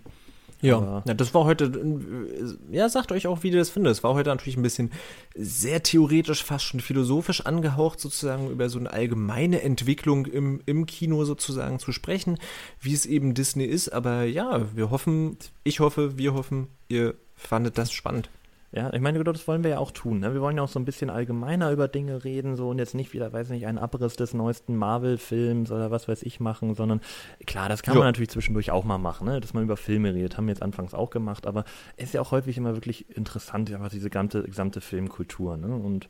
[0.61, 3.91] Ja, ja, das war heute, äh, ja, sagt euch auch, wie ihr das findet.
[3.91, 4.91] Es war heute natürlich ein bisschen
[5.35, 11.25] sehr theoretisch, fast schon philosophisch angehaucht, sozusagen über so eine allgemeine Entwicklung im, im Kino
[11.25, 12.37] sozusagen zu sprechen,
[12.79, 13.89] wie es eben Disney ist.
[13.89, 18.29] Aber ja, wir hoffen, ich hoffe, wir hoffen, ihr fandet das spannend.
[18.75, 20.19] Ja, ich meine, das wollen wir ja auch tun.
[20.19, 20.33] Ne?
[20.33, 23.13] Wir wollen ja auch so ein bisschen allgemeiner über Dinge reden, so und jetzt nicht
[23.13, 26.99] wieder, weiß nicht, einen Abriss des neuesten Marvel-Films oder was weiß ich machen, sondern
[27.47, 28.01] klar, das kann jo.
[28.01, 29.39] man natürlich zwischendurch auch mal machen, ne?
[29.39, 30.35] dass man über Filme redet.
[30.35, 31.63] Haben wir jetzt anfangs auch gemacht, aber
[31.95, 35.55] es ist ja auch häufig immer wirklich interessant, ja, diese gesamte, gesamte Filmkultur.
[35.55, 35.73] Ne?
[35.73, 36.09] Und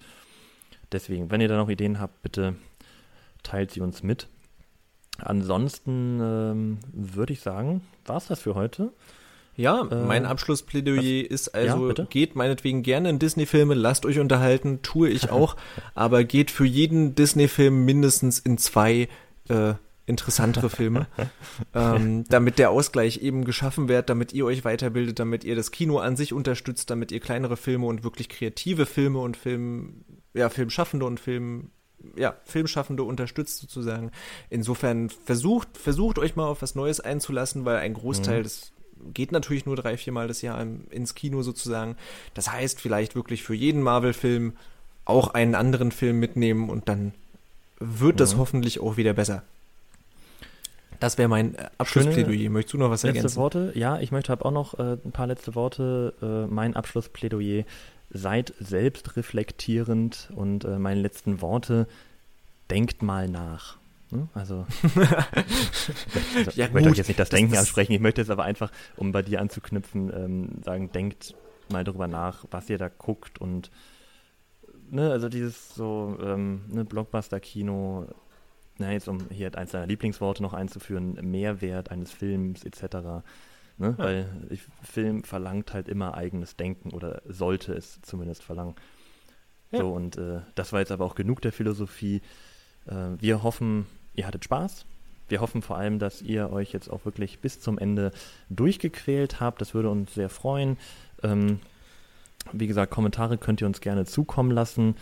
[0.91, 2.55] deswegen, wenn ihr da noch Ideen habt, bitte
[3.43, 4.27] teilt sie uns mit.
[5.19, 8.91] Ansonsten ähm, würde ich sagen, war es das für heute.
[9.57, 14.81] Ja, äh, mein Abschlussplädoyer ist also, ja, geht meinetwegen gerne in Disney-Filme, lasst euch unterhalten,
[14.81, 15.55] tue ich auch,
[15.95, 19.07] aber geht für jeden Disney-Film mindestens in zwei
[19.49, 19.73] äh,
[20.05, 21.07] interessantere Filme,
[21.73, 25.97] ähm, damit der Ausgleich eben geschaffen wird, damit ihr euch weiterbildet, damit ihr das Kino
[25.99, 30.03] an sich unterstützt, damit ihr kleinere Filme und wirklich kreative Filme und Film,
[30.33, 31.71] ja, Filmschaffende und Film,
[32.17, 34.11] ja, Filmschaffende unterstützt sozusagen.
[34.49, 38.43] Insofern versucht, versucht euch mal auf was Neues einzulassen, weil ein Großteil mhm.
[38.43, 38.74] des
[39.13, 41.95] geht natürlich nur drei, viermal das Jahr ins Kino sozusagen.
[42.33, 44.53] Das heißt, vielleicht wirklich für jeden Marvel-Film
[45.05, 47.13] auch einen anderen Film mitnehmen und dann
[47.79, 48.39] wird das mhm.
[48.39, 49.43] hoffentlich auch wieder besser.
[50.99, 52.49] Das wäre mein äh, Abschlussplädoyer.
[52.49, 53.37] Möchtest du noch was letzte ergänzen?
[53.37, 53.71] Worte?
[53.75, 56.13] Ja, ich möchte habe auch noch äh, ein paar letzte Worte.
[56.21, 57.63] Äh, mein Abschlussplädoyer.
[58.11, 61.87] Seid selbst reflektierend und äh, meine letzten Worte.
[62.69, 63.77] Denkt mal nach.
[64.11, 64.29] Hm?
[64.33, 64.65] Also,
[66.47, 68.71] ich, ja, möchte euch jetzt nicht das, Denken das ansprechen, ich möchte jetzt aber einfach,
[68.97, 71.35] um bei dir anzuknüpfen, ähm, sagen, denkt
[71.71, 73.71] mal darüber nach, was ihr da guckt und
[74.89, 78.07] ne, also dieses so ähm, ne, Blockbuster-Kino,
[78.77, 83.23] na, jetzt um hier eins deiner Lieblingsworte noch einzuführen, Mehrwert eines Films etc.
[83.77, 83.95] Ne?
[83.97, 83.97] Ja.
[83.97, 88.75] Weil ich, Film verlangt halt immer eigenes Denken oder sollte es zumindest verlangen.
[89.71, 89.79] Ja.
[89.79, 92.21] So, und äh, das war jetzt aber auch genug der Philosophie.
[92.85, 93.85] Äh, wir hoffen,
[94.15, 94.85] ihr hattet Spaß.
[95.27, 98.11] Wir hoffen vor allem, dass ihr euch jetzt auch wirklich bis zum Ende
[98.49, 99.59] durchgequält habt.
[99.59, 100.77] Das würde uns sehr freuen.
[101.23, 101.59] Ähm,
[102.51, 104.95] wie gesagt, Kommentare könnt ihr uns gerne zukommen lassen.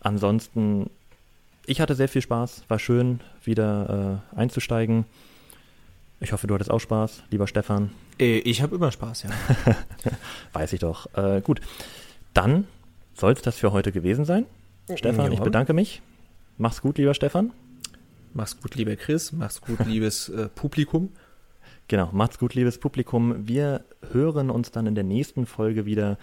[0.00, 0.90] Ansonsten,
[1.64, 2.64] ich hatte sehr viel Spaß.
[2.68, 5.06] War schön, wieder äh, einzusteigen.
[6.20, 7.90] Ich hoffe, du hattest auch Spaß, lieber Stefan.
[8.18, 9.30] Äh, ich habe immer Spaß, ja.
[10.52, 11.06] Weiß ich doch.
[11.16, 11.60] Äh, gut,
[12.34, 12.66] dann
[13.14, 14.46] soll es das für heute gewesen sein.
[14.94, 15.32] Stefan, ja.
[15.32, 16.02] ich bedanke mich.
[16.58, 17.52] Mach's gut, lieber Stefan.
[18.34, 19.32] Mach's gut, lieber Chris.
[19.32, 21.10] Mach's gut, liebes äh, Publikum.
[21.88, 23.46] Genau, macht's gut, liebes Publikum.
[23.46, 26.18] Wir hören uns dann in der nächsten Folge wieder.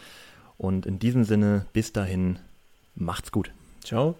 [0.57, 2.39] Und in diesem Sinne, bis dahin,
[2.95, 3.51] macht's gut.
[3.83, 4.15] Ciao.